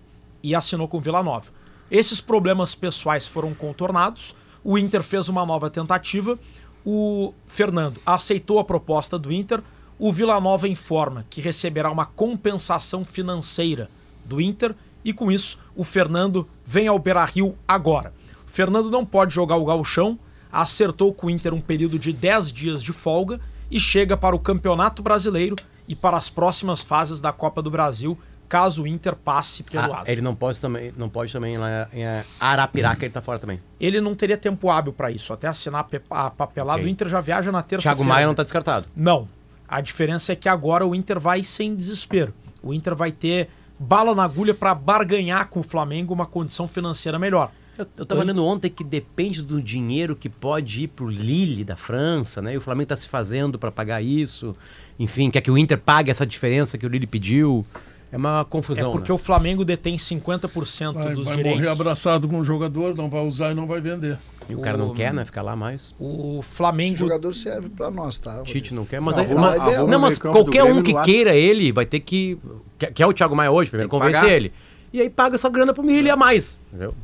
[0.42, 1.50] E assinou com o Vila Nova.
[1.90, 6.38] Esses problemas pessoais foram contornados, o Inter fez uma nova tentativa,
[6.84, 9.62] o Fernando aceitou a proposta do Inter,
[9.98, 13.90] o Vila Nova informa que receberá uma compensação financeira
[14.24, 14.74] do Inter
[15.04, 18.12] e com isso o Fernando vem ao Beira-Rio agora.
[18.46, 20.18] O Fernando não pode jogar o gauchão,
[20.50, 23.40] acertou com o Inter um período de 10 dias de folga
[23.70, 25.54] e chega para o Campeonato Brasileiro
[25.86, 28.18] e para as próximas fases da Copa do Brasil,
[28.48, 30.10] caso o Inter passe pelo Ah, Asa.
[30.10, 33.38] ele não pode também, não pode também ir lá em eh, Arapiraca, ele tá fora
[33.38, 33.60] também.
[33.78, 36.86] Ele não teria tempo hábil para isso, até assinar a pe- a papelada, Ok.
[36.86, 37.94] o Inter já viaja na terça-feira.
[37.96, 38.86] Thiago Maia não tá descartado.
[38.96, 39.26] Não.
[39.68, 42.32] A diferença é que agora o Inter vai sem desespero.
[42.62, 47.18] O Inter vai ter bala na agulha para barganhar com o Flamengo uma condição financeira
[47.18, 47.50] melhor.
[47.76, 51.76] Eu, eu tava lendo ontem que depende do dinheiro que pode ir pro Lille da
[51.76, 52.54] França, né?
[52.54, 54.56] E o Flamengo tá se fazendo para pagar isso.
[54.98, 57.64] Enfim, quer que o Inter pague essa diferença que o Lille pediu.
[58.10, 58.90] É uma É confusão.
[58.90, 59.14] porque né?
[59.14, 61.60] o Flamengo detém 50% Vai, dos vai direitos.
[61.60, 64.18] morrer abraçado com o jogador, não vai usar e não vai vender.
[64.48, 65.24] E o cara não o- quer, né?
[65.24, 65.94] Ficar lá mais.
[66.00, 68.30] O Esse Flamengo jogador serve pra nós, tá?
[68.38, 68.46] Rodrigo?
[68.52, 71.70] Tite não quer, mas, Não, aí- mas- não, o mas qualquer um que queira ele
[71.72, 72.38] vai ter que.
[72.78, 74.34] Quer, quer o Thiago Maia hoje, primeiro, que convencer pagar.
[74.34, 74.52] ele.
[74.92, 76.58] E aí paga essa grana pro Lille a mais.
[76.68, 76.94] Entendeu?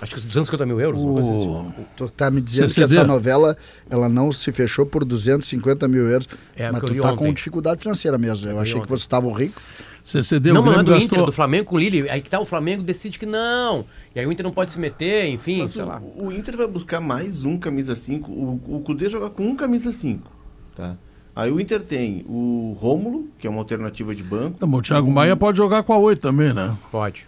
[0.00, 1.00] Acho que 250 mil euros.
[1.00, 1.72] assim.
[1.96, 2.86] Tu tá me dizendo CCD.
[2.88, 3.56] que essa novela
[3.88, 6.28] ela não se fechou por 250 mil euros.
[6.56, 7.26] É, mas que eu tu tá ontem.
[7.26, 8.48] com dificuldade financeira mesmo.
[8.48, 8.88] Eu li achei que ontem.
[8.88, 9.62] vocês estavam ricos.
[10.04, 12.10] CCD, não, o mas não é Grêmio Inter, é do Flamengo com o Lille.
[12.10, 13.86] Aí que tá, o Flamengo decide que não.
[14.14, 16.02] E aí o Inter não pode se meter, enfim, Mas sei o, lá.
[16.16, 18.30] o Inter vai buscar mais um camisa 5.
[18.30, 20.30] O, o Cudê joga com um camisa 5.
[20.76, 20.96] Tá?
[21.34, 24.58] Aí o Inter tem o Rômulo, que é uma alternativa de banco.
[24.60, 26.76] Não, o Thiago Maia pode jogar com a 8 também, né?
[26.92, 27.26] Pode.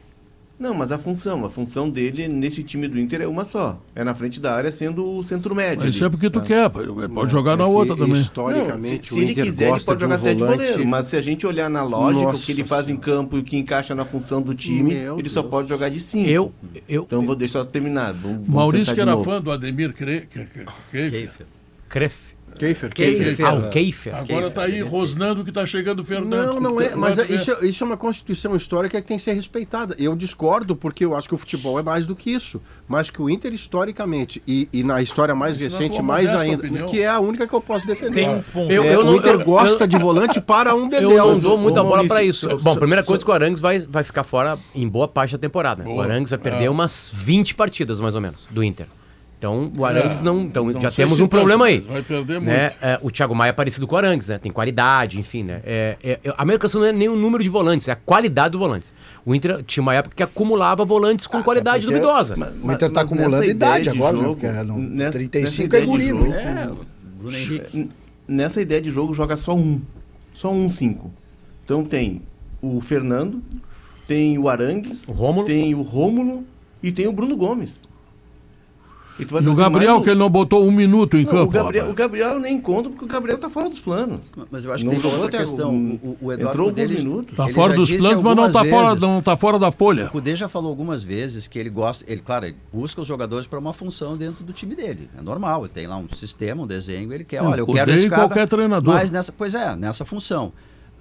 [0.58, 3.78] Não, mas a função, a função dele nesse time do Inter é uma só.
[3.94, 5.84] É na frente da área sendo o centro médio.
[5.84, 6.46] Mas isso é porque tu tá?
[6.46, 8.20] quer, pode pode jogar na É que outra também.
[8.22, 10.56] Historicamente, Não, se, se o ele quiser, ele pode de um jogar até de volante...
[10.58, 10.86] goleiro.
[10.88, 13.40] Mas se a gente olhar na lógica, o Nossa que ele faz em campo e
[13.40, 15.50] o que encaixa na função do time, Meu ele só Deus.
[15.50, 16.26] pode jogar de 5.
[16.28, 16.52] Eu,
[16.88, 18.14] eu, Então vou deixar terminar.
[18.14, 19.24] Vamos, vamos Maurício, que de era novo.
[19.24, 20.26] fã do Ademir Cre...
[21.88, 22.25] Cref.
[22.56, 23.46] Keifer, Keifer.
[23.46, 24.14] Ah, o Keifer.
[24.16, 26.54] Agora tá aí rosnando que tá chegando o Fernando.
[26.54, 26.94] Não, não é.
[26.94, 29.94] Mas é- isso, é- isso é uma constituição histórica que tem que ser respeitada.
[29.98, 32.60] Eu discordo porque eu acho que o futebol é mais do que isso.
[32.88, 36.56] Mas que o Inter, historicamente, e, e na história mais Isso na recente, mais ainda,
[36.66, 36.86] opinião.
[36.88, 38.12] que é a única que eu posso defender.
[38.14, 38.70] Tem um ponto.
[38.72, 41.10] Eu- É, eu o não- Inter eu- gosta eu- de volante para um dedéu.
[41.12, 42.58] Eu não dou muita bola pra Maurício, isso.
[42.64, 45.82] Bom, primeira coisa que o Arangues vai, vai ficar fora em boa parte da temporada.
[45.82, 45.90] né?
[45.90, 46.04] O Boa.
[46.04, 46.70] Arangues vai perder É.
[46.70, 48.86] umas 20 partidas, mais ou menos, do Inter.
[49.38, 50.42] Então, o Arangues É, não.
[50.42, 51.80] Então, não já temos um problema aí.
[51.80, 52.62] vai perder né?
[52.70, 52.76] muito.
[52.84, 54.38] É, o Thiago Maia é parecido com o Arangues, né?
[54.38, 55.60] Tem qualidade, enfim, né?
[55.64, 57.96] É, é- é- a minha questão não é nem o número de volantes, é a
[57.96, 58.94] qualidade dos volantes.
[59.26, 62.34] O Inter tinha uma época que acumulava volantes com qualidade porque- duvidosa.
[62.36, 64.22] Mas- O Inter tá mas acumulando idade agora, né?
[64.22, 66.28] jogo, Porque não- nessa- 35 nessa é guri, né?
[66.42, 66.66] É,
[67.18, 67.88] Bruno Henrique.
[68.26, 69.80] Nessa ideia de jogo joga só um.
[70.32, 71.12] Só um 5.
[71.64, 72.22] Então tem
[72.62, 73.42] o Fernando,
[74.06, 75.46] tem o Arangues, O Rômulo.
[75.46, 76.44] tem o Rômulo
[76.82, 77.80] e tem o Bruno Gomes.
[79.18, 81.24] E, tu vai E o Gabriel, mais um- que ele não botou um minuto em
[81.24, 81.44] Não, campo.
[81.44, 81.94] o, Gabriel, o.
[81.94, 84.20] Gabriel eu nem conto porque o Gabriel tá fora dos planos.
[84.50, 85.74] Mas eu acho Não que tem jogou outra questão.
[85.74, 87.36] o- O, o Eduardo entrou alguns minutos.
[87.36, 90.06] Tá ele fora dos planos, mas não tá, algumas fora, não tá fora da folha.
[90.06, 93.46] O Cudê já falou algumas vezes que ele gosta, ele, claro, ele busca os jogadores
[93.46, 95.08] para uma função dentro do time dele.
[95.18, 97.90] É normal, ele tem lá um sistema, um desenho, ele quer, Não, olha, eu quero
[97.92, 98.22] esse cara.
[98.22, 98.94] qualquer treinador.
[98.94, 100.52] Mas nessa, pois é, nessa função.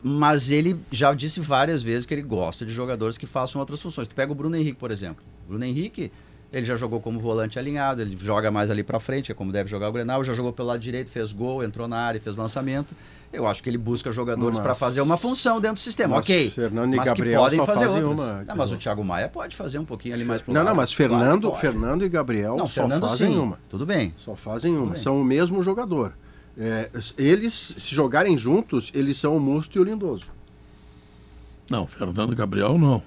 [0.08, 4.08] Mas ele já disse várias vezes que ele gosta de jogadores que façam outras funções.
[4.08, 5.24] Tu pega o Bruno Henrique, por exemplo.
[5.46, 6.12] O Bruno Henrique,
[6.56, 9.70] ele já jogou como volante alinhado, ele joga mais ali para frente, é como deve
[9.70, 12.96] jogar o Grenal, já jogou pelo lado direito, fez gol, entrou na área, fez lançamento.
[13.34, 16.16] Eu acho que ele busca jogadores para fazer uma função dentro do sistema.
[16.16, 16.50] mas ok.
[16.52, 18.28] Fernando e mas Gabriel que podem só fazer fazem outras.
[18.30, 20.70] uma, Não, mas o Thiago Maia pode fazer um pouquinho ali mais pro Não, lado.
[20.70, 21.60] não, mas Claro Fernando, pode.
[21.60, 23.38] Fernando e Gabriel Não, só Fernando fazem sim.
[23.38, 23.60] uma.
[23.70, 24.14] Tudo bem.
[24.18, 24.96] Só fazem uma.
[24.96, 26.14] São o mesmo jogador.
[26.58, 30.28] É, eles, se jogarem juntos, eles são o Musto e o Lindoso.
[31.70, 33.04] Não, Fernando e Gabriel não.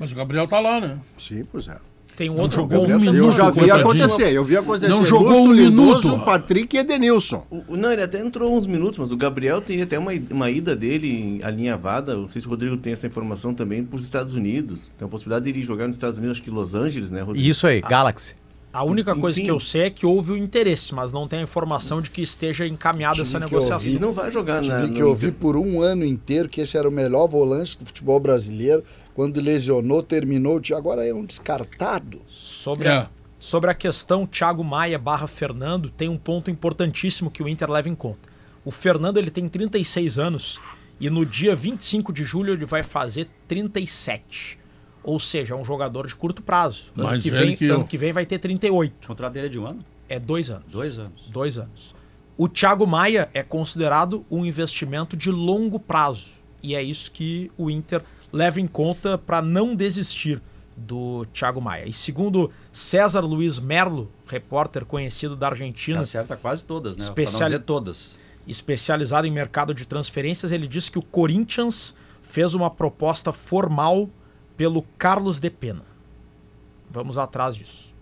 [0.00, 0.98] Mas o Gabriel tá lá, né?
[1.16, 1.76] Sim, pois é.
[2.16, 2.96] Tem um outro jogou gol.
[2.96, 3.16] um minuto.
[3.16, 4.88] Eu já vi acontecer, eu vi acontecer.
[4.88, 6.24] Não jogou um Lindoso, minuto.
[6.24, 7.46] Patrick e Edenilson.
[7.50, 10.74] O- não, ele até entrou uns minutos, mas o Gabriel tem até uma, uma ida
[10.74, 12.14] dele alinhavada.
[12.16, 14.90] Não sei se o Rodrigo tem essa informação também para os Estados Unidos.
[14.98, 17.46] Tem a possibilidade dele jogar nos Estados Unidos, acho que Los Angeles, né, Rodrigo?
[17.46, 18.34] Isso aí, Galaxy.
[18.72, 19.46] A única coisa Enfim.
[19.46, 22.20] que eu sei é que houve o interesse, mas não tem a informação de que
[22.20, 23.88] esteja encaminhada essa negociação.
[23.88, 25.40] Ele não vai jogar no que ouvir Inter.
[25.40, 28.84] por um ano inteiro que esse era o melhor volante do futebol brasileiro.
[29.16, 32.20] Quando lesionou, terminou, agora é um descartado.
[32.28, 32.92] Sobre, É.
[32.98, 37.70] a, sobre a questão Thiago Maia barra Fernando, tem um ponto importantíssimo que o Inter
[37.70, 38.28] leva em conta.
[38.62, 40.60] O Fernando ele tem 36 anos
[41.00, 44.58] e no dia 25 de julho ele vai fazer 37.
[45.02, 46.92] Ou seja, é um jogador de curto prazo.
[46.94, 47.74] Ano, Mais que, velho vem, que eu.
[47.76, 48.92] ano que vem vai ter 38.
[49.04, 49.82] O contrato dele é de um ano?
[50.10, 50.66] É dois anos.
[50.70, 51.22] Dois anos.
[51.28, 51.94] Dois anos.
[52.36, 56.32] O Thiago Maia é considerado um investimento de longo prazo.
[56.62, 58.02] E é isso que o Inter
[58.36, 60.40] leva em conta para não desistir
[60.76, 61.86] do Thiago Maia.
[61.88, 67.02] E segundo César Luiz Merlo, repórter conhecido da Argentina, Acerta quase todas, né?
[67.02, 68.18] Especial- Pra não dizer todas.
[68.46, 74.08] especializado em mercado de transferências, ele disse que o Corinthians fez uma proposta formal
[74.56, 75.82] pelo Carlos de Pena.
[76.90, 77.94] Vamos atrás disso.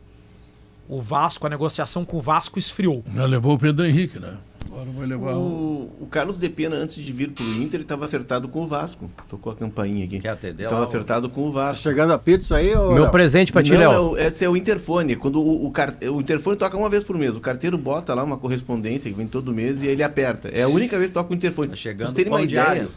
[0.89, 3.03] O Vasco, a negociação com o Vasco esfriou.
[3.14, 4.37] Já levou o Pedro Henrique, né?
[4.66, 5.38] Agora vai levar o.
[5.40, 8.66] O, o Carlos de Pena, antes de vir pro Inter, ele estava acertado com o
[8.66, 9.10] Vasco.
[9.28, 10.18] Tocou a campainha aqui.
[10.20, 11.82] Quer atender Estava acertado com o Tá Vasco.
[11.82, 14.02] chegando a pizza aí, ô, Meu presente pra ti, Não, é Léo.
[14.12, 15.16] o- esse é o interfone.
[15.16, 17.36] Quando o, o, car- o interfone toca uma vez por mês.
[17.36, 20.48] O carteiro bota lá uma correspondência que vem todo mês e ele aperta.
[20.48, 21.68] É a única vez que toca o interfone.
[21.68, 22.64] Tá chegando vocês terem pão uma ideia.
[22.64, 22.88] diário.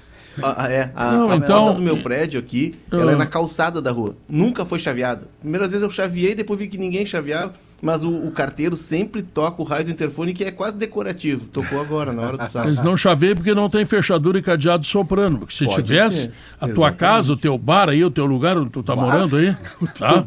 [0.41, 3.17] A, a- é, a, Não, a então- porta do meu prédio aqui, ela é Ah.
[3.17, 4.15] na calçada da rua.
[4.29, 5.27] Nunca foi chaveada.
[5.41, 7.53] Primeiras vezes eu chaveei, depois vi que ninguém chaveava.
[7.79, 11.45] Mas o, o carteiro sempre toca o raio do interfone, que é quase decorativo.
[11.45, 12.67] Tocou agora, na hora do salto.
[12.67, 15.39] Eles não chaveiam porque não tem fechadura e cadeado soprano.
[15.39, 16.33] Porque se Pode tivesse, ser.
[16.55, 16.97] a tua Exatamente.
[16.97, 19.55] casa, o teu bar aí, o teu lugar onde tu tá morando aí,
[19.97, 20.25] tá?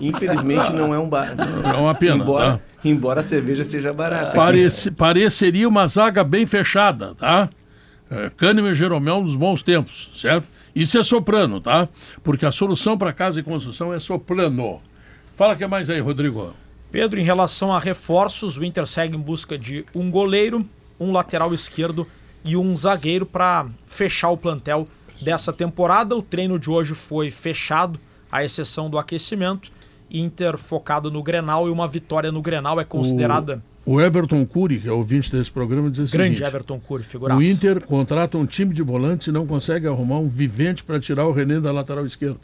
[0.00, 1.34] Infelizmente não é um bar.
[1.64, 2.60] É uma pena, embora, tá?
[2.84, 4.32] embora a cerveja seja barata.
[4.34, 7.48] Parece, pareceria uma zaga bem fechada, tá?
[8.10, 10.48] É, Kahneman e Jeromel nos bons tempos, certo?
[10.74, 11.88] Isso é soprano, tá?
[12.24, 14.80] Porque a solução para casa e construção é soprano.
[15.36, 16.52] Fala o que mais aí, Rodrigo.
[16.90, 20.66] Pedro, em relação a reforços, o Inter segue em busca de um goleiro,
[20.98, 22.06] um lateral esquerdo
[22.44, 24.88] e um zagueiro para fechar o plantel
[25.22, 26.16] dessa temporada.
[26.16, 27.98] O treino de hoje foi fechado,
[28.30, 29.70] à exceção do aquecimento.
[30.10, 34.88] Inter focado no Grenal e uma vitória no Grenal é considerada O Everton Cury, que
[34.88, 37.38] é ouvinte desse programa, diz o grande seguinte, Everton Cury, figuraça.
[37.38, 41.26] O Inter contrata um time de volantes e não consegue arrumar um vivente para tirar
[41.26, 42.40] o René da lateral esquerda.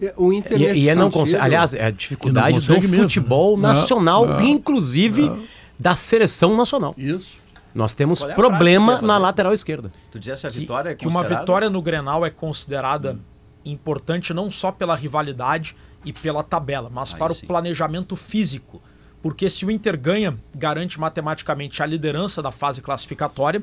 [0.00, 1.42] É, O Inter E, nesse e é não consegue.
[1.42, 3.68] Aliás, é a dificuldade não do mesmo, futebol né?
[3.68, 5.30] nacional, Não, inclusive
[5.78, 6.94] da seleção nacional.
[6.96, 7.38] Isso.
[7.74, 9.92] Nós temos é que problema na lateral esquerda.
[10.10, 13.18] Tu dissesse a que, vitória é que uma vitória no Grenal é considerada
[13.64, 17.44] importante não só pela rivalidade e pela tabela, mas Aí para sim.
[17.44, 18.80] o planejamento físico.
[19.22, 23.62] Porque se o Inter ganha, garante matematicamente a liderança da fase classificatória.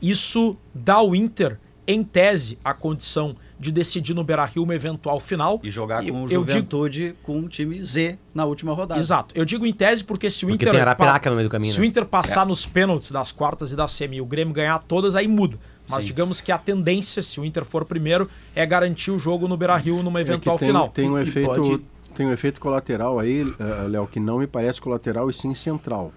[0.00, 5.60] Isso dá ao Inter, em tese, a condição de decidir no Beira-Rio uma eventual final.
[5.62, 9.00] E jogar com o eu digo- Juventude com um time Z na última rodada.
[9.00, 9.32] Exato.
[9.36, 10.80] Eu digo em tese porque se o Porque Inter.
[10.80, 11.84] Arapiraca no meio do caminho, Se né?
[11.84, 15.14] o Inter passar nos pênaltis das quartas e da semi e o Grêmio ganhar todas,
[15.14, 15.58] aí muda.
[15.88, 16.08] Mas Sim.
[16.08, 19.76] digamos que a tendência, se o Inter for primeiro, é garantir o jogo no Beira
[19.76, 20.88] Rio numa É eventual tem, final.
[20.88, 21.80] Tem um, E efeito, pode-
[22.14, 26.12] tem um efeito colateral aí, eh, Léo, que não me parece colateral e sim central.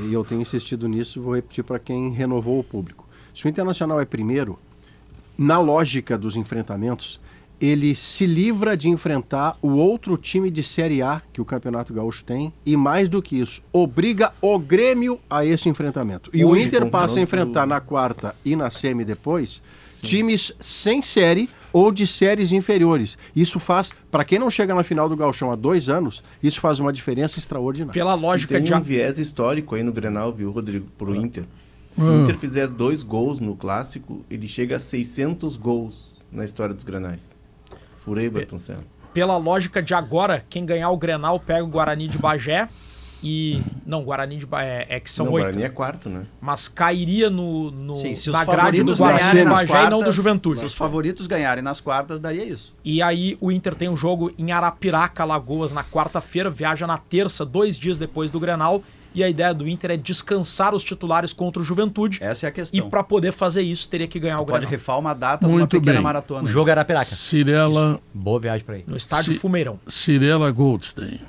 [0.00, 3.06] E eu tenho insistido nisso e vou repetir para quem renovou o público.
[3.34, 4.58] Se o Internacional é primeiro,
[5.36, 7.20] na lógica dos enfrentamentos,
[7.60, 12.24] ele se livra de enfrentar o outro time de Série A que o Campeonato Gaúcho
[12.24, 16.30] tem e mais do que isso, obriga o Grêmio a esse enfrentamento.
[16.32, 19.62] E o Hoje, Inter passa a enfrentar na quarta e na semi depois
[20.04, 23.16] times sem série ou de séries inferiores.
[23.34, 26.78] Isso faz, para quem não chega na final do Gauchão há dois anos, isso faz
[26.78, 27.92] uma diferença extraordinária.
[27.94, 28.74] Pela E lógica tem de.
[28.74, 31.44] um viés histórico aí no Grenal, viu, Rodrigo, pro Inter.
[31.94, 32.04] Se Ah.
[32.04, 36.82] o Inter fizer dois gols no Clássico, ele chega a 600 gols na história dos
[36.84, 37.20] Grenais.
[37.98, 38.84] Furei, Berton Senna.
[39.12, 42.68] Pela lógica de agora, quem ganhar o Grenal pega o Guarani de Bagé.
[43.22, 43.62] E.
[43.86, 45.44] Não, Guarani de Bagé é que são oito.
[45.44, 46.24] Guarani é quarto, né?
[46.40, 49.66] Mas cairia no, no, Sim, se os na grade do favoritos Guarani ganharem de Bagé
[49.66, 50.58] quartas, e não do Juventude.
[50.58, 52.74] Se os favoritos ganharem nas quartas, daria isso.
[52.84, 57.46] E aí o Inter tem um jogo em Arapiraca, Lagoas, na quarta-feira, viaja na terça,
[57.46, 58.82] dois dias depois do Grenal.
[59.14, 62.18] E a ideia do Inter é descansar os titulares contra o Juventude.
[62.20, 62.90] Essa é a E questão.
[62.90, 64.70] para poder fazer isso, teria que ganhar o Pode Grenal.
[64.70, 66.02] rifar uma data numa Muito pequena bem.
[66.02, 66.42] maratona.
[66.44, 67.14] O jogo é Arapiraca.
[67.14, 68.84] Cirela, Boa viagem pra aí.
[68.86, 69.78] No estádio Se- Fumeirão.
[69.86, 71.20] Cirela Goldstein.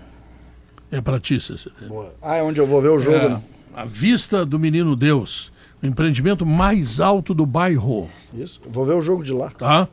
[0.91, 1.77] É pra ti, Cecília.
[2.21, 3.41] Ah, é onde eu vou ver o jogo, É, né?
[3.75, 5.51] a vista do Menino Deus.
[5.83, 8.09] O empreendimento mais alto do bairro.
[8.33, 8.61] Isso.
[8.67, 9.51] Vou ver o jogo de lá.
[9.51, 9.87] tá?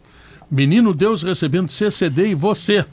[0.50, 2.86] Menino Deus recebendo CCD e você.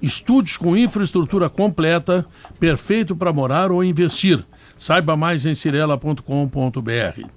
[0.00, 2.26] Estúdios com infraestrutura completa,
[2.60, 4.44] perfeito para morar ou investir.
[4.76, 7.28] Saiba mais em cirela.com.br.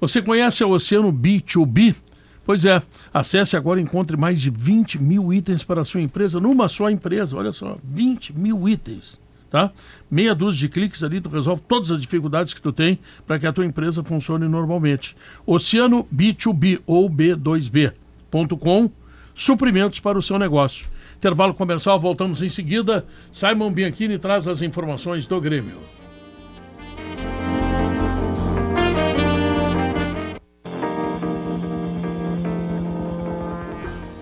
[0.00, 1.94] Você conhece o Oceano B2B?
[2.44, 2.82] Pois é,
[3.12, 6.88] acesse agora e encontre mais de 20 mil itens para a sua empresa, numa só
[6.88, 7.36] empresa.
[7.36, 9.20] Olha só, 20 mil itens.
[9.50, 9.70] Tá?
[10.10, 13.46] Meia dúzia de cliques ali, tu resolve todas as dificuldades que tu tem para que
[13.46, 15.14] a tua empresa funcione normalmente.
[15.46, 18.90] Oceano B2B ou B2B.com,
[19.34, 20.88] suprimentos para o seu negócio.
[21.18, 23.04] Intervalo comercial, voltamos em seguida.
[23.32, 25.97] Simon Bianchini traz as informações do Grêmio.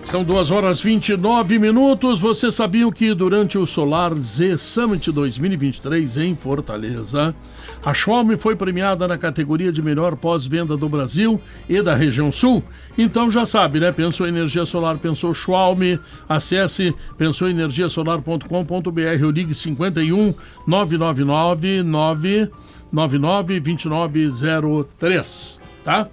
[0.07, 2.21] São 2 horas 29 minutos.
[2.21, 7.35] Vocês sabiam que durante o Solar Z Summit 2023 em Fortaleza,
[7.83, 12.63] a Xiaomi foi premiada na categoria de melhor pós-venda do Brasil e da região sul?
[12.97, 13.91] Então já sabe, né?
[13.91, 15.99] Pensou energia solar, pensou Xiaomi.
[16.29, 20.33] Acesse pensouenergiasolar.com.br ou ligue 51
[20.65, 26.07] 999 999 2903, tá?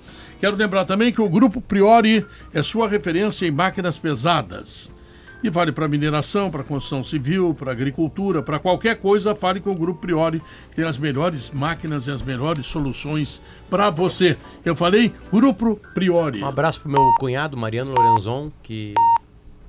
[0.45, 4.93] Quero lembrar também que o Grupo Priori é sua referência em máquinas pesadas.
[5.43, 9.75] E vale para mineração, para construção civil, para agricultura, para qualquer coisa, fale com o
[9.75, 13.41] Grupo Priori, que tem as melhores máquinas e as melhores soluções
[13.71, 14.37] para você.
[14.63, 16.43] Eu falei Grupo Priori.
[16.43, 18.93] Um abraço pro meu cunhado, Mariano Lorenzon, que,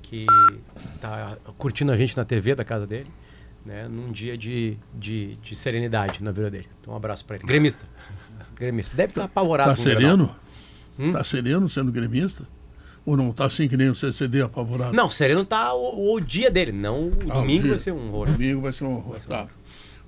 [0.02, 0.26] que
[1.00, 3.08] tá curtindo a gente na TV da casa dele,
[3.64, 3.88] né?
[3.88, 6.68] Num dia de, de, de serenidade na vida dele.
[6.82, 7.46] Então um abraço para ele.
[7.46, 7.86] Gremista.
[8.54, 8.94] Gremista.
[8.94, 10.45] Deve estar apavorado Tá com o
[10.96, 11.12] Sereno?
[11.18, 12.46] Tá sereno sendo gremista?
[13.04, 13.32] Ou não?
[13.32, 14.92] Tá assim que nem o CCD apavorado?
[14.94, 17.70] Não, sereno tá o, o dia dele, não o Ah, o domingo dia.
[17.72, 18.30] vai ser um horror.
[18.30, 19.18] Domingo vai ser um horror.
[19.28, 19.46] Tá.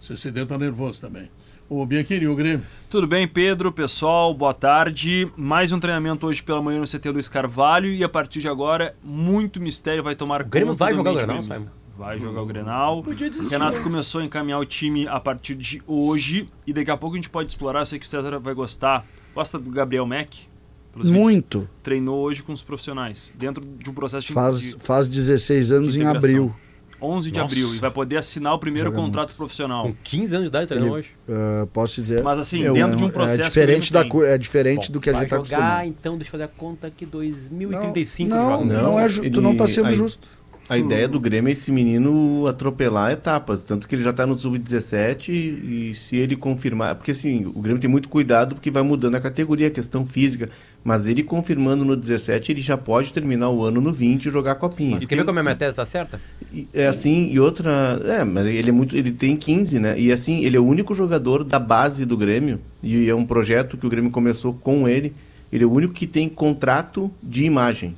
[0.00, 1.30] O CCD tá nervoso também.
[1.68, 2.64] O Bianchini, o Grêmio.
[2.88, 5.30] Tudo bem, Pedro, pessoal, boa tarde.
[5.36, 8.96] Mais um treinamento hoje pela manhã no CT Luiz Carvalho e a partir de agora,
[9.04, 11.42] muito mistério vai tomar O Grêmio conta vai jogar o Grenal.
[11.42, 11.66] Simon?
[11.96, 13.04] Vai jogar o Grenal.
[13.50, 17.18] Renato começou a encaminhar o time a partir de hoje e daqui a pouco a
[17.18, 17.80] gente pode explorar.
[17.80, 19.04] Eu sei que o César vai gostar.
[19.34, 20.46] Gosta do Gabriel Mack?
[20.92, 21.22] Pelos vídeos.
[21.24, 21.68] Muito.
[21.82, 25.96] Treinou hoje com os profissionais, dentro de um processo de, Faz, de faz 16 anos
[25.96, 26.54] em abril.
[27.00, 27.48] 11 de Nossa.
[27.52, 29.84] abril e vai poder assinar o primeiro Joga contrato profissional.
[29.84, 31.10] Com 15 anos de idade treinou Ele- hoje.
[31.28, 32.24] Ah, posso te dizer.
[32.24, 33.40] Mas assim, é, dentro de um é processo.
[33.40, 35.86] o diferente, da, é diferente Bom, do que a gente está jogar, acostumado.
[35.86, 39.68] então, deixa eu fazer a conta aqui, 2035 não, não, Não, é tu não tá
[39.68, 40.26] sendo aí- justo.
[40.68, 44.38] A ideia do Grêmio é esse menino atropelar etapas, tanto que ele já está no
[44.38, 48.82] sub-17 e, e se ele confirmar, porque assim, o Grêmio tem muito cuidado porque vai
[48.82, 50.50] mudando a categoria, a questão física,
[50.84, 54.56] mas ele confirmando no 17, ele já pode terminar o ano no 20 e jogar
[54.56, 54.96] copinha.
[54.96, 56.20] Mas quer ver como a minha tese tá certa?
[56.52, 59.98] E, é assim, e outra, é, mas ele é muito, ele tem 15, né?
[59.98, 63.78] E assim, ele é o único jogador da base do Grêmio e é um projeto
[63.78, 65.14] que o Grêmio começou com ele.
[65.50, 67.96] Ele é o único que tem contrato de imagem.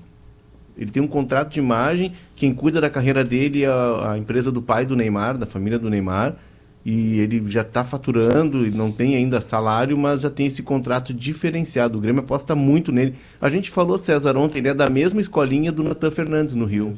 [0.77, 4.51] Ele tem um contrato de imagem, quem cuida da carreira dele é a, a empresa
[4.51, 6.37] do pai do Neymar, da família do Neymar,
[6.85, 11.13] e ele já está faturando e não tem ainda salário, mas já tem esse contrato
[11.13, 11.99] diferenciado.
[11.99, 13.15] O Grêmio aposta muito nele.
[13.41, 16.95] A gente falou, César, ontem, ele é da mesma escolinha do Natan Fernandes no Rio.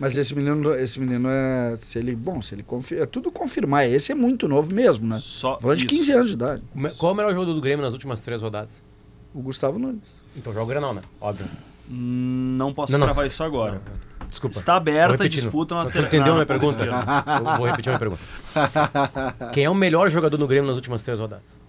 [0.00, 1.76] Mas esse menino, esse menino é.
[1.78, 2.16] Se ele.
[2.16, 3.02] Bom, se ele confia.
[3.02, 3.88] É tudo confirmar.
[3.88, 5.18] Esse é muito novo mesmo, né?
[5.20, 5.94] Só Falando de isso.
[5.94, 6.62] 15 anos de idade.
[6.72, 8.82] Como é- Qual é o melhor jogador do Grêmio nas últimas três rodadas?
[9.32, 10.00] O Gustavo Nunes.
[10.36, 11.02] Então joga o Grenal, né?
[11.20, 11.46] Óbvio.
[11.88, 13.06] Não posso Não, não.
[13.06, 13.80] gravar isso agora.
[14.28, 14.56] Desculpa.
[14.56, 17.24] Está aberta a disputa na Tu ter- entendeu na minha ponta pergunta?
[17.50, 18.20] Eu vou repetir minha pergunta.
[19.52, 21.60] Quem é o melhor jogador do Grêmio nas últimas três rodadas?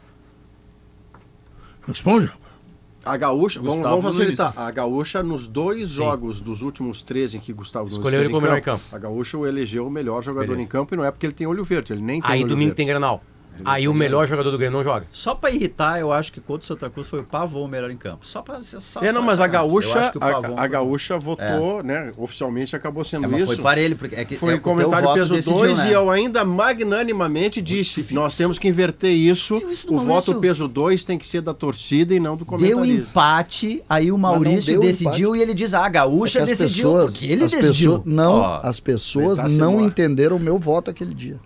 [1.87, 2.31] Responde.
[3.05, 4.53] A Gaúcha, vamos, vamos facilitar.
[4.55, 4.67] Nunes.
[4.67, 5.95] A Gaúcha, nos dois Sim.
[5.95, 8.81] jogos dos últimos três em que Gustavo Nunes Escolheu ele como melhor em campo.
[8.93, 10.63] A Gaúcha o elegeu o melhor jogador Beleza.
[10.63, 12.47] em campo e não é porque ele tem olho verde, ele nem tem Aí olho
[12.49, 12.77] domingo verde.
[12.77, 13.21] tem Grenal.
[13.65, 15.05] Aí o melhor jogador do Grêmio não joga.
[15.11, 17.89] Só pra irritar, eu acho que contra o Santa Cruz foi o Pavon o melhor
[17.91, 18.25] em campo.
[18.25, 18.43] Só
[18.79, 22.11] só, É, não, mas a Gaúcha, Pavon- a, a Gaúcha votou, né?
[22.17, 23.53] Oficialmente acabou sendo É, mas isso.
[23.53, 25.89] foi parelho, porque é que Foi é, comentário peso decidiu, 2 né?
[25.89, 29.57] e eu ainda magnanimamente disse: nós temos que inverter isso.
[29.69, 32.47] Isso o voto isso- peso 2 tem que ser da torcida e não do Deu
[32.77, 33.09] comentarista.
[33.11, 37.11] empate, aí o Maurício deu decidiu e ele diz: ah, a Gaúcha É decidiu, pessoas-
[37.11, 37.91] porque ele decidiu.
[37.99, 41.39] pessoas- não, Ó, as pessoas dar-se não entenderam o meu voto aquele dia.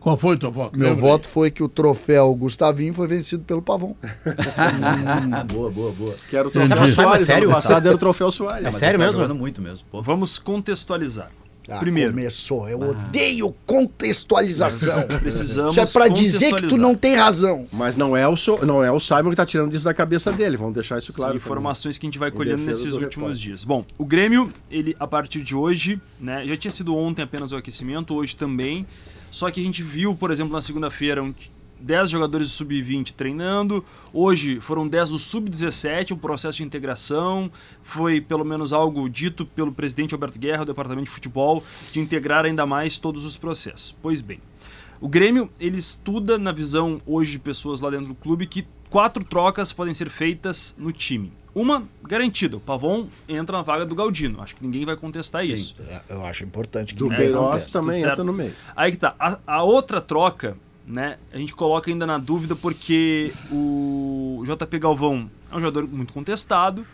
[0.00, 0.78] Qual foi o teu voto?
[0.78, 3.94] Meu Lembra voto foi que o troféu Gustavinho foi vencido pelo Pavon.
[5.52, 6.14] boa, boa, boa.
[6.28, 6.68] Que era o Entendi.
[6.68, 7.44] troféu Mas, Soares, sério?
[7.48, 8.62] ano passado era o troféu Soares.
[8.64, 9.34] Mas sério tá mesmo?
[9.34, 9.86] muito mesmo.
[9.90, 10.00] pô.
[10.02, 11.30] Vamos contextualizar.
[11.68, 12.68] Ah, Primeiro, Começou.
[12.68, 15.06] Eu odeio contextualização.
[15.06, 17.68] precisamos Isso é pra dizer que tu não tem razão.
[17.70, 20.32] Mas não é, o so, não é o Simon que tá tirando isso da cabeça
[20.32, 20.56] dele.
[20.56, 21.32] Vamos deixar isso claro.
[21.32, 23.36] São informações que a gente vai colhendo nesses últimos repórter.
[23.36, 23.64] dias.
[23.64, 27.56] Bom, o Grêmio, ele a partir de hoje, né, já tinha sido ontem apenas o
[27.56, 28.84] aquecimento, hoje também.
[29.30, 31.32] Só que a gente viu, por exemplo, na segunda-feira um,
[31.80, 33.84] 10 jogadores do sub-20 treinando.
[34.12, 37.50] Hoje foram 10 do sub-17, um processo de integração.
[37.82, 42.44] Foi pelo menos algo dito pelo presidente Alberto Guerra, do departamento de futebol, de integrar
[42.44, 43.96] ainda mais todos os processos.
[44.02, 44.40] Pois bem,
[45.00, 49.24] o Grêmio ele estuda na visão hoje de pessoas lá dentro do clube que quatro
[49.24, 51.32] trocas podem ser feitas no time.
[51.60, 54.40] Uma garantida, o Pavon entra na vaga do Galdino.
[54.40, 55.74] Acho que ninguém vai contestar isso.
[55.76, 58.54] Sim, é, eu acho importante que Do Queiroz também entra no meio.
[58.74, 59.14] Aí que tá.
[59.18, 60.56] A, a outra troca,
[60.86, 61.18] né?
[61.30, 66.86] A gente coloca ainda na dúvida porque o JP Galvão é um jogador muito contestado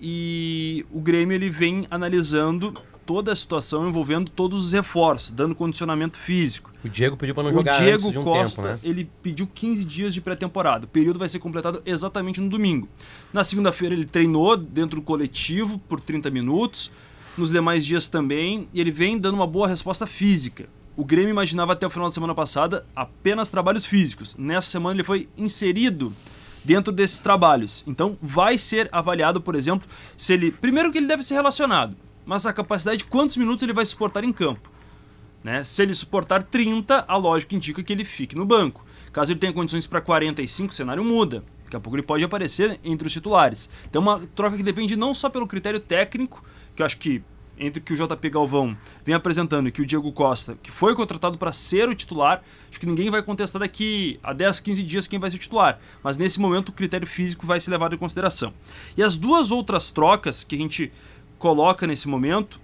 [0.00, 2.72] e o Grêmio ele vem analisando
[3.10, 6.70] toda a situação envolvendo todos os reforços, dando condicionamento físico.
[6.84, 8.80] O Diego pediu pra não O jogar Diego antes de um Costa, tempo, né?
[8.84, 10.84] ele pediu 15 dias de pré-temporada.
[10.84, 12.88] O período vai ser completado exatamente no domingo.
[13.32, 16.92] Na segunda-feira ele treinou dentro do coletivo por 30 minutos,
[17.36, 20.68] nos demais dias também, e ele vem dando uma boa resposta física.
[20.96, 24.36] O Grêmio imaginava até o final da semana passada apenas trabalhos físicos.
[24.36, 26.14] Nessa semana ele foi inserido
[26.64, 27.82] dentro desses trabalhos.
[27.88, 30.52] Então vai ser avaliado, por exemplo, se ele.
[30.52, 34.24] Primeiro que ele deve ser relacionado, mas a capacidade de quantos minutos ele vai suportar
[34.24, 34.70] em campo.
[35.42, 35.64] Né?
[35.64, 38.84] Se ele suportar 30, a lógica indica que ele fique no banco.
[39.12, 41.42] Caso ele tenha condições para 45, o cenário muda.
[41.64, 43.70] Daqui a pouco ele pode aparecer entre os titulares.
[43.88, 46.44] Então, uma troca que depende não só pelo critério técnico,
[46.74, 47.22] que eu acho que
[47.60, 50.94] entre o que o JP Galvão vem apresentando e que o Diego Costa, que foi
[50.94, 55.06] contratado para ser o titular, acho que ninguém vai contestar daqui a 10, 15 dias
[55.06, 55.78] quem vai ser o titular.
[56.02, 58.54] Mas nesse momento o critério físico vai ser levado em consideração.
[58.96, 60.90] E as duas outras trocas que a gente
[61.40, 62.60] coloca nesse momento,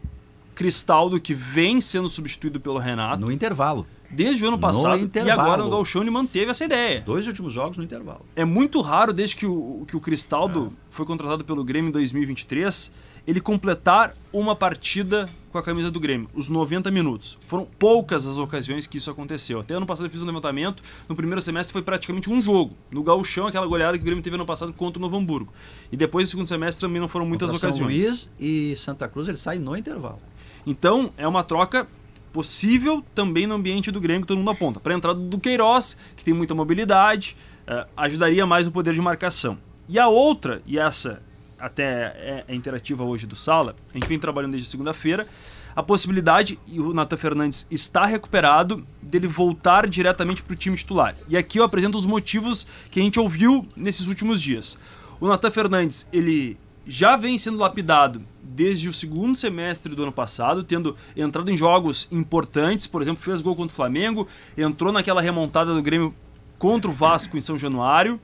[0.55, 3.87] Cristaldo, que vem sendo substituído pelo Renato, No intervalo.
[4.11, 7.01] desde o ano No passado, e agora no Gauchão ele manteve essa ideia.
[7.01, 8.25] Dois últimos jogos no intervalo.
[8.37, 12.93] É muito raro, desde que o, que o Cristaldo foi contratado pelo Grêmio em 2023,
[13.27, 17.39] ele completar uma partida com a camisa do Grêmio, os 90 minutos.
[17.47, 19.61] Foram poucas as ocasiões que isso aconteceu.
[19.61, 22.77] Até ano passado eu fiz um levantamento, no primeiro semestre foi praticamente um jogo.
[22.91, 25.53] No Gauchão, aquela goleada que o Grêmio teve ano passado contra o Novo Hamburgo.
[25.91, 28.03] E depois, no segundo semestre, também não foram muitas Contra São ocasiões.
[28.03, 30.21] Luís e Santa Cruz ele sai no intervalo.
[30.67, 31.87] Então, é uma troca
[32.33, 34.79] possível também no ambiente do Grêmio, que todo mundo aponta.
[34.79, 37.35] Para a entrada do Queiroz, que tem muita mobilidade,
[37.67, 39.57] eh, ajudaria mais o poder de marcação.
[39.89, 41.25] E a outra, e essa
[41.59, 45.27] até é, é interativa hoje do Sala, a gente vem trabalhando desde segunda-feira,
[45.75, 51.15] a possibilidade, e o Nathan Fernandes está recuperado, dele voltar diretamente para o time titular.
[51.29, 54.79] E aqui eu apresento os motivos que a gente ouviu nesses últimos dias.
[55.21, 56.57] O Nathan Fernandes, ele
[56.87, 62.09] já vem sendo lapidado desde o segundo semestre do ano passado, tendo entrado em jogos
[62.11, 64.27] importantes, por exemplo, fez gol contra o Flamengo,
[64.57, 66.15] entrou naquela remontada do Grêmio
[66.59, 68.21] contra o Vasco em São Januário.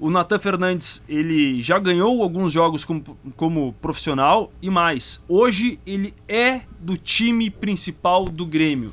[0.00, 3.04] O Natan Fernandes, ele já ganhou alguns jogos como,
[3.36, 5.22] como profissional e mais.
[5.28, 8.92] Hoje ele é do time principal do Grêmio.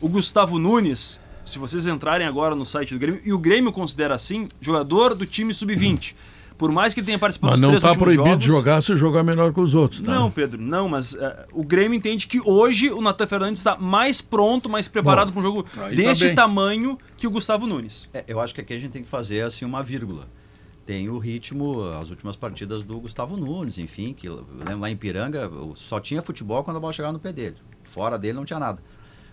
[0.00, 4.16] O Gustavo Nunes, se vocês entrarem agora no site do Grêmio, e o Grêmio considera
[4.16, 6.16] assim, jogador do time sub-20.
[6.58, 8.50] Por mais que ele tenha participado Mas dos não três está últimos proibido jogos, de
[8.50, 10.12] jogar se jogar melhor que os outros, tá?
[10.12, 14.20] não, Pedro, não, mas eh, o Grêmio entende que hoje o Natan Fernandes está mais
[14.20, 16.34] pronto, mais preparado para um jogo tá deste bem.
[16.34, 18.10] tamanho que o Gustavo Nunes.
[18.12, 20.28] É, eu acho que aqui a gente tem que fazer assim uma vírgula.
[20.90, 24.96] Tem o ritmo, as últimas partidas do Gustavo Nunes, enfim, que eu lembro lá em
[24.96, 27.54] Piranga só tinha futebol quando a bola chegava no pé dele.
[27.84, 28.82] Fora dele não tinha nada.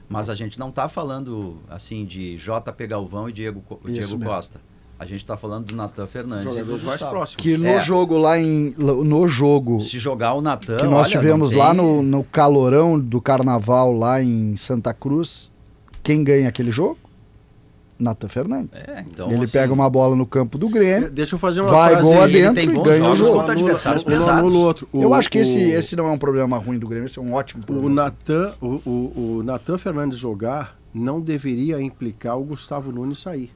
[0.08, 4.26] Mas a gente não está falando assim de JP Galvão e Diego, Isso Diego mesmo.
[4.26, 4.62] Costa.
[5.00, 6.46] A gente está falando do Natan Fernandes.
[6.46, 7.42] e do Jogadores mais próximos.
[7.42, 7.82] Que no É.
[7.82, 8.76] jogo lá em.
[8.78, 10.78] No jogo Se jogar o Natan.
[10.78, 14.94] que nós olha, tivemos não lá tem- no, no calorão do carnaval lá em Santa
[14.94, 15.52] Cruz,
[16.04, 17.00] quem ganha aquele jogo?
[18.00, 18.80] Natan Fernandes.
[18.88, 21.70] É, então, ele assim, pega uma bola no campo do Grêmio, Deixa eu fazer uma
[21.70, 23.34] vai frase gol adentro tem e ganha o jogos jogo.
[23.40, 24.52] contra adversários um pesados.
[24.54, 24.88] o outro.
[24.94, 27.18] O- Eu acho que esse, o- esse não é um problema ruim do Grêmio, esse
[27.20, 28.04] é um ótimo O problema.
[28.04, 33.52] Natan, o, o, o Natan Fernandes jogar não deveria implicar o Gustavo Nunes sair.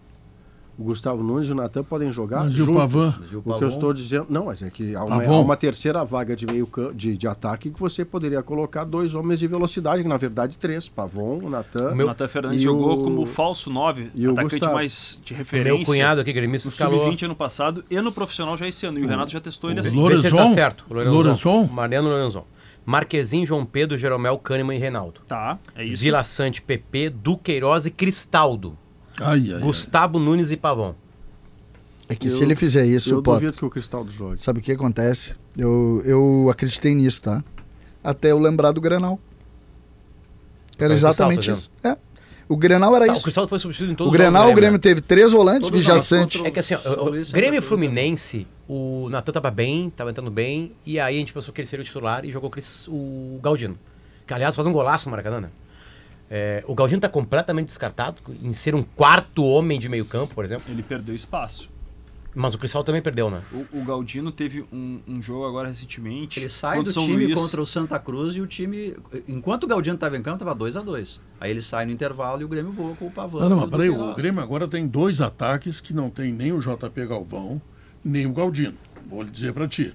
[0.81, 2.75] O Gustavo Nunes e o Natan podem jogar Mas e o juntos.
[2.81, 3.13] Pavan?
[3.45, 4.25] O que eu estou dizendo.
[4.29, 7.69] Não, mas é que há uma, há uma terceira vaga de meio de, de ataque
[7.69, 10.89] que você poderia colocar dois homens de velocidade, que na verdade três.
[10.89, 11.91] Pavon, o Natan.
[11.91, 14.73] O meu- Natan Fernandes e jogou o- como falso 9, e o atacante Gustavo.
[14.73, 15.73] mais de O referência.
[15.77, 17.01] meu cunhado aqui, gremista, no escalou.
[17.01, 18.97] sub-20 ano passado e no profissional já esse ano.
[18.97, 19.89] E o Renato já testou ele assim.
[19.89, 20.53] Ele tá Lorenzon?
[20.55, 20.85] certo.
[20.89, 21.65] Lorenzon?
[21.67, 22.43] Mariano Lorenzon.
[22.83, 25.21] Marquezinho, João Pedro, Jeromel, Kahneman e Reinaldo.
[25.27, 26.01] Tá, é isso.
[26.01, 28.75] Vila Sante, PP, Duqueiroz e Cristaldo.
[29.21, 29.59] Ai, ai, ai.
[29.61, 30.95] Gustavo Nunes e Pavão.
[32.09, 34.41] É que Eu- se ele fizer isso, eu Potter, duvido que o Cristaldo jogue.
[34.41, 35.33] sabe o que acontece?
[35.57, 37.43] Eu, eu acreditei nisso, tá?
[38.03, 39.19] Até eu lembrar do Grenal.
[40.77, 41.71] Era o exatamente Cristal, isso.
[41.83, 41.97] É.
[42.49, 43.23] O Grenal era Tá, o isso.
[43.23, 44.79] Cristaldo foi substituído em todos O os jogos Grenal, do o Grêmio né?
[44.79, 46.45] teve três volantes, Todos Vijaçante.
[46.45, 50.73] É que assim, ó, o- o Grêmio Fluminense, o Natan tava bem, tava entrando bem,
[50.85, 53.39] e aí a gente pensou que ele seria o titular e jogou o Cris- o
[53.41, 53.77] Galdino.
[54.27, 55.49] Que aliás faz um golaço no Maracanã, né?
[56.33, 60.45] É, o Galdino tá completamente descartado em ser um quarto homem de meio campo, por
[60.45, 60.63] exemplo.
[60.71, 61.69] Ele perdeu espaço.
[62.33, 63.41] Mas o Cristal também perdeu, né?
[63.51, 66.39] O, o Galdino teve um, um jogo agora recentemente.
[66.39, 67.35] Ele sai do São time Luís.
[67.35, 68.95] contra o Santa Cruz e o time.
[69.27, 72.41] Enquanto o Galdino estava em campo, estava 2 a 2 Aí ele sai no intervalo
[72.41, 73.41] e o Grêmio voa com o Pavão.
[73.41, 74.15] Não, não, mas peraí, o.
[74.15, 77.61] Grêmio agora tem dois ataques que não tem nem o JP Galvão,
[78.01, 78.77] nem o Galdino.
[79.05, 79.93] Vou lhe dizer para ti.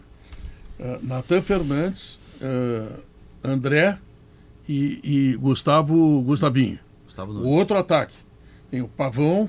[0.79, 3.01] Uh, Natan Fernandes, uh,
[3.43, 3.99] André
[4.69, 6.79] e, e Gustavo Gustavinho.
[7.05, 7.49] Gustavo O Nunes.
[7.51, 8.15] outro ataque.
[8.71, 9.49] Tem o Pavão,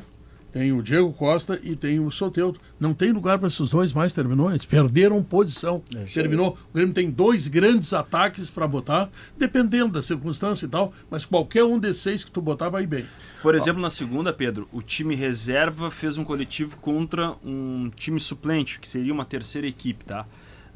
[0.54, 2.60] tem o Diego Costa e tem o Soteudo.
[2.80, 4.50] Não tem lugar para esses dois mais, terminou.
[4.50, 5.84] Eles perderam posição.
[6.14, 6.58] terminou.
[6.72, 11.64] O Grêmio tem dois grandes ataques para botar, dependendo da circunstância e tal, mas qualquer
[11.64, 13.06] um desses seis que tu botar vai bem.
[13.42, 18.80] Por exemplo, na segunda, Pedro, o time reserva fez um coletivo contra um time suplente,
[18.80, 20.26] que seria uma terceira equipe, tá?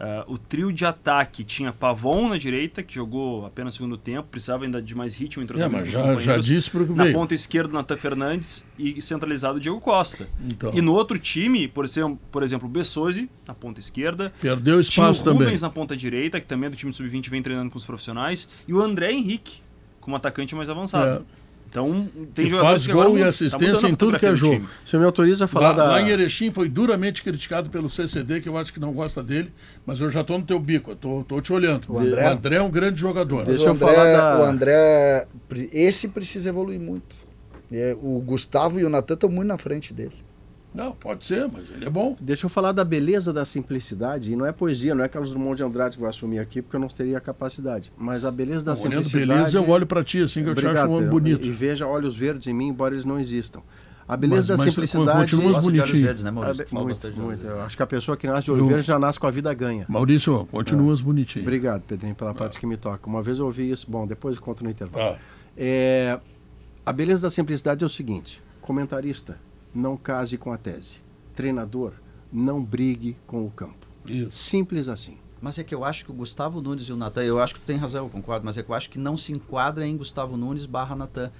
[0.04, 4.30] Ah, o trio de ataque tinha Pavon na direita, que jogou apenas no segundo tempo,
[4.32, 7.96] precisava ainda de mais ritmo entre os É, já, já disse Na ponta esquerda, Natan
[7.98, 10.28] Fernandes e centralizado o Diego Costa.
[10.44, 10.72] Então.
[10.74, 14.34] E no outro time, por exemplo, por exemplo, o Bessosi, na ponta esquerda.
[14.42, 15.44] Perdeu Tinha o espaço também.
[15.44, 18.50] Rubens na ponta direita, que também é do time sub-20 vem treinando com os profissionais.
[18.68, 19.62] E o André Henrique,
[20.00, 21.22] como atacante mais avançado.
[21.38, 21.41] É.
[21.72, 24.68] Então, tem Que jogadores faz gol e mudam- assistência tá em tudo que é jogo.
[24.86, 25.86] Você me autoriza a falar Lá, da.
[25.86, 29.54] lá em Erechim foi duramente criticado pelo CCD, que eu acho que não gosta dele,
[29.86, 31.86] mas eu já tô no teu bico, tô te olhando.
[31.88, 32.58] O André?
[32.58, 33.46] é um grande jogador.
[33.46, 35.26] Deixa o eu André, falar da- o André,
[35.72, 37.16] esse precisa evoluir muito.
[37.72, 40.16] É, o Gustavo e o Natan estão muito na frente dele.
[40.74, 42.16] Não, pode ser, mas ele é bom.
[42.20, 44.32] Deixa eu falar da beleza da simplicidade.
[44.32, 46.76] E não é poesia, não é Carlos Drummond de Andrade que vai assumir aqui, porque
[46.78, 47.92] eu não teria a capacidade.
[47.98, 49.28] Mas a beleza da Olhando simplicidade.
[49.28, 51.46] beleza, eu olho pra ti assim que eu te acho um homem bonito.
[51.46, 53.62] E veja olhos verdes em mim, embora eles não existam.
[54.08, 55.20] A beleza Mas- da mas simplicidade.
[55.20, 56.06] continuamos olhos bonitinho.
[56.06, 56.66] verdes, né, Ah, Maurício?
[56.66, 57.46] be- muito, muito.
[57.46, 59.54] Eu acho que a pessoa que nasce de olho verde já nasce com a vida
[59.54, 59.86] ganha.
[59.88, 61.44] Maurício, continuas bonitinho.
[61.46, 63.08] Obrigado, Pedrinho, pela parte que me toca.
[63.10, 63.86] Uma vez eu ouvi isso.
[63.90, 65.16] Bom, depois eu conto no intervalo.
[65.16, 65.18] Ah,
[65.58, 66.20] É,
[66.86, 69.38] a beleza da simplicidade é o seguinte: comentarista,
[69.74, 71.02] não case com a tese.
[71.36, 71.94] Treinador,
[72.32, 73.88] não brigue com o campo.
[74.08, 74.32] isso.
[74.32, 75.18] Simples assim.
[75.42, 77.60] Mas é que eu acho que o Gustavo Nunes e o Natan, eu acho que
[77.62, 79.98] tu tem razão, eu concordo, mas é que eu acho que não se enquadra em
[79.98, 81.32] Gustavo Nunes barra Natan.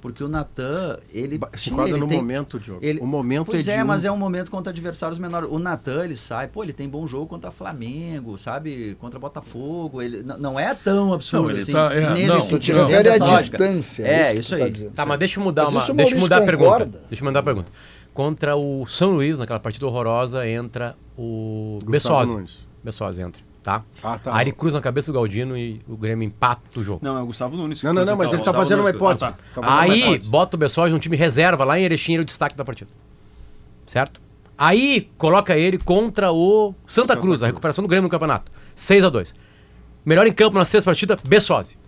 [0.00, 1.38] Porque o Natan, ele.
[1.56, 2.80] Se enquadra no tem- momento, Diogo.
[2.82, 5.48] Ele, o momento pois é é, de um- mas é um momento contra adversários menores.
[5.50, 8.96] O Natan, ele sai, pô, ele tem bom jogo contra Flamengo, sabe?
[8.98, 10.00] Contra Botafogo.
[10.00, 11.72] Ele não é tão absurdo Não, ele assim.
[11.72, 12.88] tá- é, nesse não, sentido, tira não.
[12.88, 13.58] dessa lógica.
[13.58, 14.02] distância.
[14.06, 14.70] É, que isso tu tá aí.
[14.70, 14.92] dizendo.
[14.92, 15.82] Tá, mas deixa eu mudar Mas uma.
[15.82, 16.86] isso o Deixa eu mudar a pergunta.
[17.08, 17.72] Deixa eu mudar a pergunta.
[18.14, 22.34] Contra o São Luís, naquela partida horrorosa, entra o Gustavo Bessosi.
[22.34, 22.66] Nunes.
[22.82, 23.82] Bessosi entra, tá?
[24.02, 24.34] Ah, tá.
[24.36, 27.00] Aí ele cruza na cabeça do Galdino e o Grêmio empata o jogo.
[27.02, 27.80] Não, é o Gustavo Nunes.
[27.80, 29.26] que Não, não, não, mas ele tá fazendo uma hipótese.
[29.26, 29.38] Ah, tá.
[29.54, 30.30] Tá uma Aí hipótese.
[30.30, 32.90] bota o Bessosi num time reserva lá em Erechim, ele é o destaque da partida.
[33.86, 34.20] Certo?
[34.56, 37.42] Aí coloca ele contra o Santa, Santa Cruz, Cruz.
[37.42, 38.52] a recuperação do Grêmio no campeonato.
[38.74, 39.34] 6 a 2
[40.04, 41.78] Melhor em campo nas três partidas, Bessosi.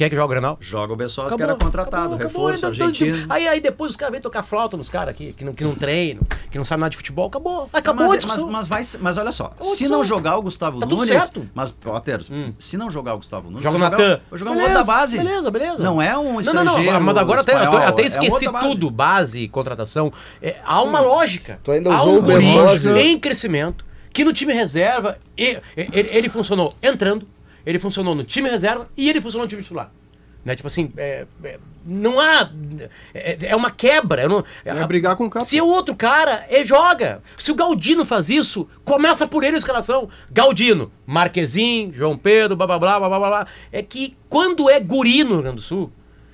[0.00, 0.56] Quem é que joga o Grenal?
[0.62, 3.26] Joga o Bessosa, que era contratado, reforço, ainda todo argentino.
[3.28, 5.74] Aí, aí depois os caras vêm tocar flauta nos caras aqui, que não, que não
[5.74, 7.26] treinam, que não sabem nada de futebol.
[7.26, 7.68] Acabou.
[7.70, 10.80] Acabou a mas, mas, mas, vai, mas olha só, a se não jogar o Gustavo
[10.80, 11.10] Tá tudo Nunes.
[11.10, 11.46] certo.
[11.52, 12.54] Mas, Potter, Hum.
[12.58, 13.62] se não jogar o Gustavo Nunes.
[13.62, 14.20] Joga o Natan.
[14.30, 15.18] Vai jogar um outro da base.
[15.18, 15.82] Beleza, beleza.
[15.84, 16.92] Não é um Não, não, estrangeiro.
[16.94, 17.00] não.
[17.02, 18.68] Mas agora até, espanhol, até é esqueci base.
[18.70, 18.90] tudo.
[18.90, 20.10] Base, contratação.
[20.40, 21.60] É, há uma lógica.
[21.62, 22.98] Tu ainda há usou um o Bessosa.
[23.02, 27.28] em crescimento, que no time reserva, ele, ele funcionou entrando,
[27.64, 29.90] ele funcionou no time reserva e ele funcionou no time titular.
[30.44, 30.56] Né?
[30.56, 32.50] Tipo assim, é- é- não há.
[33.14, 34.22] É, é uma quebra.
[34.22, 35.44] eu não- É brigar com o campo.
[35.44, 37.22] Se o outro cara, ele joga.
[37.36, 40.08] Se o Galdino faz isso, começa por ele a escalação.
[40.32, 43.28] Galdino, Marquezinho, João Pedro, blá blá blá blá blá blá.
[43.28, 43.46] blá.
[43.70, 45.92] É que quando é guri no Rio Grande do Sul,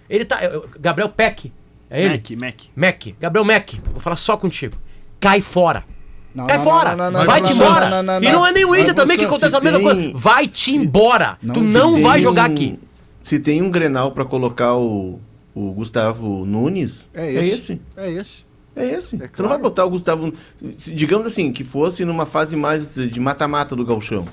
[0.08, 0.40] ele tá.
[0.40, 1.52] é, é, Gabriel Peck.
[1.90, 2.14] É ele?
[2.14, 2.60] Mac, Mac.
[2.76, 3.06] Mac.
[3.20, 3.70] Gabriel Mac.
[3.92, 4.76] Vou falar só contigo.
[5.18, 5.84] Cai fora.
[6.36, 6.90] Não, Cai não, fora.
[6.94, 7.88] não, não, não, Vai-te embora.
[7.90, 10.12] não, não, E não é nem o Inter também que acontece a mesma tem- coisa.
[10.18, 11.38] Vai-te embora.
[11.42, 12.78] Não, tu não vai um- jogar aqui.
[13.22, 15.18] Se tem um Grenal pra colocar o,
[15.54, 17.54] o Gustavo Nunes, É é esse.
[17.54, 17.80] esse.
[17.96, 18.44] É esse.
[18.76, 19.16] É esse.
[19.16, 19.48] É Tu não claro.
[19.48, 20.32] vai botar o Gustavo.
[20.60, 24.26] Digamos assim, que fosse numa fase mais de mata-mata do Galchão.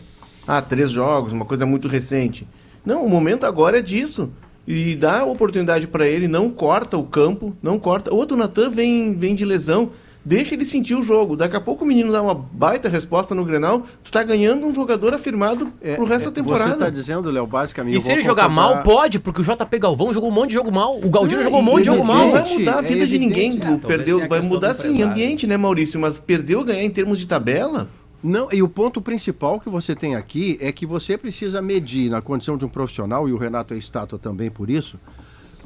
[0.45, 2.45] Ah, três jogos, uma coisa muito recente.
[2.85, 4.29] Não, o momento agora é disso.
[4.67, 8.13] E dá oportunidade pra ele, não corta o campo, não corta.
[8.13, 9.91] Outro Natan vem, vem de lesão,
[10.25, 11.35] deixa ele sentir o jogo.
[11.35, 14.73] Daqui a pouco o menino dá uma baita resposta no Grenal, tu tá ganhando um
[14.73, 16.73] jogador afirmado É, pro resto é, da temporada.
[16.73, 17.97] Você tá dizendo, Léo, basicamente.
[17.97, 20.71] E se ele jogar mal, pode, porque o JP Galvão jogou um monte de jogo
[20.71, 20.97] mal.
[20.97, 22.31] O Galdino Não, jogou um monte de jogo Não mal.
[22.31, 23.55] vai evidente, mudar a é vida de ninguém.
[23.55, 25.99] é, talvez perdeu, vai mudar sim, ambiente, né, Maurício?
[25.99, 27.87] Mas perdeu ganhar em termos de tabela.
[28.23, 32.21] Não, e o ponto principal que você tem aqui é que você precisa medir, na
[32.21, 34.97] condição de um profissional, e o Renato é estátua também por isso,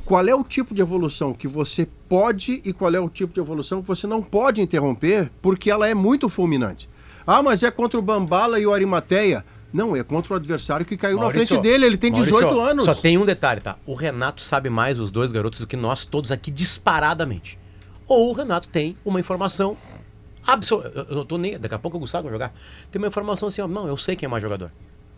[0.08, 3.42] qual é o tipo de evolução que você pode e qual é o tipo de
[3.42, 6.90] evolução que você não pode interromper, porque ela é muito fulminante.
[7.26, 9.44] Ah, mas é contra o Bambala e o Arimateia.
[9.74, 11.86] Não, é contra o adversário que caiu Maurício, na frente dele.
[11.86, 12.86] Ele tem 18 Maurício, anos.
[12.86, 13.76] Só tem um detalhe, tá?
[13.86, 17.60] O Renato sabe mais os dois garotos do que nós todos aqui disparadamente.
[18.08, 19.76] Ou o Renato tem uma informação
[20.46, 20.90] absoluta.
[20.96, 21.60] Eu eu não tô nem.
[21.60, 22.54] Daqui a pouco o Gustavo vai jogar.
[22.90, 23.68] Tem uma informação assim, ó.
[23.68, 24.72] Não, eu sei quem é mais jogador.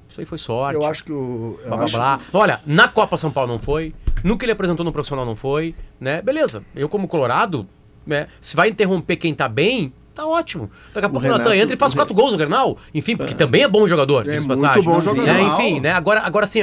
[0.09, 0.75] Isso aí foi sorte.
[0.75, 1.59] Eu acho que o.
[1.65, 2.19] blá, blá, acho- blá.
[2.33, 5.75] Olha, na Copa São Paulo não foi, no que ele apresentou no profissional não foi,
[5.99, 6.21] né?
[6.21, 7.67] Beleza, eu como Colorado,
[8.05, 8.27] né?
[8.41, 10.69] Se vai interromper quem tá bem, tá ótimo.
[10.93, 13.61] Daqui a pouco o Natan entra e faz quatro gols no Grenal, enfim, porque também
[13.61, 14.83] é bom jogador, É muito passagem.
[14.83, 15.23] bom jogador.
[15.27, 15.41] Né?
[15.43, 15.91] Enfim, né?
[15.91, 16.59] Agora, agora assim,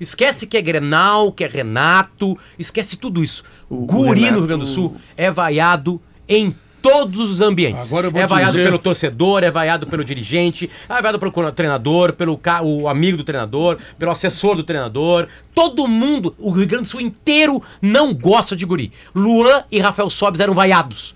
[0.00, 3.42] esquece que é Grenal, que é Renato, esquece tudo isso.
[3.68, 6.54] O O Guri no Renato- Rio Grande do Sul é vaiado em
[6.90, 7.86] todos os ambientes.
[7.86, 11.52] Agora eu vou é vaiado dizer- pelo torcedor, é vaiado pelo dirigente, é vaiado pelo
[11.52, 15.26] treinador, pelo ca- o amigo do treinador, pelo assessor do treinador.
[15.54, 18.92] Todo mundo, o Rio Grande do Sul inteiro não gosta de guri.
[19.14, 21.14] Luan e Rafael Sobes eram vaiados.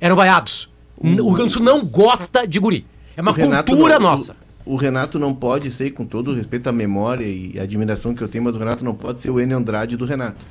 [0.00, 0.68] Eram vaiados.
[1.02, 2.86] N- O Rio Grande do Sul não gosta de guri.
[3.16, 4.36] É uma O cultura não- nossa.
[4.64, 8.14] O, o Renato não pode ser, com todo o respeito à memória e à admiração
[8.14, 10.44] que eu tenho, mas o Renato não pode ser o Enio Andrade do Renato.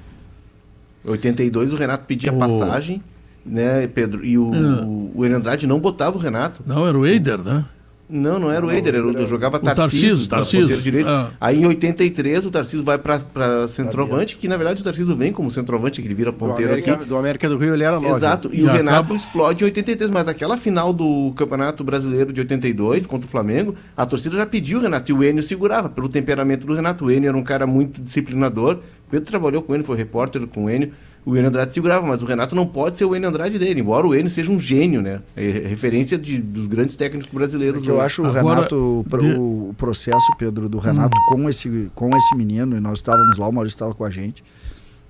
[1.05, 3.01] Em 82 o Renato pedia O- passagem,
[3.47, 4.25] né, Pedro?
[4.25, 4.83] E o, Ah.
[4.85, 6.61] o, Andrade não botava o Renato.
[6.65, 7.65] Não, era o Eider, né?
[8.09, 11.09] Não, não era o Eider, era jogava O Tarcísio, direito.
[11.09, 11.29] Ah.
[11.41, 15.33] Aí em 83 o Tarcísio vai pra, pra centroavante, que na verdade o Tarcísio vem
[15.33, 17.03] como centroavante, que ele vira Do ponteiro América, aqui.
[17.05, 18.15] do América do Rio ele era nove.
[18.15, 22.31] Exato, e, E o acaba- Renato explode em 83, mas aquela final do Campeonato Brasileiro
[22.31, 25.89] de 82 contra o Flamengo, a torcida já pediu o Renato e o Enio segurava
[25.89, 27.03] pelo temperamento do Renato.
[27.03, 28.75] O Enio era um cara muito disciplinador.
[29.05, 30.93] O Pedro trabalhou com ele, foi repórter com o Enio.
[31.29, 34.07] O Enio Andrade segurava, mas o Renato não pode ser o Enio Andrade dele, embora
[34.07, 35.19] o Enio seja um gênio, né?
[35.35, 37.79] É referência de, dos grandes técnicos brasileiros.
[37.79, 41.49] Porque eu acho o Agora, Renato, o pro- de- o processo, Pedro, do Renato com,
[41.49, 44.41] esse, com esse menino, e nós estávamos lá, o Maurício estava com a gente.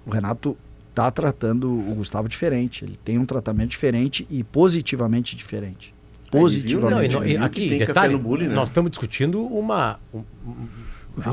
[0.07, 0.57] O Renato
[0.95, 2.84] tá tratando o Gustavo diferente.
[2.84, 5.94] Ele tem um tratamento diferente e positivamente diferente.
[6.31, 7.15] Positivamente.
[7.15, 7.30] Não, e no- né?
[7.30, 8.56] e Viu aqui, que tem café detalhe, no bullying, né?
[8.56, 9.99] nós estamos discutindo uma...
[10.11, 10.23] um-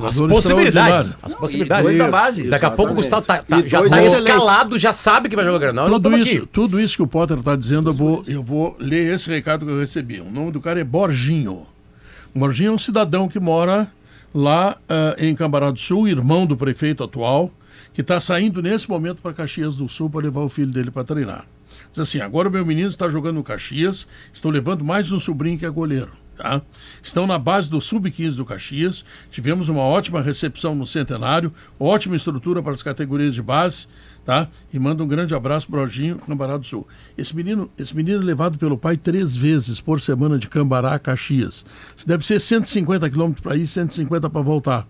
[0.06, 1.16] as possibilidades.
[1.22, 1.84] As Não, possibilidades.
[1.84, 2.48] e dois da Isso, base.
[2.48, 4.14] Daqui a pouco o Gustavo tá, tá- já tá excelentes.
[4.14, 5.88] escalado, já sabe que vai jogar Granal.
[5.88, 6.46] Tudo isso, aqui.
[6.46, 9.72] tudo isso que o Potter está dizendo, eu vou, eu vou ler esse recado que
[9.72, 10.20] eu recebi.
[10.20, 11.66] O nome do cara é Borginho.
[12.34, 13.90] Borginho é um cidadão que mora
[14.34, 17.50] lá ah, em Cambará do Sul, irmão do prefeito atual,
[17.92, 21.04] que está saindo nesse momento para Caxias do Sul para levar o filho dele para
[21.04, 21.44] treinar.
[21.92, 25.56] Diz assim: agora o meu menino está jogando no Caxias, estou levando mais um sobrinho
[25.58, 26.10] que é goleiro.
[26.36, 26.60] Tá?
[27.02, 29.04] Estão na base do Sub-15 do Caxias.
[29.30, 33.86] Tivemos uma ótima recepção no centenário, ótima estrutura para as categorias de base.
[34.24, 34.48] Tá?
[34.72, 36.88] E manda um grande abraço para o Jorginho, Cambará do Sul.
[37.16, 40.98] Esse menino, esse menino é levado pelo pai três vezes por semana de Cambará a
[40.98, 41.64] Caxias.
[42.06, 44.88] Deve ser 150 quilômetros para ir, 150 para voltar.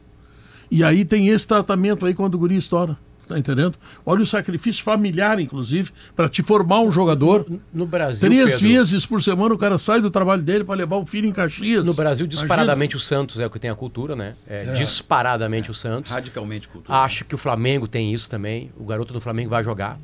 [0.71, 2.97] E aí tem esse tratamento aí quando o guri estoura.
[3.27, 3.75] Tá entendendo?
[4.05, 7.47] Olha o sacrifício familiar, inclusive, para te formar um jogador.
[7.73, 10.97] No Brasil, Três Pedro, vezes por semana o cara sai do trabalho dele para levar
[10.97, 11.85] o filho em Caxias.
[11.85, 12.43] No Brasil, Imagina.
[12.43, 14.35] disparadamente o Santos é o que tem a cultura, né?
[14.47, 16.13] É, Disparadamente o Santos.
[16.13, 16.99] Radicalmente cultura.
[16.99, 18.71] Acho que o Flamengo tem isso também.
[18.77, 19.97] O garoto do Flamengo vai jogar.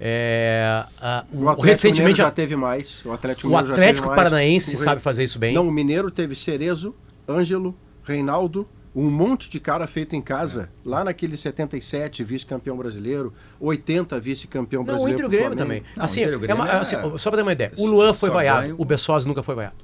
[0.00, 3.02] É, ah, O o- Atlético recentemente Mineiro já a- teve mais.
[3.04, 4.16] O Atlético, o Mineiro já Atlético teve mais.
[4.30, 5.54] Paranaense O sabe fazer isso bem.
[5.54, 6.94] Não, o Mineiro teve Cerezo,
[7.28, 10.70] Ângelo, Reinaldo, um monte de cara feito em casa.
[10.84, 15.18] Lá naquele 77, vice-campeão brasileiro, 80, vice-campeão Não, brasileiro.
[15.18, 15.82] Inter e o Grêmio também.
[15.96, 17.52] Não, assim, o Inter e o é Grêmio uma- é- assim, só pra ter uma
[17.52, 17.72] ideia.
[17.76, 19.76] O Luan foi vaiado, vai o- Bessosi nunca foi vaiado.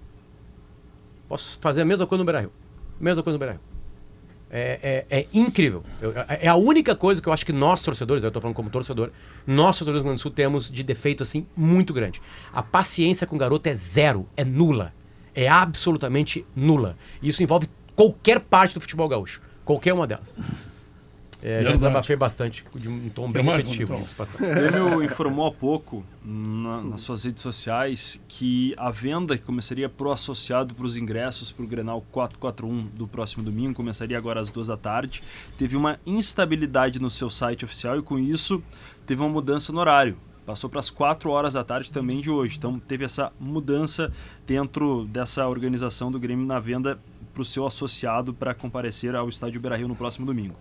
[1.28, 2.52] Posso fazer a mesma coisa no Beira-Rio.
[2.98, 3.60] Mesma coisa no Beira-Rio.
[4.52, 5.84] É, é- é incrível.
[6.02, 8.68] Eu- é a única coisa que eu acho que nós, torcedores, eu estou falando como
[8.68, 9.10] torcedor,
[9.46, 12.20] nós, torcedores do Rio Grande do Sul, temos de defeito assim muito grande.
[12.52, 14.92] A paciência com o garoto é zero, é nula.
[15.32, 16.96] É absolutamente nula.
[17.22, 19.40] Isso envolve qualquer parte do futebol gaúcho.
[19.64, 20.36] Qualquer uma delas.
[21.42, 23.98] É, já desabafei bastante, de um tom bem repetitivo.
[24.14, 24.46] Passagem.
[24.46, 29.88] O Grêmio informou há pouco na- nas suas redes sociais que a venda que começaria
[29.88, 34.50] pro associado para os ingressos para o Grenal 441 do próximo domingo, começaria agora às
[34.50, 35.22] duas da tarde,
[35.56, 38.62] teve uma instabilidade no seu site oficial e com isso
[39.06, 40.18] teve uma mudança no horário.
[40.44, 42.56] Passou para as 4 horas da tarde também de hoje.
[42.58, 44.12] Então teve essa mudança
[44.46, 46.98] dentro dessa organização do Grêmio na venda
[47.40, 50.56] para o seu associado para comparecer ao estádio Beira-Rio no próximo domingo.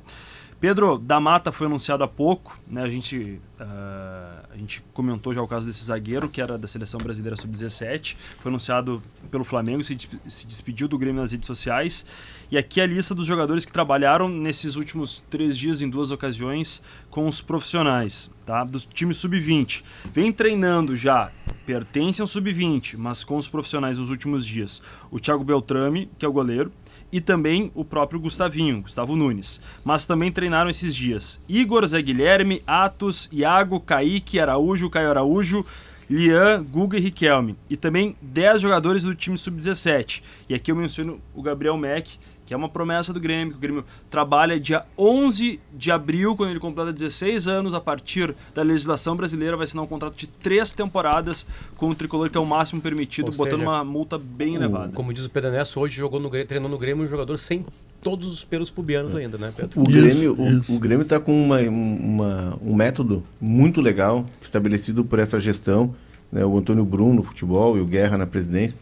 [0.60, 2.82] Pedro, da Mata foi anunciado há pouco, né?
[2.82, 7.00] A gente, ah, a gente comentou já o caso desse zagueiro, que era da seleção
[7.00, 8.18] brasileira sub-17.
[8.40, 12.06] Foi anunciado pelo Flamengo, se, se despediu do Grêmio nas redes sociais.
[12.52, 16.84] E aqui a lista dos jogadores que trabalharam nesses últimos três dias, em duas ocasiões,
[17.10, 18.66] com os profissionais, tá?
[18.66, 19.82] Do time sub-20.
[20.14, 21.32] Vem treinando já,
[21.66, 24.82] pertence ao sub-20, mas com os profissionais nos últimos dias.
[25.10, 26.70] O Thiago Beltrame, que é o goleiro
[27.12, 29.60] e também o próprio Gustavinho, Gustavo Nunes.
[29.84, 35.66] Mas também treinaram esses dias Igor, Zé Guilherme, Atos, Iago, Kaique, Araújo, Caio Araújo,
[36.10, 37.56] Lian, Guga e Riquelme.
[37.70, 40.24] E também 10 jogadores do time sub-17.
[40.50, 42.18] E aqui eu menciono o Gabriel Mack,
[42.50, 46.50] que é uma promessa do Grêmio, que o Grêmio trabalha dia 11 de abril, quando
[46.50, 50.74] ele completa 16 anos, a partir da legislação brasileira, vai assinar um contrato de três
[50.74, 51.46] temporadas
[51.78, 54.56] com o Tricolor, que é o máximo permitido, Ou botando seja, uma multa bem O-
[54.64, 54.92] elevada.
[54.96, 57.64] como diz o Pedro Nesso, hoje jogou no, Grêmio- treinou no Grêmio um jogador sem
[58.02, 59.80] todos os pelos pubianos ainda, né, Pedro?
[59.82, 60.74] O Isso, Grêmio, o- isso.
[60.76, 65.94] o, Grêmio está com uma, uma- um método muito legal estabelecido por essa gestão,
[66.32, 68.76] né, o Antônio Bruno no futebol e o Guerra na presidência,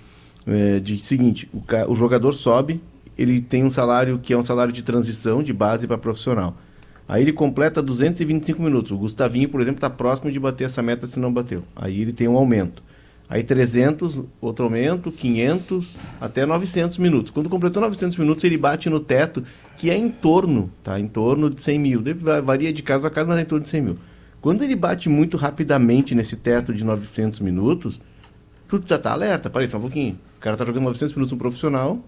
[0.46, 1.62] é, de seguinte, o,
[1.92, 2.80] o jogador sobe,
[3.18, 6.56] ele tem um salário que é um salário de transição de base para profissional.
[7.08, 8.92] Aí ele completa 225 minutos.
[8.92, 11.64] O Gustavinho, por exemplo, está próximo de bater essa meta se não bateu.
[11.76, 12.84] Aí ele tem um aumento.
[13.30, 17.32] Aí 300, outro aumento, 500, até 900 minutos.
[17.32, 19.44] Quando completou 900 minutos, ele bate no teto,
[19.78, 20.98] que é em torno, tá?
[21.00, 22.04] Em torno de 100 mil.
[22.44, 23.98] Varia de caso a caso, mas é em torno de 100 mil.
[24.40, 28.00] Quando ele bate muito rapidamente nesse teto de 900 minutos,
[28.68, 29.50] tu já tá alerta.
[29.50, 30.18] Parei só um pouquinho.
[30.38, 32.00] O cara tá jogando 900 minutos no profissional,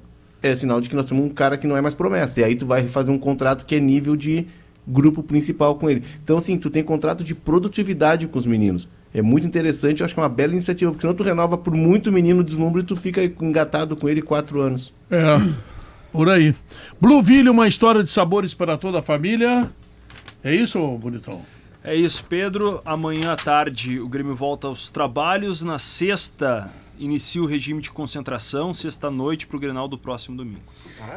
[0.42, 2.40] é sinal de que nós temos um cara que não é mais promessa.
[2.40, 4.48] E aí tu vai fazer um contrato que é nível de
[4.88, 6.04] grupo principal com ele.
[6.24, 8.88] Então, assim, tu tem contrato de produtividade com os meninos.
[9.14, 11.74] É muito interessante, eu acho que é uma bela iniciativa, porque senão tu renova por
[11.74, 14.94] muito menino deslumbro e tu fica engatado com ele quatro anos.
[15.10, 15.42] É,
[16.12, 16.54] por aí.
[17.02, 19.70] Blueville, uma história de sabores para toda a família.
[20.44, 21.42] É isso, bonitão?
[21.84, 22.82] É isso, Pedro.
[22.86, 25.64] Amanhã à tarde o Grêmio volta aos trabalhos.
[25.64, 28.74] Na sexta, inicia o regime de concentração.
[28.74, 30.62] Sexta-noite para o Grenal do próximo domingo.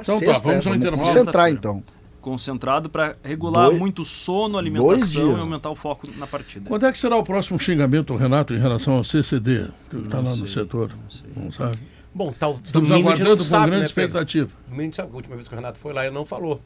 [0.01, 1.03] Então tá, vamos ao intervalo.
[1.03, 1.83] concentrar então.
[2.21, 6.69] Concentrado para regular Dois- muito sono, alimentação e aumentar o foco na partida.
[6.69, 9.69] Quando é que será o próximo xingamento, Renato, em relação ao CCD?
[9.91, 10.93] Que está lá no setor.
[11.37, 11.79] Não, sabe?
[12.15, 14.51] Bom, tal, Estamos não aguardando com sabe, grande né, expectativa.
[14.69, 16.61] Domingo, sabe, a última vez que o Renato foi lá, ele não falou.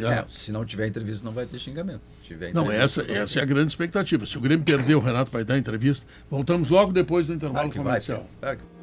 [0.00, 2.00] É, se não tiver entrevista, não vai ter xingamento.
[2.52, 4.26] Não, essa, essa é a grande expectativa.
[4.26, 6.06] Se o Grêmio perder, o Renato vai dar entrevista.
[6.30, 7.86] Voltamos logo depois do intervalo Claro que vai.
[7.86, 8.26] comercial.
[8.40, 8.75] Claro que-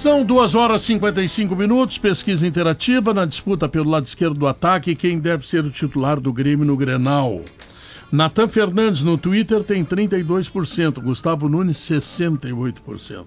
[0.00, 4.94] São 2 horas e 55 minutos, pesquisa interativa na disputa pelo lado esquerdo do ataque,
[4.94, 7.42] quem deve ser o titular do Grêmio no Grenal.
[8.10, 13.26] Natan Fernandes no Twitter tem 32%, Gustavo Nunes 68%.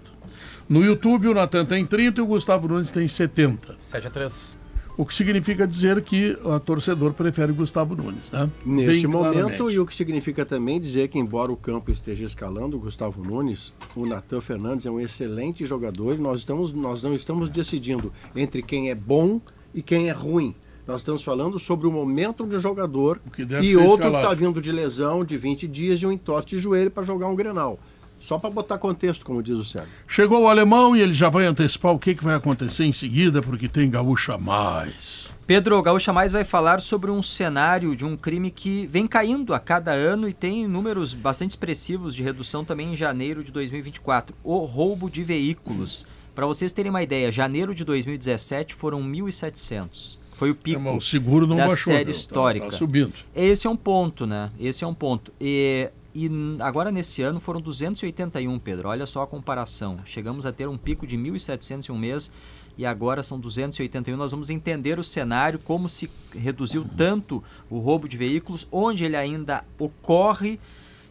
[0.68, 3.76] No YouTube o Natan tem 30% e o Gustavo Nunes tem 70%.
[3.80, 4.63] 7 a 3
[4.96, 8.50] O que significa dizer que o torcedor prefere Gustavo Nunes, né?
[8.64, 9.74] Neste Bem momento, claramente.
[9.74, 13.74] e o que significa também dizer que, embora o campo esteja escalando o Gustavo Nunes,
[13.96, 18.62] o Natan Fernandes é um excelente jogador e nós, estamos, nós não estamos decidindo entre
[18.62, 19.42] quem é bom
[19.74, 20.56] e quem é ruim.
[20.86, 23.20] Nós estamos falando sobre o momento de um jogador
[23.64, 26.92] e outro que está vindo de lesão de 20 dias e um entorse de joelho
[26.92, 27.80] para jogar um Grenal.
[28.24, 29.92] Só para botar contexto, como diz o Sérgio.
[30.08, 33.42] Chegou o alemão e ele já vai antecipar o que, que vai acontecer em seguida,
[33.42, 35.30] porque tem gaúcha mais.
[35.46, 39.60] Pedro Gaúcha Mais vai falar sobre um cenário de um crime que vem caindo a
[39.60, 44.34] cada ano e tem números bastante expressivos de redução também em janeiro de 2024.
[44.42, 46.08] O roubo de veículos.
[46.34, 50.18] Para vocês terem uma ideia, janeiro de 2017 foram 1.700.
[50.32, 52.66] Foi o pico Irmão, o seguro não da baixou, série meu, tá- histórica.
[52.70, 53.14] tá subindo.
[53.36, 54.50] Esse é um ponto, né?
[54.58, 55.32] Esse é um ponto.
[55.42, 56.30] E, e
[56.60, 58.90] agora nesse ano foram 281, Pedro.
[58.90, 60.00] Olha só a comparação.
[60.06, 62.32] Chegamos a ter um pico de 1.700 em um mês
[62.78, 64.16] e agora são 281.
[64.16, 69.16] Nós vamos entender o cenário, como se reduziu tanto o roubo de veículos, onde ele
[69.16, 70.60] ainda ocorre.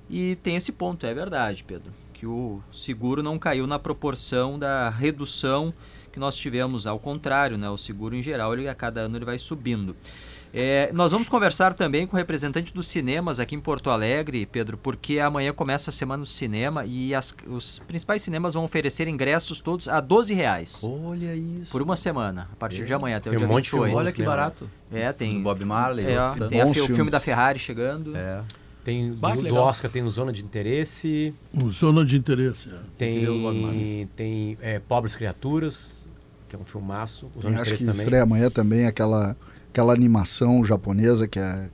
[0.08, 4.88] E tem esse ponto, é verdade, Pedro, que o seguro não caiu na proporção da
[4.88, 5.74] redução
[6.12, 7.70] que nós tivemos, ao contrário, né?
[7.70, 9.96] O seguro em geral, ele a cada ano ele vai subindo.
[10.54, 14.76] É, nós vamos conversar também com o representante dos cinemas aqui em Porto Alegre, Pedro,
[14.76, 19.60] porque amanhã começa a semana do cinema e as- os principais cinemas vão oferecer ingressos
[19.62, 21.70] todos a 12 reais Olha isso.
[21.70, 23.84] por uma semana, a partir de amanhã até Tem o dia um monte de 28.
[23.86, 24.36] filme Olha que cinema.
[24.36, 24.70] barato.
[24.92, 25.34] É, tem.
[25.38, 26.04] Do Bob Marley.
[26.06, 27.10] É, tem a o filme filmes.
[27.12, 28.14] da Ferrari chegando.
[28.14, 28.42] É.
[28.84, 29.54] Tem Bah, do, do.
[29.54, 32.68] Oscar tem o Zona de Interesse, O Zona de interesse.
[32.68, 32.72] é.
[32.98, 36.06] tem, tem é, Pobres Criaturas,
[36.48, 37.30] que é um filmaço.
[37.34, 37.94] O Zona de Acho que também.
[37.96, 39.36] estreia amanhã também aquela,
[39.72, 41.70] aquela animação japonesa que é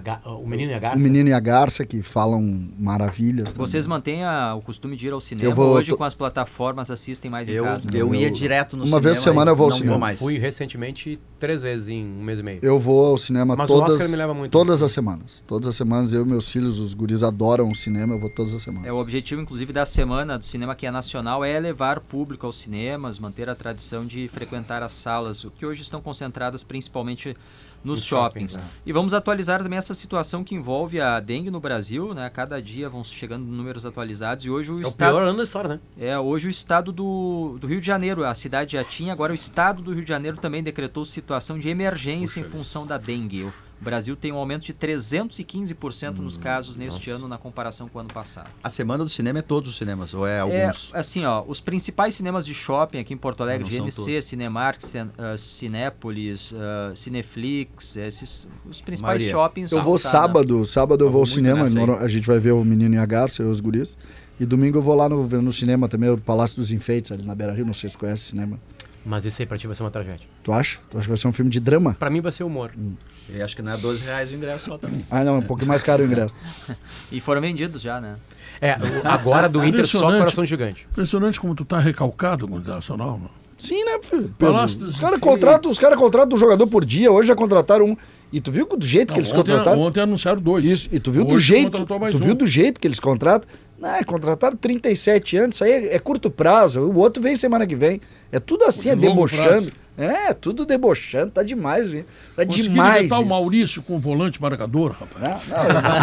[0.00, 0.96] Ga- o Menino e a Garça.
[0.98, 3.52] O Menino e a Garça, que falam maravilhas.
[3.52, 3.66] também.
[3.66, 6.14] Vocês mantêm a- o costume de ir ao cinema Eu vou- hoje tô- com as
[6.14, 7.88] plataformas, assistem mais Eu, em casa?
[7.92, 9.92] eu ia Eu- direto no uma vez cinema por semana eu vou ao não cinema.
[9.94, 10.18] Vou mais.
[10.18, 12.58] Fui recentemente três vezes em um mês e meio.
[12.62, 15.44] Eu vou ao cinema Mas o todas, Oscar me leva muito todas as semanas.
[15.46, 18.54] Todas as semanas, eu e meus filhos, os guris adoram o cinema, eu vou todas
[18.54, 18.88] as semanas.
[18.88, 22.58] É, o objetivo, inclusive, da semana do cinema que é nacional é levar público aos
[22.58, 27.36] cinemas, manter a tradição de frequentar as salas, o que hoje estão concentradas principalmente
[27.84, 28.52] nos shoppings.
[28.52, 32.28] shoppings, E vamos atualizar também essa situação que envolve a dengue no Brasil, né?
[32.30, 35.44] Cada dia vão chegando números atualizados e hoje o É o estado pior ano da
[35.44, 35.80] história, né?
[35.98, 39.34] é, hoje o estado do, do Rio de Janeiro, a cidade já tinha, agora o
[39.34, 43.46] estado do Rio de Janeiro também decretou situação de emergência em função da dengue.
[43.80, 47.98] O Brasil tem um aumento de 315% Hum, nos casos neste ano na comparação com
[47.98, 48.48] o ano passado.
[48.64, 50.90] A semana do cinema é todos os cinemas, ou é É, alguns?
[50.94, 55.36] assim, ó, os principais cinemas de shopping aqui em Porto Alegre, GNC, Cinemark, Cin, ah,
[55.36, 59.30] Cinépolis, ah, Cineflix, esses os principais Maioria.
[59.30, 59.72] shoppings.
[59.72, 60.10] Eu vou tá, né?
[60.10, 61.64] sábado, sábado eu vou ao cinema,
[62.00, 63.96] a gente vai ver o Menino e a Garça e os guris.
[64.38, 67.34] E domingo eu vou lá no, no cinema também, o Palácio dos Enfeites, ali na
[67.34, 68.60] Beira Rio, não sei se conhece o cinema.
[69.04, 70.26] Mas esse aí pra ti vai ser uma tragédia.
[70.42, 70.78] Tu acha?
[70.90, 71.94] Tu acha que vai ser um filme de drama?
[71.94, 72.72] Pra mim vai ser humor.
[73.28, 75.04] Eu acho que não é 12 reais o ingresso só também.
[75.10, 76.40] Ah, não, é um pouco mais caro o ingresso.
[77.10, 78.16] E foram vendidos já, né?
[78.60, 80.86] É, agora do Inter só coração gigante.
[80.90, 83.30] Impressionante como tu tá recalcado com o Internacional, mano.
[83.58, 84.34] Sim, né, filho?
[84.38, 87.86] Palácio dos Os caras contratam, os cara contratam um jogador por dia, hoje já contrataram
[87.86, 87.96] um.
[88.32, 89.80] E tu viu do jeito que eles ontem, contrataram?
[89.80, 90.64] ontem anunciaram dois.
[90.64, 92.24] Isso, e tu viu do Hoje jeito, contratou mais tu um.
[92.24, 93.48] viu do jeito que eles contratam?
[93.78, 97.66] Não, é, contrataram 37 anos, isso aí é, é curto prazo, o outro vem semana
[97.66, 98.00] que vem.
[98.30, 99.72] É tudo assim, é De debochando.
[99.98, 102.04] É, tudo debochando, tá demais, viu?
[102.36, 103.00] Tá demais.
[103.00, 103.28] irritar o isso.
[103.30, 105.24] Maurício com o volante marcador, rapaz.
[105.24, 105.40] Ah,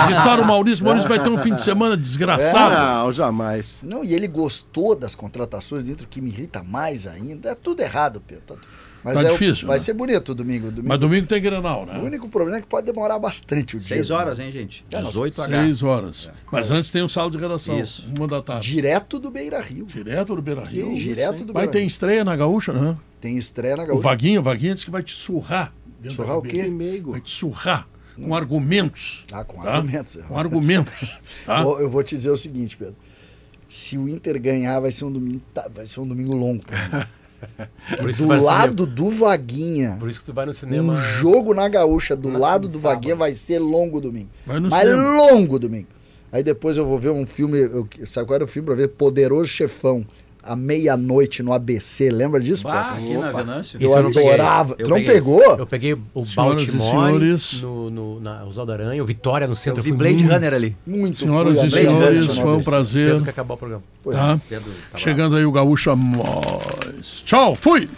[0.07, 0.83] não, Irritaram o Maurício.
[0.83, 3.03] O Maurício vai ter um fim de semana desgraçado.
[3.05, 3.79] Não, jamais.
[3.83, 7.49] Não, e ele gostou das contratações dentro que me irrita mais ainda.
[7.51, 8.43] É tudo errado, Pedro.
[8.45, 8.55] Tá-
[9.03, 9.83] Mas Tá é o- difícil, vai né?
[9.83, 10.67] ser bonito o domingo.
[10.71, 10.87] domingo.
[10.87, 11.99] Mas domingo tem Grenal, O né?
[11.99, 13.89] único problema é que pode demorar bastante o dia.
[13.97, 14.85] 6 horas, hein, gente?
[14.89, 15.61] É, nós- 18 H.
[15.61, 16.31] Seis horas.
[16.49, 17.77] Mas antes tem o sala de redação.
[17.77, 18.07] Isso.
[18.17, 18.71] Uma da tarde.
[18.71, 19.85] Direto do Beira Rio.
[19.85, 20.95] Direto do Beira Rio.
[20.95, 21.87] Direto do Vai Beira ter Rio.
[21.87, 22.95] estreia na Gaúcha, né?
[23.23, 24.03] Tem estreia na O Gaúcha.
[24.03, 25.73] Vaguinho, o Vaguinho disse que vai te surrar.
[26.09, 26.69] Surrar o quê?
[27.05, 27.87] Vai te surrar
[28.17, 29.23] com argumentos.
[29.31, 29.75] Ah, com tá?
[29.77, 30.17] argumentos.
[30.27, 31.21] Com argumentos.
[31.45, 31.61] Tá?
[31.61, 32.97] Eu, eu vou te dizer o seguinte, Pedro.
[33.69, 36.61] Se o Inter ganhar, vai ser um domingo, tá, vai ser um domingo longo.
[38.17, 40.91] do lado do Vaguinha, Por isso que tu vai no cinema.
[40.93, 42.93] um jogo na Gaúcha do na- lado do sábado.
[42.95, 44.29] Vaguinha vai ser longo domingo.
[44.45, 45.15] Vai no Mas cinema.
[45.15, 45.87] longo domingo.
[46.29, 48.89] Aí depois eu vou ver um filme, eu, sabe qual era o filme pra ver?
[48.89, 50.05] Poderoso Chefão,
[50.43, 52.11] à meia-noite no ABC.
[52.11, 53.77] Lembra disso, Bah, aqui na Venâncio.
[53.81, 54.75] Eu adorava.
[54.77, 55.13] Eu tu não peguei.
[55.13, 55.41] pegou?
[55.57, 57.61] Eu peguei o Senhoras e Baltimore senhores.
[57.61, 59.79] no, no, na Oswaldo Aranha, o Vitória no centro.
[59.79, 60.77] Eu vi Blade muito Runner ali.
[60.85, 63.07] Muito Senhoras fui e senhores, Runner foi um prazer.
[63.09, 63.83] Pedro que acabar o programa.
[64.03, 64.39] Pois Tá?
[64.49, 64.97] Pedro, tá.
[64.97, 67.23] Chegando aí o Gaúcha Mais.
[67.25, 67.89] Tchau, fui!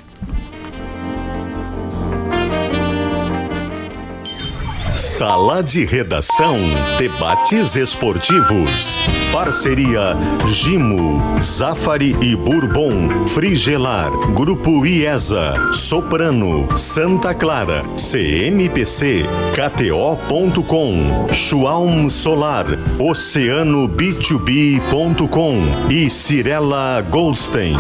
[4.96, 6.58] Sala de Redação.
[6.98, 8.98] Debates esportivos.
[9.32, 10.16] Parceria
[10.48, 22.66] Gimo, Zafari e Bourbon, Frigelar, Grupo IESA, Soprano, Santa Clara, CMPC, KTO.com, Schwalm Solar,
[22.98, 27.76] Oceano B2B.com e Cirela Goldstein.